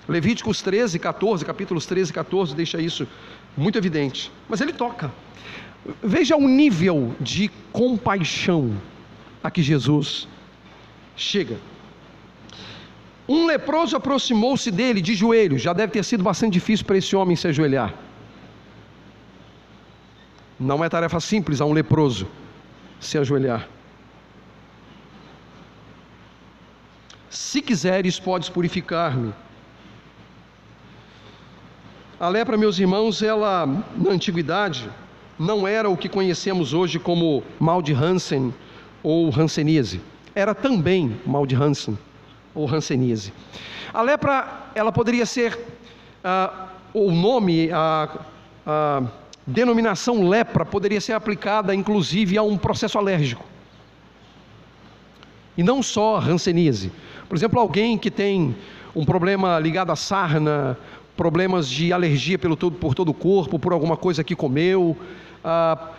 Levíticos 0.09 0.62
13, 0.62 0.99
14, 0.99 1.44
capítulos 1.44 1.84
13 1.84 2.11
e 2.11 2.14
14 2.14 2.57
deixa 2.57 2.80
isso 2.80 3.07
muito 3.55 3.76
evidente. 3.76 4.32
Mas 4.49 4.62
ele 4.62 4.72
toca. 4.72 5.12
Veja 6.03 6.34
o 6.34 6.49
nível 6.49 7.14
de 7.20 7.51
compaixão 7.70 8.72
a 9.44 9.51
que 9.51 9.62
Jesus 9.62 10.26
chega. 11.14 11.59
Um 13.28 13.44
leproso 13.44 13.94
aproximou-se 13.94 14.70
dele 14.70 15.03
de 15.03 15.14
joelhos, 15.14 15.61
já 15.61 15.74
deve 15.74 15.92
ter 15.92 16.03
sido 16.03 16.24
bastante 16.24 16.55
difícil 16.55 16.86
para 16.86 16.96
esse 16.96 17.14
homem 17.14 17.36
se 17.36 17.46
ajoelhar. 17.46 17.92
Não 20.59 20.85
é 20.85 20.89
tarefa 20.89 21.21
simples 21.21 21.61
a 21.61 21.65
um 21.65 21.73
leproso 21.73 22.27
se 22.99 23.17
ajoelhar. 23.17 23.69
Se 27.31 27.63
quiseres, 27.63 28.19
podes 28.19 28.49
purificar-me. 28.49 29.33
A 32.19 32.29
lepra, 32.29 32.57
meus 32.57 32.79
irmãos, 32.79 33.23
ela 33.23 33.67
na 33.97 34.11
antiguidade 34.11 34.91
não 35.39 35.69
era 35.69 35.89
o 35.89 35.97
que 35.97 36.09
conhecemos 36.09 36.75
hoje 36.75 36.99
como 36.99 37.45
mal 37.61 37.81
de 37.81 37.93
Hansen 37.93 38.53
ou 39.03 39.33
hanseníase. 39.33 40.01
Era 40.35 40.55
também 40.55 41.21
mal 41.25 41.47
de 41.47 41.55
Hansen 41.55 41.97
ou 42.53 42.69
hanseníase. 42.69 43.33
A 43.95 44.03
lepra, 44.03 44.71
ela 44.75 44.91
poderia 44.91 45.25
ser 45.25 45.57
ah, 46.25 46.71
o 46.93 47.13
nome, 47.13 47.71
a, 47.71 48.09
a 48.67 49.03
denominação 49.49 50.28
lepra 50.28 50.64
poderia 50.64 51.01
ser 51.01 51.14
aplicada 51.14 51.74
inclusive 51.74 52.36
a 52.36 52.42
um 52.42 52.59
processo 52.59 52.99
alérgico. 52.99 53.44
E 55.57 55.62
não 55.62 55.82
só 55.82 56.18
hanseníase. 56.18 56.92
Por 57.28 57.36
exemplo, 57.36 57.59
alguém 57.59 57.96
que 57.96 58.11
tem 58.11 58.55
um 58.94 59.05
problema 59.05 59.59
ligado 59.59 59.90
à 59.90 59.96
sarna, 59.96 60.78
problemas 61.16 61.66
de 61.68 61.92
alergia 61.92 62.38
pelo 62.38 62.57
todo, 62.57 62.76
por 62.76 62.94
todo 62.94 63.09
o 63.09 63.14
corpo, 63.14 63.59
por 63.59 63.72
alguma 63.72 63.96
coisa 63.96 64.22
que 64.22 64.36
comeu, 64.36 64.96
ah, 65.42 65.92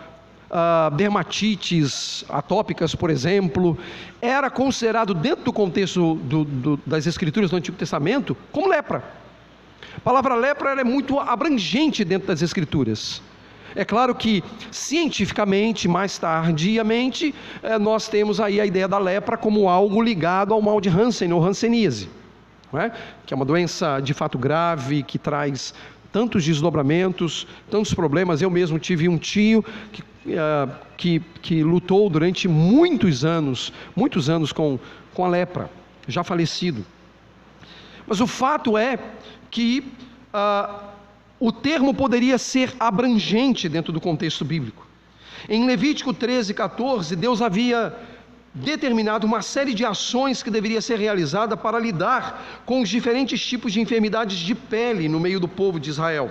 ah, 0.48 0.90
dermatites 0.94 2.24
atópicas, 2.28 2.94
por 2.94 3.10
exemplo, 3.10 3.76
era 4.22 4.48
considerado, 4.48 5.12
dentro 5.12 5.44
do 5.44 5.52
contexto 5.52 6.14
do, 6.14 6.44
do, 6.44 6.80
das 6.86 7.06
escrituras 7.06 7.50
do 7.50 7.56
Antigo 7.56 7.76
Testamento, 7.76 8.36
como 8.52 8.68
lepra. 8.68 9.02
A 9.96 10.00
palavra 10.00 10.36
lepra 10.36 10.80
é 10.80 10.84
muito 10.84 11.18
abrangente 11.18 12.04
dentro 12.04 12.28
das 12.28 12.42
escrituras. 12.42 13.20
É 13.74 13.84
claro 13.84 14.14
que, 14.14 14.42
cientificamente, 14.70 15.86
mais 15.86 16.18
tardiamente, 16.18 17.34
eh, 17.62 17.78
nós 17.78 18.08
temos 18.08 18.40
aí 18.40 18.60
a 18.60 18.66
ideia 18.66 18.88
da 18.88 18.98
lepra 18.98 19.36
como 19.36 19.68
algo 19.68 20.02
ligado 20.02 20.52
ao 20.52 20.60
mal 20.60 20.80
de 20.80 20.88
Hansen 20.88 21.32
ou 21.32 21.44
hanseníase 21.44 22.08
é? 22.78 22.92
que 23.26 23.34
é 23.34 23.36
uma 23.36 23.44
doença 23.44 24.00
de 24.00 24.14
fato 24.14 24.38
grave, 24.38 25.02
que 25.02 25.18
traz 25.18 25.74
tantos 26.12 26.44
desdobramentos, 26.44 27.46
tantos 27.70 27.94
problemas. 27.94 28.42
Eu 28.42 28.50
mesmo 28.50 28.78
tive 28.78 29.08
um 29.08 29.18
tio 29.18 29.64
que, 29.92 30.02
uh, 30.02 30.70
que, 30.96 31.20
que 31.40 31.62
lutou 31.62 32.08
durante 32.08 32.46
muitos 32.46 33.24
anos, 33.24 33.72
muitos 33.96 34.28
anos 34.28 34.52
com, 34.52 34.78
com 35.14 35.24
a 35.24 35.28
lepra, 35.28 35.70
já 36.06 36.22
falecido. 36.22 36.84
Mas 38.06 38.20
o 38.20 38.26
fato 38.26 38.76
é 38.76 38.98
que 39.50 39.84
uh, 40.34 40.89
o 41.40 41.50
termo 41.50 41.94
poderia 41.94 42.36
ser 42.36 42.74
abrangente 42.78 43.68
dentro 43.68 43.92
do 43.92 44.00
contexto 44.00 44.44
bíblico. 44.44 44.86
Em 45.48 45.64
Levítico 45.64 46.12
13, 46.12 46.52
14, 46.52 47.16
Deus 47.16 47.40
havia 47.40 47.96
determinado 48.52 49.26
uma 49.26 49.42
série 49.42 49.72
de 49.72 49.84
ações 49.84 50.42
que 50.42 50.50
deveria 50.50 50.80
ser 50.80 50.98
realizada 50.98 51.56
para 51.56 51.78
lidar 51.78 52.62
com 52.66 52.82
os 52.82 52.88
diferentes 52.88 53.44
tipos 53.44 53.72
de 53.72 53.80
enfermidades 53.80 54.36
de 54.38 54.54
pele 54.54 55.08
no 55.08 55.20
meio 55.20 55.38
do 55.38 55.48
povo 55.48 55.78
de 55.78 55.88
Israel. 55.88 56.30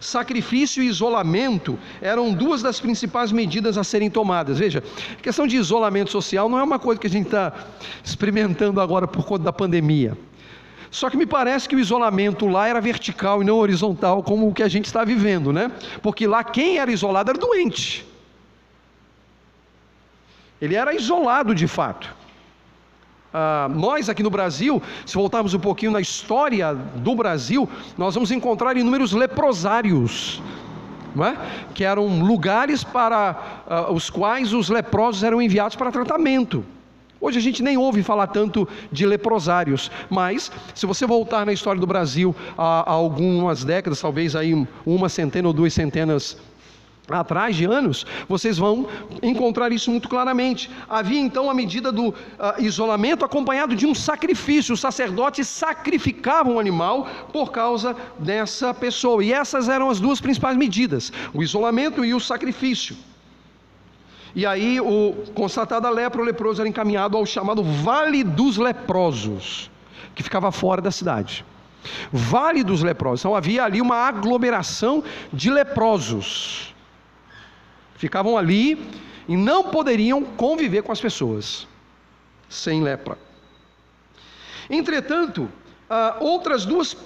Sacrifício 0.00 0.82
e 0.82 0.88
isolamento 0.88 1.78
eram 2.00 2.34
duas 2.34 2.60
das 2.60 2.80
principais 2.80 3.30
medidas 3.30 3.78
a 3.78 3.84
serem 3.84 4.10
tomadas. 4.10 4.58
Veja, 4.58 4.82
a 5.12 5.22
questão 5.22 5.46
de 5.46 5.56
isolamento 5.56 6.10
social 6.10 6.48
não 6.48 6.58
é 6.58 6.62
uma 6.62 6.78
coisa 6.78 7.00
que 7.00 7.06
a 7.06 7.10
gente 7.10 7.26
está 7.26 7.52
experimentando 8.04 8.80
agora 8.80 9.06
por 9.06 9.24
conta 9.24 9.44
da 9.44 9.52
pandemia. 9.52 10.18
Só 10.92 11.08
que 11.08 11.16
me 11.16 11.24
parece 11.24 11.66
que 11.66 11.74
o 11.74 11.80
isolamento 11.80 12.46
lá 12.46 12.68
era 12.68 12.78
vertical 12.78 13.40
e 13.40 13.46
não 13.46 13.56
horizontal, 13.56 14.22
como 14.22 14.46
o 14.46 14.52
que 14.52 14.62
a 14.62 14.68
gente 14.68 14.84
está 14.84 15.02
vivendo, 15.02 15.50
né? 15.50 15.72
Porque 16.02 16.26
lá 16.26 16.44
quem 16.44 16.76
era 16.76 16.92
isolado 16.92 17.30
era 17.30 17.38
doente. 17.38 18.06
Ele 20.60 20.74
era 20.74 20.94
isolado 20.94 21.54
de 21.54 21.66
fato. 21.66 22.14
Ah, 23.32 23.70
nós 23.74 24.10
aqui 24.10 24.22
no 24.22 24.28
Brasil, 24.28 24.82
se 25.06 25.14
voltarmos 25.14 25.54
um 25.54 25.58
pouquinho 25.58 25.92
na 25.92 26.00
história 26.02 26.74
do 26.74 27.14
Brasil, 27.14 27.66
nós 27.96 28.14
vamos 28.14 28.30
encontrar 28.30 28.76
inúmeros 28.76 29.12
leprosários, 29.12 30.42
é? 31.18 31.72
que 31.72 31.84
eram 31.84 32.22
lugares 32.22 32.84
para 32.84 33.62
ah, 33.66 33.90
os 33.90 34.10
quais 34.10 34.52
os 34.52 34.68
leprosos 34.68 35.24
eram 35.24 35.40
enviados 35.40 35.74
para 35.74 35.90
tratamento. 35.90 36.62
Hoje 37.22 37.38
a 37.38 37.40
gente 37.40 37.62
nem 37.62 37.76
ouve 37.78 38.02
falar 38.02 38.26
tanto 38.26 38.68
de 38.90 39.06
leprosários, 39.06 39.92
mas 40.10 40.50
se 40.74 40.84
você 40.86 41.06
voltar 41.06 41.46
na 41.46 41.52
história 41.52 41.80
do 41.80 41.86
Brasil 41.86 42.34
há, 42.58 42.90
algumas 42.90 43.62
décadas, 43.62 44.00
talvez 44.00 44.34
aí 44.34 44.52
uma 44.84 45.08
centena 45.08 45.46
ou 45.46 45.54
duas 45.54 45.72
centenas 45.72 46.36
atrás 47.08 47.54
de 47.54 47.64
anos, 47.64 48.04
vocês 48.28 48.58
vão 48.58 48.88
encontrar 49.22 49.70
isso 49.70 49.88
muito 49.88 50.08
claramente. 50.08 50.68
Havia 50.90 51.20
então 51.20 51.48
a 51.48 51.54
medida 51.54 51.92
do 51.92 52.08
uh, 52.08 52.14
isolamento 52.58 53.24
acompanhado 53.24 53.76
de 53.76 53.86
um 53.86 53.94
sacrifício. 53.94 54.74
Os 54.74 54.80
sacerdotes 54.80 55.46
sacrificavam 55.46 56.56
o 56.56 56.58
animal 56.58 57.06
por 57.32 57.52
causa 57.52 57.94
dessa 58.18 58.74
pessoa. 58.74 59.22
E 59.22 59.32
essas 59.32 59.68
eram 59.68 59.88
as 59.88 60.00
duas 60.00 60.20
principais 60.20 60.56
medidas: 60.56 61.12
o 61.32 61.40
isolamento 61.40 62.04
e 62.04 62.14
o 62.14 62.18
sacrifício. 62.18 62.96
E 64.34 64.46
aí, 64.46 64.80
o 64.80 65.14
constatado 65.34 65.86
a 65.86 65.90
lepra, 65.90 66.20
o 66.20 66.24
leproso 66.24 66.62
era 66.62 66.68
encaminhado 66.68 67.16
ao 67.16 67.26
chamado 67.26 67.62
Vale 67.62 68.24
dos 68.24 68.56
Leprosos, 68.56 69.70
que 70.14 70.22
ficava 70.22 70.50
fora 70.50 70.80
da 70.80 70.90
cidade. 70.90 71.44
Vale 72.10 72.64
dos 72.64 72.82
Leprosos. 72.82 73.20
Então 73.20 73.34
havia 73.34 73.64
ali 73.64 73.80
uma 73.80 73.96
aglomeração 73.96 75.02
de 75.32 75.50
leprosos 75.50 76.72
ficavam 78.02 78.36
ali 78.36 78.84
e 79.28 79.36
não 79.36 79.70
poderiam 79.70 80.24
conviver 80.24 80.82
com 80.82 80.90
as 80.90 81.00
pessoas 81.00 81.68
sem 82.48 82.82
lepra. 82.82 83.16
Entretanto, 84.68 85.48
ah, 85.88 86.16
outras 86.18 86.66
duas 86.66 86.96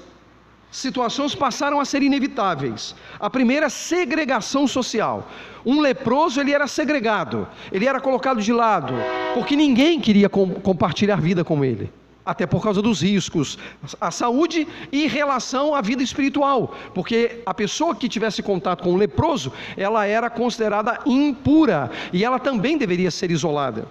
situações 0.71 1.35
passaram 1.35 1.81
a 1.81 1.85
ser 1.85 2.03
inevitáveis. 2.03 2.95
A 3.19 3.31
primeira, 3.31 3.71
segregação 3.71 4.67
social. 4.67 5.29
Um 5.65 5.81
leproso 5.81 6.41
ele 6.41 6.53
era 6.53 6.67
segregado, 6.67 7.49
ele 7.73 7.87
era 7.87 8.01
colocado 8.01 8.41
de 8.41 8.53
lado, 8.53 8.95
porque 9.35 9.57
ninguém 9.57 10.01
queria 10.01 10.29
com, 10.29 10.55
compartilhar 10.55 11.17
vida 11.17 11.45
com 11.45 11.65
ele 11.65 11.91
até 12.27 12.45
por 12.45 12.61
causa 12.61 12.83
dos 12.83 13.03
riscos 13.03 13.57
à 14.01 14.11
saúde 14.11 14.67
e 14.91 15.07
relação 15.07 15.77
à 15.77 15.81
vida 15.81 16.03
espiritual, 16.03 16.77
porque 16.93 17.41
a 17.47 17.55
pessoa 17.55 17.95
que 17.95 18.09
tivesse 18.09 18.43
contato 18.43 18.83
com 18.83 18.93
o 18.93 18.97
leproso, 18.97 19.53
ela 19.77 20.05
era 20.05 20.29
considerada 20.29 20.99
impura 21.07 21.89
e 22.13 22.25
ela 22.25 22.41
também 22.41 22.77
deveria 22.77 23.13
ser 23.13 23.31
isolada. 23.31 23.87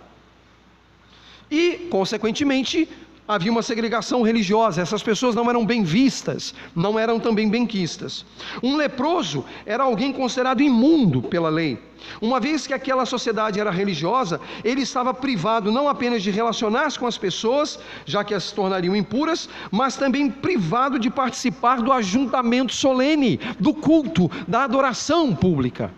E, 1.50 1.88
consequentemente, 1.90 2.90
havia 3.28 3.52
uma 3.52 3.64
segregação 3.64 4.22
religiosa, 4.22 4.82
essas 4.82 5.02
pessoas 5.02 5.34
não 5.34 5.50
eram 5.50 5.66
bem 5.66 5.84
vistas, 5.84 6.54
não 6.76 6.98
eram 6.98 7.20
também 7.20 7.50
benquistas. 7.50 8.26
Um 8.62 8.76
leproso 8.76 9.44
era 9.66 9.84
alguém 9.84 10.14
considerado 10.14 10.62
imundo 10.62 11.22
pela 11.22 11.50
lei. 11.50 11.80
Uma 12.22 12.40
vez 12.40 12.68
que 12.68 12.74
aquela 12.74 13.04
sociedade 13.06 13.60
era 13.60 13.72
religiosa, 13.72 14.40
ele 14.64 14.82
estava 14.82 15.12
privado 15.12 15.72
não 15.72 15.88
apenas 15.90 16.22
de 16.22 16.30
relacionar-se 16.30 17.00
com 17.00 17.08
as 17.08 17.18
pessoas, 17.18 17.80
já 18.06 18.24
que 18.24 18.34
as 18.34 18.52
tornariam 18.52 18.96
impuras, 18.96 19.50
mas 19.72 19.96
também 19.96 20.30
privado 20.30 21.00
de 21.00 21.10
participar 21.10 21.82
do 21.82 21.92
ajuntamento 21.92 22.74
solene, 22.74 23.40
do 23.60 23.74
culto, 23.74 24.30
da 24.48 24.64
adoração 24.64 25.36
pública. 25.36 25.92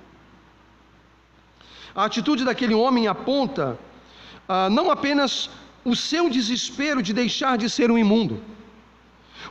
A 1.94 2.06
atitude 2.06 2.46
daquele 2.46 2.74
homem 2.76 3.08
aponta 3.08 3.78
ah, 4.48 4.70
não 4.70 4.90
apenas 4.90 5.50
o 5.84 5.96
seu 5.96 6.30
desespero 6.30 7.02
de 7.02 7.14
deixar 7.14 7.58
de 7.58 7.70
ser 7.70 7.90
um 7.90 7.98
imundo. 7.98 8.42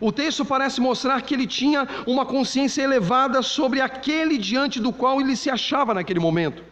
O 0.00 0.12
texto 0.12 0.44
parece 0.44 0.80
mostrar 0.80 1.22
que 1.22 1.34
ele 1.34 1.46
tinha 1.46 1.88
uma 2.06 2.26
consciência 2.26 2.82
elevada 2.82 3.40
sobre 3.42 3.80
aquele 3.80 4.36
diante 4.36 4.78
do 4.80 4.92
qual 4.92 5.20
ele 5.20 5.36
se 5.36 5.48
achava 5.48 5.94
naquele 5.94 6.20
momento. 6.20 6.62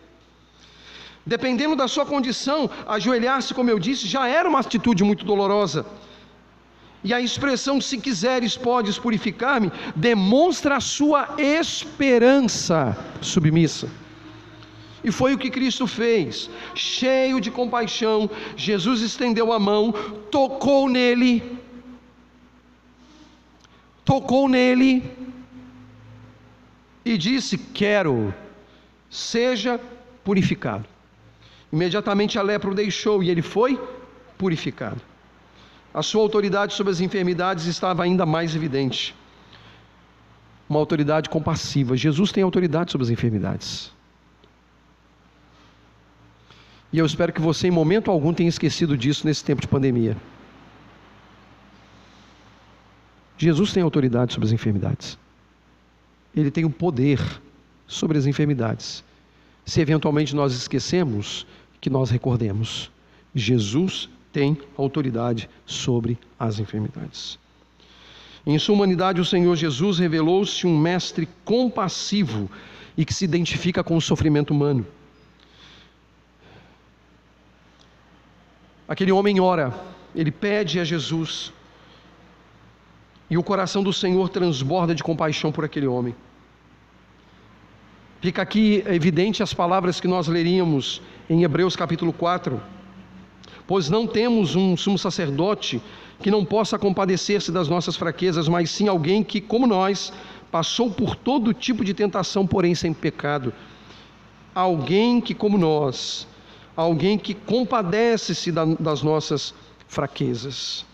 Dependendo 1.27 1.75
da 1.75 1.89
sua 1.89 2.05
condição, 2.05 2.71
ajoelhar-se, 2.87 3.55
como 3.55 3.71
eu 3.71 3.79
disse, 3.79 4.07
já 4.07 4.29
era 4.29 4.49
uma 4.49 4.61
atitude 4.61 5.03
muito 5.03 5.25
dolorosa. 5.25 5.87
E 7.03 7.13
a 7.15 7.21
expressão 7.21 7.81
se 7.81 7.99
quiseres 7.99 8.57
podes 8.57 8.99
purificar-me 8.99 9.73
demonstra 9.95 10.77
a 10.77 10.81
sua 10.81 11.35
esperança 11.39 12.97
submissa. 13.21 13.89
E 15.05 15.13
foi 15.13 15.35
o 15.35 15.39
que 15.39 15.51
Cristo 15.51 15.87
fez. 15.87 16.49
Cheio 16.75 17.39
de 17.41 17.51
compaixão, 17.51 18.29
Jesus 18.57 19.03
estendeu 19.03 19.53
a 19.53 19.59
mão, 19.59 19.93
tocou 20.31 20.89
nele, 20.89 21.43
tocou 24.03 24.49
nele 24.49 25.05
e 27.05 27.19
disse: 27.19 27.59
Quero, 27.59 28.35
seja 29.11 29.79
purificado. 30.25 30.87
Imediatamente 31.71 32.39
a 32.39 32.43
lepra 32.43 32.71
o 32.71 32.75
deixou 32.75 33.23
e 33.23 33.29
ele 33.29 33.43
foi 33.43 33.79
purificado. 34.39 35.03
A 35.93 36.03
sua 36.03 36.23
autoridade 36.23 36.73
sobre 36.73 36.93
as 36.93 37.01
enfermidades 37.01 37.67
estava 37.67 38.03
ainda 38.03 38.25
mais 38.25 38.57
evidente. 38.57 39.15
Uma 40.69 40.79
autoridade 40.79 41.29
compassiva. 41.29 41.97
Jesus 41.97 42.33
tem 42.33 42.43
autoridade 42.43 42.91
sobre 42.91 43.05
as 43.05 43.11
enfermidades. 43.11 43.93
E 46.95 46.99
eu 46.99 47.05
espero 47.05 47.32
que 47.32 47.40
você, 47.40 47.66
em 47.66 47.72
momento 47.72 48.09
algum, 48.09 48.32
tenha 48.32 48.49
esquecido 48.49 48.97
disso 48.97 49.26
nesse 49.26 49.42
tempo 49.42 49.61
de 49.61 49.66
pandemia. 49.66 50.16
Jesus 53.36 53.72
tem 53.72 53.82
autoridade 53.82 54.32
sobre 54.32 54.47
as 54.47 54.53
enfermidades. 54.53 55.18
Ele 56.36 56.53
tem 56.53 56.64
o 56.64 56.70
poder 56.70 57.20
sobre 57.84 58.16
as 58.16 58.26
enfermidades. 58.26 59.03
Se 59.66 59.80
eventualmente 59.80 60.36
nós 60.36 60.55
esquecemos, 60.55 61.45
que 61.80 61.90
nós 61.90 62.11
recordemos: 62.11 62.92
Jesus 63.34 64.09
tem 64.32 64.57
autoridade 64.78 65.51
sobre 65.66 66.16
as 66.38 66.61
enfermidades. 66.61 67.40
Em 68.47 68.57
sua 68.57 68.76
humanidade, 68.76 69.20
o 69.20 69.24
Senhor 69.24 69.57
Jesus 69.57 69.99
revelou-se 69.99 70.64
um 70.64 70.78
mestre 70.78 71.28
compassivo 71.45 72.49
e 72.97 73.05
que 73.05 73.12
se 73.12 73.24
identifica 73.24 73.82
com 73.82 73.97
o 73.97 74.01
sofrimento 74.01 74.55
humano. 74.55 74.86
Aquele 78.87 79.12
homem 79.12 79.41
ora, 79.41 79.72
ele 80.14 80.30
pede 80.30 80.78
a 80.78 80.85
Jesus, 80.85 81.53
e 83.30 83.39
o 83.39 83.43
coração 83.43 83.82
do 83.82 83.93
Senhor 83.93 84.28
transborda 84.28 84.95
de 84.95 85.03
compaixão 85.03 85.51
por 85.51 85.64
aquele 85.64 85.87
homem. 85.87 86.14
Fica 88.20 88.43
aqui 88.43 88.82
evidente 88.87 89.43
as 89.43 89.53
palavras 89.53 90.01
que 90.01 90.09
nós 90.09 90.28
leríamos 90.28 91.03
em 91.28 91.43
Hebreus 91.43 91.74
capítulo 91.76 92.12
4. 92.12 92.61
Pois 93.66 93.89
não 93.89 94.07
temos 94.07 94.55
um 94.55 94.76
sumo 94.76 94.99
sacerdote 94.99 95.80
que 96.20 96.30
não 96.30 96.45
possa 96.45 96.78
compadecer-se 96.78 97.51
das 97.51 97.68
nossas 97.68 97.97
fraquezas, 97.97 98.49
mas 98.49 98.70
sim 98.70 98.89
alguém 98.89 99.22
que, 99.22 99.41
como 99.41 99.66
nós, 99.66 100.12
passou 100.51 100.91
por 100.91 101.16
todo 101.16 101.53
tipo 101.53 101.85
de 101.85 101.93
tentação, 101.93 102.47
porém 102.47 102.74
sem 102.74 102.93
pecado. 102.93 103.53
Alguém 104.55 105.20
que, 105.20 105.35
como 105.35 105.59
nós, 105.59 106.28
alguém 106.77 107.18
que 107.18 107.35
compadece-se 107.35 108.53
das 108.53 109.03
nossas 109.03 109.55
fraquezas. 109.89 110.85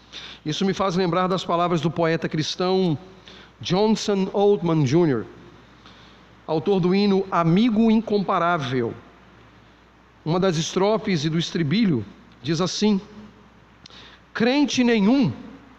Isso 0.44 0.64
me 0.64 0.72
faz 0.72 0.96
lembrar 0.96 1.26
das 1.26 1.44
palavras 1.44 1.80
do 1.80 1.90
poeta 1.90 2.28
cristão 2.28 2.98
Johnson 3.60 4.28
Oldman 4.32 4.84
Jr., 4.84 5.24
autor 6.46 6.80
do 6.80 6.94
hino 6.94 7.26
Amigo 7.30 7.90
Incomparável. 7.90 8.94
Uma 10.24 10.40
das 10.40 10.56
estrofes 10.56 11.24
e 11.24 11.30
do 11.30 11.38
estribilho 11.38 12.04
diz 12.42 12.60
assim: 12.60 13.00
Crente 14.32 14.82
nenhum 14.82 15.32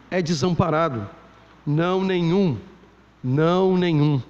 é 0.10 0.22
desamparado, 0.22 1.08
não 1.66 2.04
nenhum, 2.04 2.58
não 3.24 3.78
nenhum. 3.78 4.22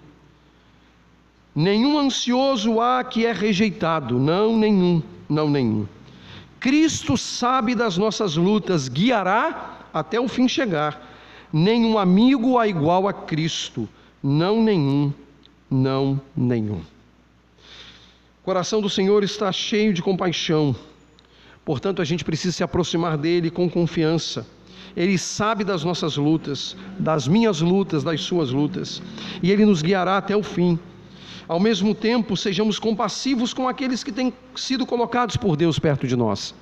Nenhum 1.54 1.98
ansioso 2.00 2.80
há 2.80 3.04
que 3.04 3.26
é 3.26 3.34
rejeitado, 3.34 4.18
não 4.18 4.58
nenhum 4.58 5.04
não 5.32 5.50
nenhum. 5.50 5.88
Cristo 6.60 7.18
sabe 7.18 7.74
das 7.74 7.98
nossas 7.98 8.36
lutas, 8.36 8.88
guiará 8.88 9.80
até 9.94 10.20
o 10.20 10.28
fim 10.28 10.48
chegar. 10.48 11.10
Nenhum 11.52 11.98
amigo 11.98 12.60
há 12.60 12.68
igual 12.68 13.08
a 13.08 13.14
Cristo, 13.14 13.90
não 14.22 14.62
nenhum, 14.62 15.12
não 15.70 16.22
nenhum. 16.36 16.82
O 18.42 18.44
coração 18.44 18.82
do 18.82 18.90
Senhor 18.90 19.24
está 19.24 19.52
cheio 19.52 19.94
de 19.94 20.02
compaixão, 20.02 20.76
portanto 21.64 22.02
a 22.02 22.06
gente 22.06 22.24
precisa 22.24 22.56
se 22.58 22.64
aproximar 22.64 23.18
dele 23.18 23.50
com 23.50 23.70
confiança. 23.70 24.46
Ele 24.96 25.18
sabe 25.18 25.64
das 25.64 25.86
nossas 25.86 26.18
lutas, 26.18 26.76
das 27.00 27.28
minhas 27.28 27.62
lutas, 27.62 28.04
das 28.04 28.22
suas 28.22 28.52
lutas, 28.52 29.02
e 29.42 29.50
ele 29.50 29.66
nos 29.66 29.82
guiará 29.82 30.18
até 30.18 30.36
o 30.36 30.44
fim. 30.44 30.78
Ao 31.52 31.60
mesmo 31.60 31.94
tempo, 31.94 32.38
sejamos 32.38 32.80
compassivos 32.80 33.54
com 33.54 33.68
aqueles 33.68 34.06
que 34.06 34.12
têm 34.14 34.34
sido 34.56 34.86
colocados 34.86 35.36
por 35.36 35.58
Deus 35.58 35.78
perto 35.78 36.08
de 36.08 36.16
nós. 36.16 36.56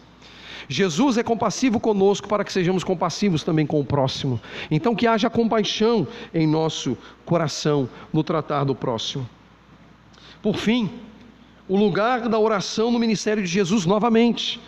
Jesus 0.67 1.15
é 1.15 1.21
compassivo 1.21 1.79
conosco 1.79 2.27
para 2.27 2.43
que 2.43 2.51
sejamos 2.51 2.83
compassivos 2.83 3.43
também 3.43 3.67
com 3.67 3.79
o 3.79 3.85
próximo. 3.85 4.41
Então, 4.71 4.95
que 4.95 5.05
haja 5.05 5.29
compaixão 5.29 6.07
em 6.33 6.47
nosso 6.47 6.97
coração 7.23 7.87
no 8.11 8.23
tratar 8.23 8.63
do 8.63 8.73
próximo. 8.73 9.29
Por 10.41 10.57
fim, 10.57 10.89
o 11.67 11.77
lugar 11.77 12.27
da 12.27 12.39
oração 12.39 12.89
no 12.89 12.97
ministério 12.97 13.43
de 13.43 13.49
Jesus 13.49 13.85
novamente. 13.85 14.59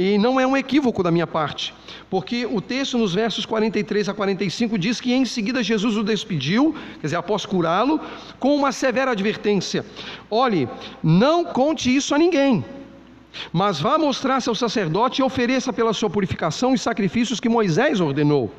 E 0.00 0.16
não 0.16 0.38
é 0.38 0.46
um 0.46 0.56
equívoco 0.56 1.02
da 1.02 1.10
minha 1.10 1.26
parte, 1.26 1.74
porque 2.08 2.46
o 2.46 2.60
texto 2.60 2.96
nos 2.96 3.12
versos 3.12 3.44
43 3.44 4.08
a 4.08 4.14
45 4.14 4.78
diz 4.78 5.00
que 5.00 5.12
em 5.12 5.24
seguida 5.24 5.60
Jesus 5.60 5.96
o 5.96 6.04
despediu, 6.04 6.72
quer 7.00 7.08
dizer, 7.08 7.16
após 7.16 7.44
curá-lo, 7.44 8.00
com 8.38 8.54
uma 8.54 8.70
severa 8.70 9.10
advertência: 9.10 9.84
olhe, 10.30 10.68
não 11.02 11.44
conte 11.44 11.92
isso 11.92 12.14
a 12.14 12.18
ninguém, 12.18 12.64
mas 13.52 13.80
vá 13.80 13.98
mostrar-se 13.98 14.48
ao 14.48 14.54
sacerdote 14.54 15.20
e 15.20 15.24
ofereça 15.24 15.72
pela 15.72 15.92
sua 15.92 16.08
purificação 16.08 16.74
os 16.74 16.80
sacrifícios 16.80 17.40
que 17.40 17.48
Moisés 17.48 17.98
ordenou, 17.98 18.54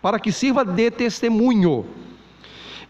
para 0.00 0.18
que 0.18 0.32
sirva 0.32 0.64
de 0.64 0.90
testemunho. 0.90 1.84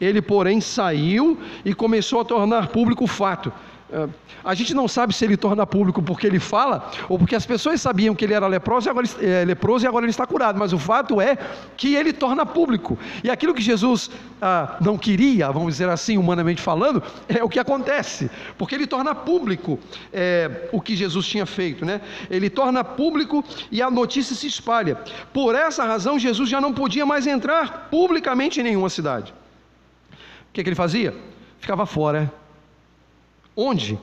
Ele, 0.01 0.22
porém, 0.22 0.61
saiu 0.61 1.38
e 1.64 1.74
começou 1.74 2.20
a 2.20 2.24
tornar 2.24 2.68
público 2.68 3.05
o 3.05 3.09
fato. 3.09 3.53
É, 3.92 4.09
a 4.44 4.55
gente 4.55 4.72
não 4.72 4.86
sabe 4.86 5.12
se 5.12 5.24
ele 5.24 5.36
torna 5.36 5.66
público 5.66 6.01
porque 6.01 6.26
ele 6.26 6.38
fala 6.38 6.88
ou 7.09 7.18
porque 7.18 7.34
as 7.34 7.44
pessoas 7.44 7.80
sabiam 7.80 8.14
que 8.14 8.24
ele 8.24 8.32
era 8.32 8.46
leproso 8.46 8.88
e 8.88 8.90
agora, 8.90 9.07
é, 9.20 9.44
leproso 9.44 9.84
e 9.84 9.88
agora 9.88 10.05
ele 10.05 10.11
está 10.11 10.26
curado, 10.26 10.59
mas 10.59 10.72
o 10.72 10.78
fato 10.78 11.20
é 11.20 11.36
que 11.76 11.94
ele 11.96 12.12
torna 12.12 12.46
público. 12.46 12.96
E 13.24 13.28
aquilo 13.28 13.53
que 13.53 13.61
Jesus 13.61 14.11
ah, 14.40 14.76
não 14.80 14.96
queria, 14.96 15.51
vamos 15.51 15.74
dizer 15.74 15.88
assim, 15.88 16.16
humanamente 16.16 16.62
falando, 16.62 17.03
é 17.28 17.42
o 17.42 17.48
que 17.48 17.59
acontece, 17.59 18.30
porque 18.57 18.74
ele 18.74 18.86
torna 18.86 19.14
público 19.14 19.78
é, 20.12 20.68
o 20.72 20.80
que 20.80 20.94
Jesus 20.94 21.26
tinha 21.26 21.44
feito, 21.44 21.84
né? 21.84 22.01
Ele 22.30 22.48
torna 22.48 22.84
público 22.84 23.44
e 23.72 23.82
a 23.82 23.90
notícia 23.90 24.36
se 24.36 24.46
espalha. 24.46 24.96
Por 25.32 25.55
essa 25.55 25.84
razão, 25.84 26.18
Jesus 26.18 26.48
já 26.48 26.61
não 26.61 26.72
podia 26.72 27.05
mais 27.05 27.26
entrar 27.26 27.88
publicamente 27.90 28.61
em 28.61 28.62
nenhuma 28.62 28.88
cidade. 28.88 29.34
O 30.51 30.53
que, 30.53 30.62
que 30.62 30.68
ele 30.68 30.76
fazia? 30.76 31.14
Ficava 31.59 31.86
fora 31.86 32.32
Onde? 33.57 33.98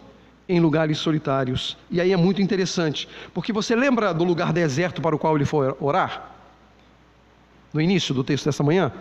Em 0.47 0.59
lugares 0.59 0.97
solitários. 0.99 1.77
E 1.91 1.99
aí 1.99 2.13
é 2.13 2.17
muito 2.17 2.41
interessante, 2.41 3.07
porque 3.33 3.51
você 3.51 3.75
lembra 3.75 4.13
do 4.13 4.23
lugar 4.23 4.53
deserto 4.53 5.01
para 5.01 5.15
o 5.15 5.19
qual 5.19 5.35
ele 5.35 5.45
foi 5.45 5.75
orar? 5.79 6.31
No 7.73 7.81
início 7.81 8.13
do 8.13 8.23
texto 8.23 8.45
dessa 8.45 8.63
manhã? 8.63 8.91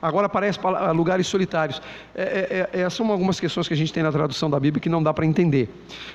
Agora 0.00 0.26
aparece 0.26 0.58
lugares 0.94 1.26
solitários. 1.26 1.82
É, 2.14 2.22
é, 2.22 2.78
é, 2.78 2.80
essas 2.80 2.94
são 2.94 3.10
algumas 3.12 3.38
questões 3.38 3.68
que 3.68 3.74
a 3.74 3.76
gente 3.76 3.92
tem 3.92 4.02
na 4.02 4.10
tradução 4.10 4.48
da 4.48 4.58
Bíblia 4.58 4.80
que 4.80 4.88
não 4.88 5.02
dá 5.02 5.12
para 5.12 5.26
entender. 5.26 5.68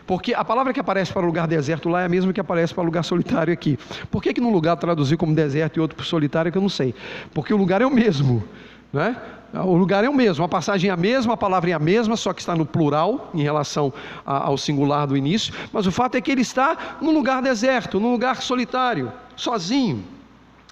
Porque 0.07 0.33
a 0.33 0.43
palavra 0.43 0.73
que 0.73 0.79
aparece 0.79 1.13
para 1.13 1.23
lugar 1.23 1.47
deserto 1.47 1.87
lá 1.87 2.01
é 2.01 2.05
a 2.05 2.09
mesma 2.09 2.33
que 2.33 2.39
aparece 2.39 2.73
para 2.73 2.83
lugar 2.83 3.03
solitário 3.03 3.53
aqui. 3.53 3.77
Por 4.09 4.23
que, 4.23 4.33
que 4.33 4.41
num 4.41 4.51
lugar 4.51 4.75
traduzir 4.77 5.17
como 5.17 5.35
deserto 5.35 5.77
e 5.77 5.79
outro 5.79 6.03
solitário 6.03 6.51
que 6.51 6.57
eu 6.57 6.61
não 6.61 6.69
sei? 6.69 6.95
Porque 7.31 7.53
o 7.53 7.57
lugar 7.57 7.81
é 7.81 7.85
o 7.85 7.91
mesmo. 7.91 8.43
Né? 8.91 9.15
O 9.53 9.75
lugar 9.75 10.03
é 10.03 10.09
o 10.09 10.13
mesmo, 10.13 10.43
a 10.43 10.47
passagem 10.47 10.89
é 10.89 10.93
a 10.93 10.97
mesma, 10.97 11.33
a 11.33 11.37
palavra 11.37 11.71
é 11.71 11.73
a 11.73 11.79
mesma, 11.79 12.15
só 12.15 12.33
que 12.33 12.39
está 12.39 12.55
no 12.55 12.65
plural 12.65 13.31
em 13.33 13.41
relação 13.41 13.91
ao 14.25 14.57
singular 14.57 15.07
do 15.07 15.17
início, 15.17 15.53
mas 15.73 15.87
o 15.87 15.91
fato 15.91 16.15
é 16.15 16.21
que 16.21 16.31
ele 16.31 16.41
está 16.41 16.97
num 17.01 17.11
lugar 17.11 17.41
deserto, 17.41 17.99
num 17.99 18.11
lugar 18.11 18.41
solitário, 18.41 19.11
sozinho. 19.35 20.03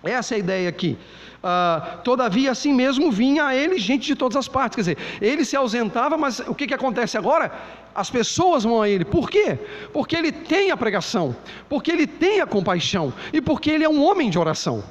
Essa 0.03 0.35
é 0.35 0.37
a 0.37 0.39
ideia 0.39 0.69
aqui. 0.69 0.97
Uh, 1.37 2.01
todavia, 2.03 2.51
assim 2.51 2.73
mesmo 2.73 3.11
vinha 3.11 3.45
a 3.45 3.55
ele 3.55 3.77
gente 3.77 4.05
de 4.07 4.15
todas 4.15 4.35
as 4.35 4.47
partes. 4.47 4.75
Quer 4.75 4.81
dizer, 4.81 4.97
ele 5.21 5.45
se 5.45 5.55
ausentava, 5.55 6.17
mas 6.17 6.39
o 6.39 6.53
que, 6.53 6.67
que 6.67 6.73
acontece 6.73 7.17
agora? 7.17 7.51
As 7.95 8.09
pessoas 8.09 8.63
vão 8.63 8.81
a 8.81 8.89
ele. 8.89 9.05
Por 9.05 9.29
quê? 9.29 9.57
Porque 9.93 10.15
ele 10.15 10.31
tem 10.31 10.71
a 10.71 10.77
pregação, 10.77 11.35
porque 11.69 11.91
ele 11.91 12.05
tem 12.05 12.41
a 12.41 12.45
compaixão 12.45 13.13
e 13.33 13.41
porque 13.41 13.71
ele 13.71 13.83
é 13.83 13.89
um 13.89 14.03
homem 14.03 14.29
de 14.29 14.37
oração. 14.37 14.83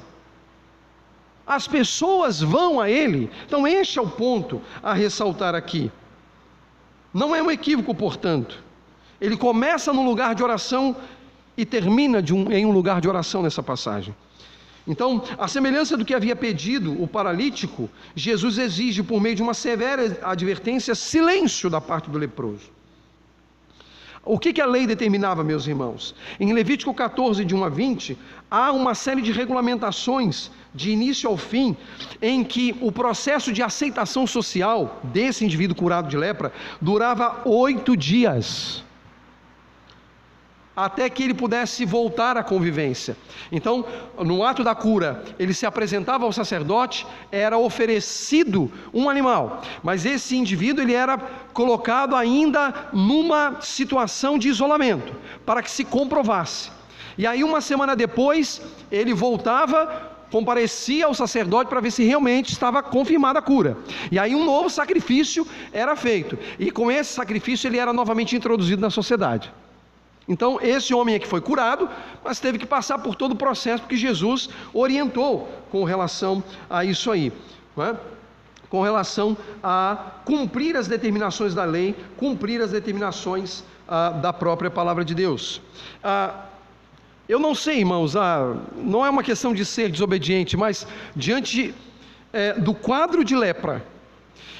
As 1.47 1.65
pessoas 1.65 2.41
vão 2.41 2.81
a 2.81 2.89
ele. 2.89 3.31
Então, 3.45 3.65
este 3.65 3.97
é 3.97 4.01
o 4.01 4.09
ponto 4.09 4.61
a 4.83 4.93
ressaltar 4.93 5.55
aqui. 5.55 5.89
Não 7.13 7.33
é 7.33 7.41
um 7.41 7.49
equívoco, 7.49 7.95
portanto. 7.95 8.61
Ele 9.19 9.37
começa 9.37 9.93
no 9.93 10.03
lugar 10.03 10.35
de 10.35 10.43
oração 10.43 10.95
e 11.55 11.65
termina 11.65 12.21
um, 12.33 12.51
em 12.51 12.65
um 12.65 12.71
lugar 12.71 12.99
de 12.99 13.07
oração 13.07 13.41
nessa 13.41 13.63
passagem. 13.63 14.13
Então, 14.85 15.23
a 15.37 15.47
semelhança 15.47 15.97
do 15.97 16.05
que 16.05 16.13
havia 16.13 16.35
pedido 16.35 17.01
o 17.01 17.07
paralítico, 17.07 17.89
Jesus 18.15 18.57
exige, 18.57 19.01
por 19.01 19.19
meio 19.19 19.35
de 19.35 19.41
uma 19.41 19.53
severa 19.53 20.19
advertência, 20.23 20.95
silêncio 20.95 21.69
da 21.69 21.81
parte 21.81 22.09
do 22.09 22.17
leproso. 22.17 22.71
O 24.23 24.37
que, 24.37 24.51
que, 24.51 24.61
a 24.61 24.65
lei 24.65 24.85
determinava, 24.85 25.43
meus 25.43 25.67
irmãos? 25.67 26.13
Em 26.39 26.53
Levítico 26.53 26.93
14, 26.93 27.43
de 27.45 27.55
1 27.55 27.63
a 27.63 27.69
20, 27.69 28.17
há 28.51 28.71
uma 28.71 28.93
série 28.93 29.21
de 29.21 29.31
regulamentações, 29.31 30.51
de 30.73 30.91
início 30.91 31.29
ao 31.29 31.37
fim, 31.37 31.75
em 32.21 32.43
que 32.43 32.75
o 32.81 32.91
processo 32.91 33.51
de 33.51 33.63
aceitação 33.63 34.27
social 34.27 34.99
desse 35.03 35.43
indivíduo 35.43 35.75
curado 35.75 36.09
de 36.09 36.17
lepra 36.17 36.51
durava 36.81 37.41
oito 37.45 37.95
dias 37.95 38.83
até 40.77 41.09
que 41.09 41.23
ele 41.23 41.33
pudesse 41.33 41.83
voltar 41.85 42.37
à 42.37 42.43
convivência. 42.43 43.17
Então, 43.51 43.83
no 44.19 44.43
ato 44.43 44.63
da 44.63 44.75
cura, 44.75 45.23
ele 45.39 45.51
se 45.51 45.65
apresentava 45.65 46.23
ao 46.23 46.31
sacerdote, 46.31 47.07
era 47.31 47.57
oferecido 47.57 48.71
um 48.93 49.09
animal, 49.09 49.63
mas 49.81 50.05
esse 50.05 50.37
indivíduo 50.37 50.83
ele 50.83 50.93
era 50.93 51.17
colocado 51.51 52.15
ainda 52.15 52.89
numa 52.93 53.59
situação 53.59 54.37
de 54.37 54.49
isolamento, 54.49 55.15
para 55.43 55.63
que 55.63 55.71
se 55.71 55.83
comprovasse. 55.83 56.69
E 57.17 57.25
aí 57.25 57.43
uma 57.43 57.59
semana 57.59 57.95
depois, 57.95 58.61
ele 58.91 59.15
voltava 59.15 60.06
comparecia 60.31 61.05
ao 61.05 61.13
sacerdote 61.13 61.69
para 61.69 61.79
ver 61.79 61.91
se 61.91 62.03
realmente 62.03 62.51
estava 62.51 62.83
confirmada 62.83 63.39
a 63.39 63.41
cura. 63.41 63.77
E 64.11 64.19
aí 64.19 64.35
um 64.35 64.45
novo 64.45 64.69
sacrifício 64.69 65.47
era 65.71 65.95
feito. 65.95 66.37
E 66.59 66.71
com 66.71 66.91
esse 66.91 67.13
sacrifício 67.13 67.67
ele 67.67 67.77
era 67.77 67.93
novamente 67.93 68.35
introduzido 68.35 68.81
na 68.81 68.89
sociedade. 68.89 69.51
Então, 70.27 70.59
esse 70.61 70.93
homem 70.93 71.15
é 71.15 71.19
que 71.19 71.27
foi 71.27 71.39
curado, 71.39 71.89
mas 72.23 72.39
teve 72.39 72.57
que 72.57 72.65
passar 72.65 72.99
por 72.99 73.15
todo 73.15 73.31
o 73.31 73.35
processo 73.35 73.83
que 73.83 73.95
Jesus 73.95 74.49
orientou 74.73 75.47
com 75.71 75.85
relação 75.85 76.43
a 76.69 76.83
isso 76.83 77.09
aí. 77.09 77.31
É? 77.77 77.95
Com 78.69 78.81
relação 78.81 79.37
a 79.63 79.97
cumprir 80.25 80.75
as 80.75 80.87
determinações 80.87 81.53
da 81.53 81.63
lei, 81.63 81.95
cumprir 82.17 82.61
as 82.61 82.71
determinações 82.71 83.63
ah, 83.87 84.09
da 84.09 84.33
própria 84.33 84.69
palavra 84.69 85.05
de 85.05 85.15
Deus. 85.15 85.61
Ah, 86.03 86.46
eu 87.27 87.39
não 87.39 87.53
sei, 87.53 87.79
irmãos, 87.79 88.15
ah, 88.15 88.55
não 88.75 89.05
é 89.05 89.09
uma 89.09 89.23
questão 89.23 89.53
de 89.53 89.65
ser 89.65 89.89
desobediente, 89.89 90.55
mas 90.55 90.87
diante 91.15 91.73
é, 92.31 92.53
do 92.53 92.73
quadro 92.73 93.23
de 93.23 93.35
lepra 93.35 93.85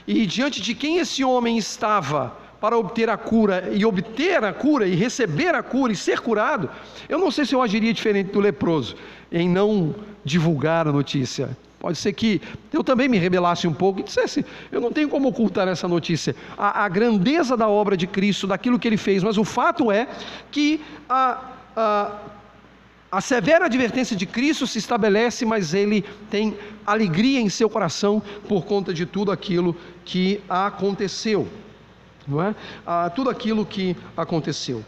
e 0.06 0.26
diante 0.26 0.62
de 0.62 0.74
quem 0.74 0.98
esse 0.98 1.24
homem 1.24 1.58
estava, 1.58 2.36
para 2.60 2.78
obter 2.78 3.10
a 3.10 3.18
cura 3.18 3.70
e 3.74 3.86
obter 3.86 4.44
a 4.44 4.52
cura 4.52 4.88
e 4.88 4.96
receber 4.96 5.54
a 5.54 5.62
cura 5.62 5.94
e 5.94 5.96
ser 5.96 6.20
curado, 6.20 6.70
eu 7.08 7.20
não 7.20 7.30
sei 7.30 7.46
se 7.46 7.54
eu 7.54 7.62
agiria 7.62 7.94
diferente 7.94 8.32
do 8.32 8.40
leproso 8.40 8.96
em 9.32 9.48
não 9.48 9.94
divulgar 10.24 10.88
a 10.88 10.92
notícia. 10.92 11.56
Pode 11.80 11.98
ser 11.98 12.12
que 12.14 12.42
eu 12.74 12.84
também 12.84 13.08
me 13.08 13.20
rebelasse 13.20 13.68
um 13.68 13.74
pouco 13.74 14.00
e 14.00 14.04
dissesse: 14.04 14.44
eu 14.72 14.82
não 14.82 14.92
tenho 14.92 15.08
como 15.08 15.28
ocultar 15.30 15.68
essa 15.68 15.88
notícia. 15.88 16.36
A, 16.58 16.86
a 16.86 16.90
grandeza 16.90 17.56
da 17.56 17.68
obra 17.68 17.96
de 17.96 18.08
Cristo, 18.08 18.48
daquilo 18.48 18.80
que 18.80 18.88
ele 18.88 18.98
fez, 18.98 19.22
mas 19.22 19.38
o 19.38 19.44
fato 19.44 19.92
é 19.92 20.08
que 20.50 20.82
a, 21.08 21.40
a, 21.76 22.12
a 23.18 23.22
severa 23.22 23.66
advertência 23.66 24.16
de 24.16 24.28
Cristo 24.28 24.68
se 24.68 24.78
estabelece, 24.78 25.44
mas 25.44 25.74
ele 25.74 26.06
tem 26.30 26.56
alegria 26.86 27.40
em 27.42 27.50
seu 27.50 27.68
coração 27.68 28.22
por 28.48 28.64
conta 28.64 28.94
de 28.94 29.08
tudo 29.08 29.32
aquilo 29.32 29.76
que 30.06 30.40
aconteceu 30.48 31.48
não 32.28 32.44
é? 32.44 32.54
Ah, 32.86 33.10
tudo 33.10 33.30
aquilo 33.30 33.66
que 33.66 33.96
aconteceu. 34.16 34.84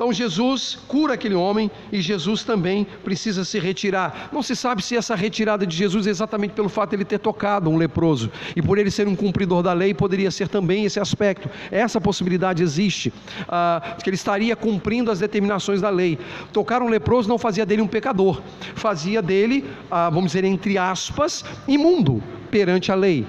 Então 0.00 0.14
Jesus 0.14 0.78
cura 0.88 1.12
aquele 1.12 1.34
homem 1.34 1.70
e 1.92 2.00
Jesus 2.00 2.42
também 2.42 2.86
precisa 3.04 3.44
se 3.44 3.58
retirar. 3.58 4.30
Não 4.32 4.42
se 4.42 4.56
sabe 4.56 4.82
se 4.82 4.96
essa 4.96 5.14
retirada 5.14 5.66
de 5.66 5.76
Jesus 5.76 6.06
é 6.06 6.10
exatamente 6.10 6.54
pelo 6.54 6.70
fato 6.70 6.88
de 6.88 6.96
ele 6.96 7.04
ter 7.04 7.18
tocado 7.18 7.68
um 7.68 7.76
leproso 7.76 8.32
e 8.56 8.62
por 8.62 8.78
ele 8.78 8.90
ser 8.90 9.06
um 9.06 9.14
cumpridor 9.14 9.62
da 9.62 9.74
lei, 9.74 9.92
poderia 9.92 10.30
ser 10.30 10.48
também 10.48 10.86
esse 10.86 10.98
aspecto. 10.98 11.50
Essa 11.70 12.00
possibilidade 12.00 12.62
existe, 12.62 13.12
ah, 13.46 13.96
que 14.02 14.08
ele 14.08 14.16
estaria 14.16 14.56
cumprindo 14.56 15.10
as 15.10 15.18
determinações 15.18 15.82
da 15.82 15.90
lei. 15.90 16.18
Tocar 16.50 16.80
um 16.80 16.88
leproso 16.88 17.28
não 17.28 17.36
fazia 17.36 17.66
dele 17.66 17.82
um 17.82 17.86
pecador, 17.86 18.40
fazia 18.74 19.20
dele, 19.20 19.66
ah, 19.90 20.08
vamos 20.08 20.32
dizer 20.32 20.44
entre 20.44 20.78
aspas, 20.78 21.44
imundo 21.68 22.22
perante 22.50 22.90
a 22.90 22.94
lei 22.94 23.26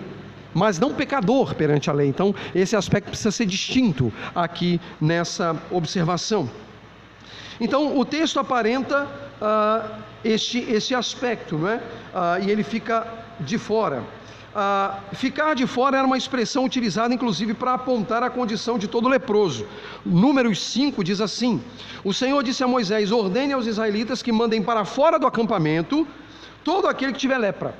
mas 0.53 0.79
não 0.79 0.93
pecador 0.93 1.55
perante 1.55 1.89
a 1.89 1.93
lei. 1.93 2.07
Então, 2.07 2.33
esse 2.53 2.75
aspecto 2.75 3.07
precisa 3.09 3.31
ser 3.31 3.45
distinto 3.45 4.11
aqui 4.35 4.79
nessa 4.99 5.55
observação. 5.69 6.49
Então, 7.59 7.97
o 7.97 8.03
texto 8.03 8.39
aparenta 8.39 9.07
uh, 9.41 10.01
este, 10.23 10.59
este 10.71 10.95
aspecto, 10.95 11.57
não 11.57 11.69
é? 11.69 11.75
Uh, 11.75 12.43
e 12.43 12.51
ele 12.51 12.63
fica 12.63 13.07
de 13.39 13.57
fora. 13.57 14.03
Uh, 14.53 15.15
ficar 15.15 15.53
de 15.53 15.65
fora 15.65 15.97
era 15.97 16.05
uma 16.05 16.17
expressão 16.17 16.65
utilizada 16.65 17.13
inclusive 17.13 17.53
para 17.53 17.73
apontar 17.73 18.21
a 18.21 18.29
condição 18.29 18.77
de 18.77 18.87
todo 18.87 19.07
leproso. 19.07 19.65
Números 20.05 20.61
5 20.61 21.03
diz 21.03 21.21
assim: 21.21 21.61
O 22.03 22.13
Senhor 22.13 22.43
disse 22.43 22.61
a 22.61 22.67
Moisés: 22.67 23.11
Ordene 23.11 23.53
aos 23.53 23.65
israelitas 23.65 24.21
que 24.21 24.31
mandem 24.31 24.61
para 24.61 24.83
fora 24.83 25.17
do 25.17 25.25
acampamento 25.25 26.05
todo 26.65 26.87
aquele 26.87 27.13
que 27.13 27.19
tiver 27.19 27.37
lepra 27.37 27.73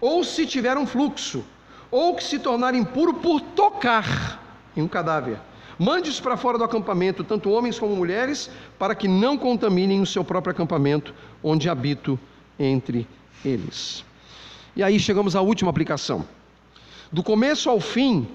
ou 0.00 0.22
se 0.24 0.46
tiver 0.46 0.76
um 0.76 0.86
fluxo, 0.86 1.44
ou 1.90 2.14
que 2.14 2.24
se 2.24 2.38
tornar 2.38 2.74
impuro 2.74 3.14
por 3.14 3.40
tocar 3.40 4.42
em 4.76 4.82
um 4.82 4.88
cadáver. 4.88 5.38
Mande-os 5.78 6.20
para 6.20 6.36
fora 6.36 6.56
do 6.56 6.64
acampamento, 6.64 7.22
tanto 7.22 7.50
homens 7.50 7.78
como 7.78 7.94
mulheres, 7.94 8.50
para 8.78 8.94
que 8.94 9.06
não 9.06 9.36
contaminem 9.36 10.00
o 10.00 10.06
seu 10.06 10.24
próprio 10.24 10.52
acampamento, 10.52 11.14
onde 11.42 11.68
habito 11.68 12.18
entre 12.58 13.06
eles. 13.44 14.04
E 14.74 14.82
aí 14.82 14.98
chegamos 14.98 15.36
à 15.36 15.40
última 15.40 15.70
aplicação. 15.70 16.24
Do 17.12 17.22
começo 17.22 17.68
ao 17.68 17.78
fim, 17.78 18.26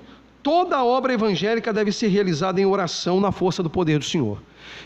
toda 0.43 0.83
obra 0.83 1.13
evangélica 1.13 1.73
deve 1.73 1.91
ser 1.91 2.07
realizada 2.07 2.61
em 2.61 2.65
oração 2.65 3.19
na 3.19 3.31
força 3.31 3.61
do 3.61 3.69
poder 3.69 3.99
do 3.99 4.05
Senhor. 4.05 4.41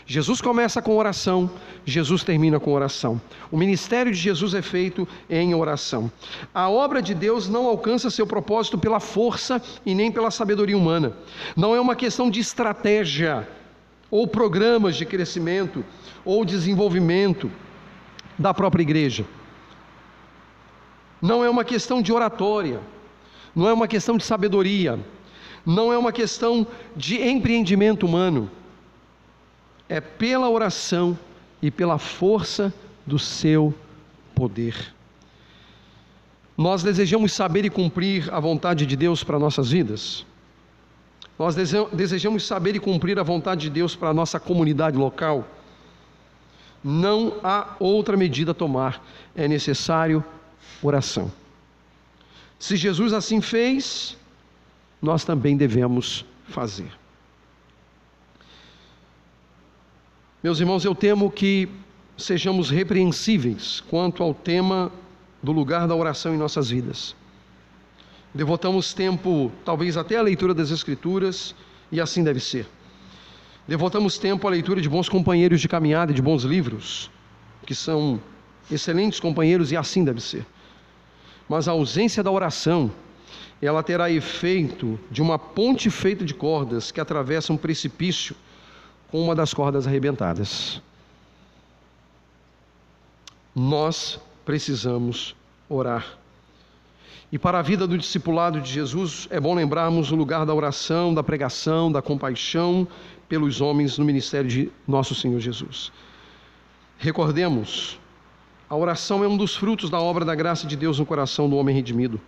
Jesus 0.06 0.40
começa 0.40 0.80
com 0.80 0.96
oração, 0.96 1.50
Jesus 1.84 2.22
termina 2.22 2.60
com 2.60 2.72
oração. 2.72 3.20
O 3.50 3.56
ministério 3.56 4.12
de 4.12 4.18
Jesus 4.18 4.54
é 4.54 4.62
feito 4.62 5.06
em 5.28 5.54
oração. 5.54 6.10
A 6.54 6.68
obra 6.68 7.02
de 7.02 7.14
Deus 7.14 7.48
não 7.48 7.66
alcança 7.66 8.10
seu 8.10 8.26
propósito 8.26 8.78
pela 8.78 9.00
força 9.00 9.60
e 9.84 9.94
nem 9.94 10.12
pela 10.12 10.30
sabedoria 10.30 10.76
humana. 10.76 11.12
Não 11.56 11.74
é 11.74 11.80
uma 11.80 11.96
questão 11.96 12.30
de 12.30 12.40
estratégia 12.40 13.48
ou 14.10 14.26
programas 14.26 14.96
de 14.96 15.04
crescimento 15.04 15.84
ou 16.24 16.44
desenvolvimento 16.44 17.50
da 18.38 18.54
própria 18.54 18.82
igreja. 18.82 19.24
Não 21.20 21.44
é 21.44 21.50
uma 21.50 21.64
questão 21.64 22.02
de 22.02 22.12
oratória, 22.12 22.80
não 23.54 23.68
é 23.68 23.72
uma 23.72 23.88
questão 23.88 24.16
de 24.16 24.24
sabedoria, 24.24 24.98
não 25.64 25.92
é 25.92 25.98
uma 25.98 26.12
questão 26.12 26.66
de 26.94 27.20
empreendimento 27.20 28.06
humano 28.06 28.50
é 29.88 30.00
pela 30.00 30.48
oração 30.48 31.18
e 31.62 31.70
pela 31.70 31.98
força 31.98 32.72
do 33.06 33.18
seu 33.18 33.74
poder. 34.34 34.94
Nós 36.56 36.82
desejamos 36.82 37.32
saber 37.32 37.64
e 37.64 37.70
cumprir 37.70 38.32
a 38.32 38.40
vontade 38.40 38.86
de 38.86 38.96
Deus 38.96 39.22
para 39.22 39.38
nossas 39.38 39.70
vidas. 39.70 40.24
Nós 41.38 41.54
desejamos 41.92 42.46
saber 42.46 42.76
e 42.76 42.80
cumprir 42.80 43.18
a 43.18 43.22
vontade 43.22 43.62
de 43.62 43.70
Deus 43.70 43.94
para 43.94 44.08
a 44.08 44.14
nossa 44.14 44.40
comunidade 44.40 44.96
local. 44.96 45.46
Não 46.82 47.34
há 47.42 47.76
outra 47.78 48.16
medida 48.16 48.52
a 48.52 48.54
tomar, 48.54 49.04
é 49.34 49.46
necessário 49.46 50.24
oração. 50.82 51.30
Se 52.58 52.74
Jesus 52.74 53.12
assim 53.12 53.40
fez, 53.40 54.16
nós 55.02 55.24
também 55.24 55.56
devemos 55.56 56.24
fazer. 56.48 56.90
Meus 60.46 60.60
irmãos, 60.60 60.84
eu 60.84 60.94
temo 60.94 61.28
que 61.28 61.68
sejamos 62.16 62.70
repreensíveis 62.70 63.82
quanto 63.90 64.22
ao 64.22 64.32
tema 64.32 64.92
do 65.42 65.50
lugar 65.50 65.88
da 65.88 65.96
oração 65.96 66.32
em 66.32 66.38
nossas 66.38 66.70
vidas. 66.70 67.16
Devotamos 68.32 68.94
tempo, 68.94 69.50
talvez 69.64 69.96
até 69.96 70.16
a 70.16 70.22
leitura 70.22 70.54
das 70.54 70.70
Escrituras, 70.70 71.52
e 71.90 72.00
assim 72.00 72.22
deve 72.22 72.38
ser. 72.38 72.64
Devotamos 73.66 74.18
tempo 74.18 74.46
à 74.46 74.50
leitura 74.52 74.80
de 74.80 74.88
bons 74.88 75.08
companheiros 75.08 75.60
de 75.60 75.66
caminhada 75.66 76.12
e 76.12 76.14
de 76.14 76.22
bons 76.22 76.44
livros, 76.44 77.10
que 77.66 77.74
são 77.74 78.20
excelentes 78.70 79.18
companheiros, 79.18 79.72
e 79.72 79.76
assim 79.76 80.04
deve 80.04 80.20
ser. 80.20 80.46
Mas 81.48 81.66
a 81.66 81.72
ausência 81.72 82.22
da 82.22 82.30
oração, 82.30 82.92
ela 83.60 83.82
terá 83.82 84.08
efeito 84.12 84.96
de 85.10 85.20
uma 85.20 85.40
ponte 85.40 85.90
feita 85.90 86.24
de 86.24 86.34
cordas 86.34 86.92
que 86.92 87.00
atravessa 87.00 87.52
um 87.52 87.56
precipício 87.56 88.36
com 89.10 89.22
uma 89.22 89.34
das 89.34 89.54
cordas 89.54 89.86
arrebentadas. 89.86 90.80
Nós 93.54 94.20
precisamos 94.44 95.34
orar. 95.68 96.18
E 97.32 97.38
para 97.38 97.58
a 97.58 97.62
vida 97.62 97.86
do 97.86 97.98
discipulado 97.98 98.60
de 98.60 98.72
Jesus, 98.72 99.26
é 99.30 99.40
bom 99.40 99.54
lembrarmos 99.54 100.12
o 100.12 100.16
lugar 100.16 100.46
da 100.46 100.54
oração, 100.54 101.12
da 101.12 101.22
pregação, 101.22 101.90
da 101.90 102.00
compaixão 102.00 102.86
pelos 103.28 103.60
homens 103.60 103.98
no 103.98 104.04
ministério 104.04 104.48
de 104.48 104.70
nosso 104.86 105.14
Senhor 105.14 105.40
Jesus. 105.40 105.90
Recordemos, 106.98 107.98
a 108.70 108.76
oração 108.76 109.24
é 109.24 109.28
um 109.28 109.36
dos 109.36 109.56
frutos 109.56 109.90
da 109.90 110.00
obra 110.00 110.24
da 110.24 110.34
graça 110.34 110.66
de 110.66 110.76
Deus 110.76 110.98
no 110.98 111.06
coração 111.06 111.48
do 111.48 111.56
homem 111.56 111.74
redimido. 111.74 112.20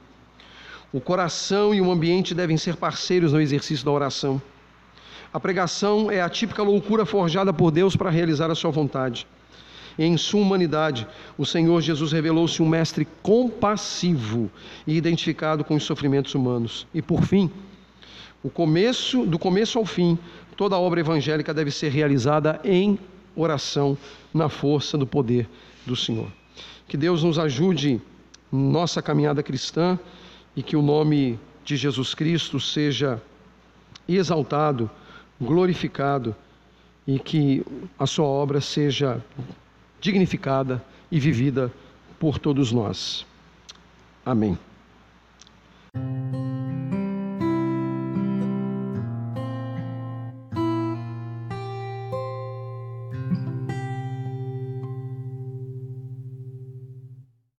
O 0.93 1.01
coração 1.01 1.75
e 1.75 1.81
o 1.81 1.91
ambiente 1.91 2.35
devem 2.35 2.57
ser 2.57 2.77
parceiros 2.77 3.33
no 3.33 3.41
exercício 3.41 3.85
da 3.85 3.91
oração. 3.93 4.41
A 5.33 5.39
pregação 5.39 6.11
é 6.11 6.21
a 6.21 6.29
típica 6.29 6.63
loucura 6.63 7.05
forjada 7.05 7.53
por 7.53 7.71
Deus 7.71 7.95
para 7.95 8.11
realizar 8.11 8.51
a 8.51 8.55
sua 8.55 8.71
vontade. 8.71 9.27
Em 9.99 10.17
sua 10.17 10.41
humanidade, 10.41 11.07
o 11.37 11.45
Senhor 11.45 11.81
Jesus 11.83 12.13
revelou-se 12.13 12.63
um 12.63 12.69
mestre 12.69 13.07
compassivo 13.23 14.51
e 14.87 14.97
identificado 14.97 15.65
com 15.65 15.75
os 15.75 15.83
sofrimentos 15.83 16.35
humanos. 16.35 16.87
E 16.95 17.03
por 17.03 17.23
fim, 17.25 17.51
o 18.43 18.49
começo, 18.49 19.27
do 19.27 19.39
começo 19.39 19.79
ao 19.79 19.85
fim, 19.85 20.17
toda 20.57 20.77
a 20.77 20.79
obra 20.79 21.01
evangélica 21.01 21.53
deve 21.53 21.71
ser 21.73 21.91
realizada 21.91 22.61
em 22.65 22.99
oração, 23.35 23.99
na 24.33 24.49
força 24.49 24.97
do 24.97 25.07
poder 25.07 25.49
do 25.85 25.97
Senhor. 25.97 26.29
Que 26.87 26.97
Deus 26.97 27.23
nos 27.23 27.39
ajude 27.39 28.01
nossa 28.51 29.03
caminhada 29.03 29.43
cristã 29.43 29.99
e 30.57 30.63
que 30.63 30.77
o 30.77 30.83
nome 30.83 31.39
de 31.65 31.77
Jesus 31.77 32.15
Cristo 32.15 32.59
seja 32.59 33.21
exaltado, 34.09 34.91
glorificado 35.41 36.35
e 37.07 37.19
que 37.19 37.65
a 37.99 38.07
sua 38.07 38.27
obra 38.27 38.61
seja 38.61 39.23
dignificada 40.01 40.85
e 41.11 41.19
vivida 41.19 41.73
por 42.19 42.39
todos 42.39 42.73
nós. 42.73 43.27
Amém. 44.25 44.59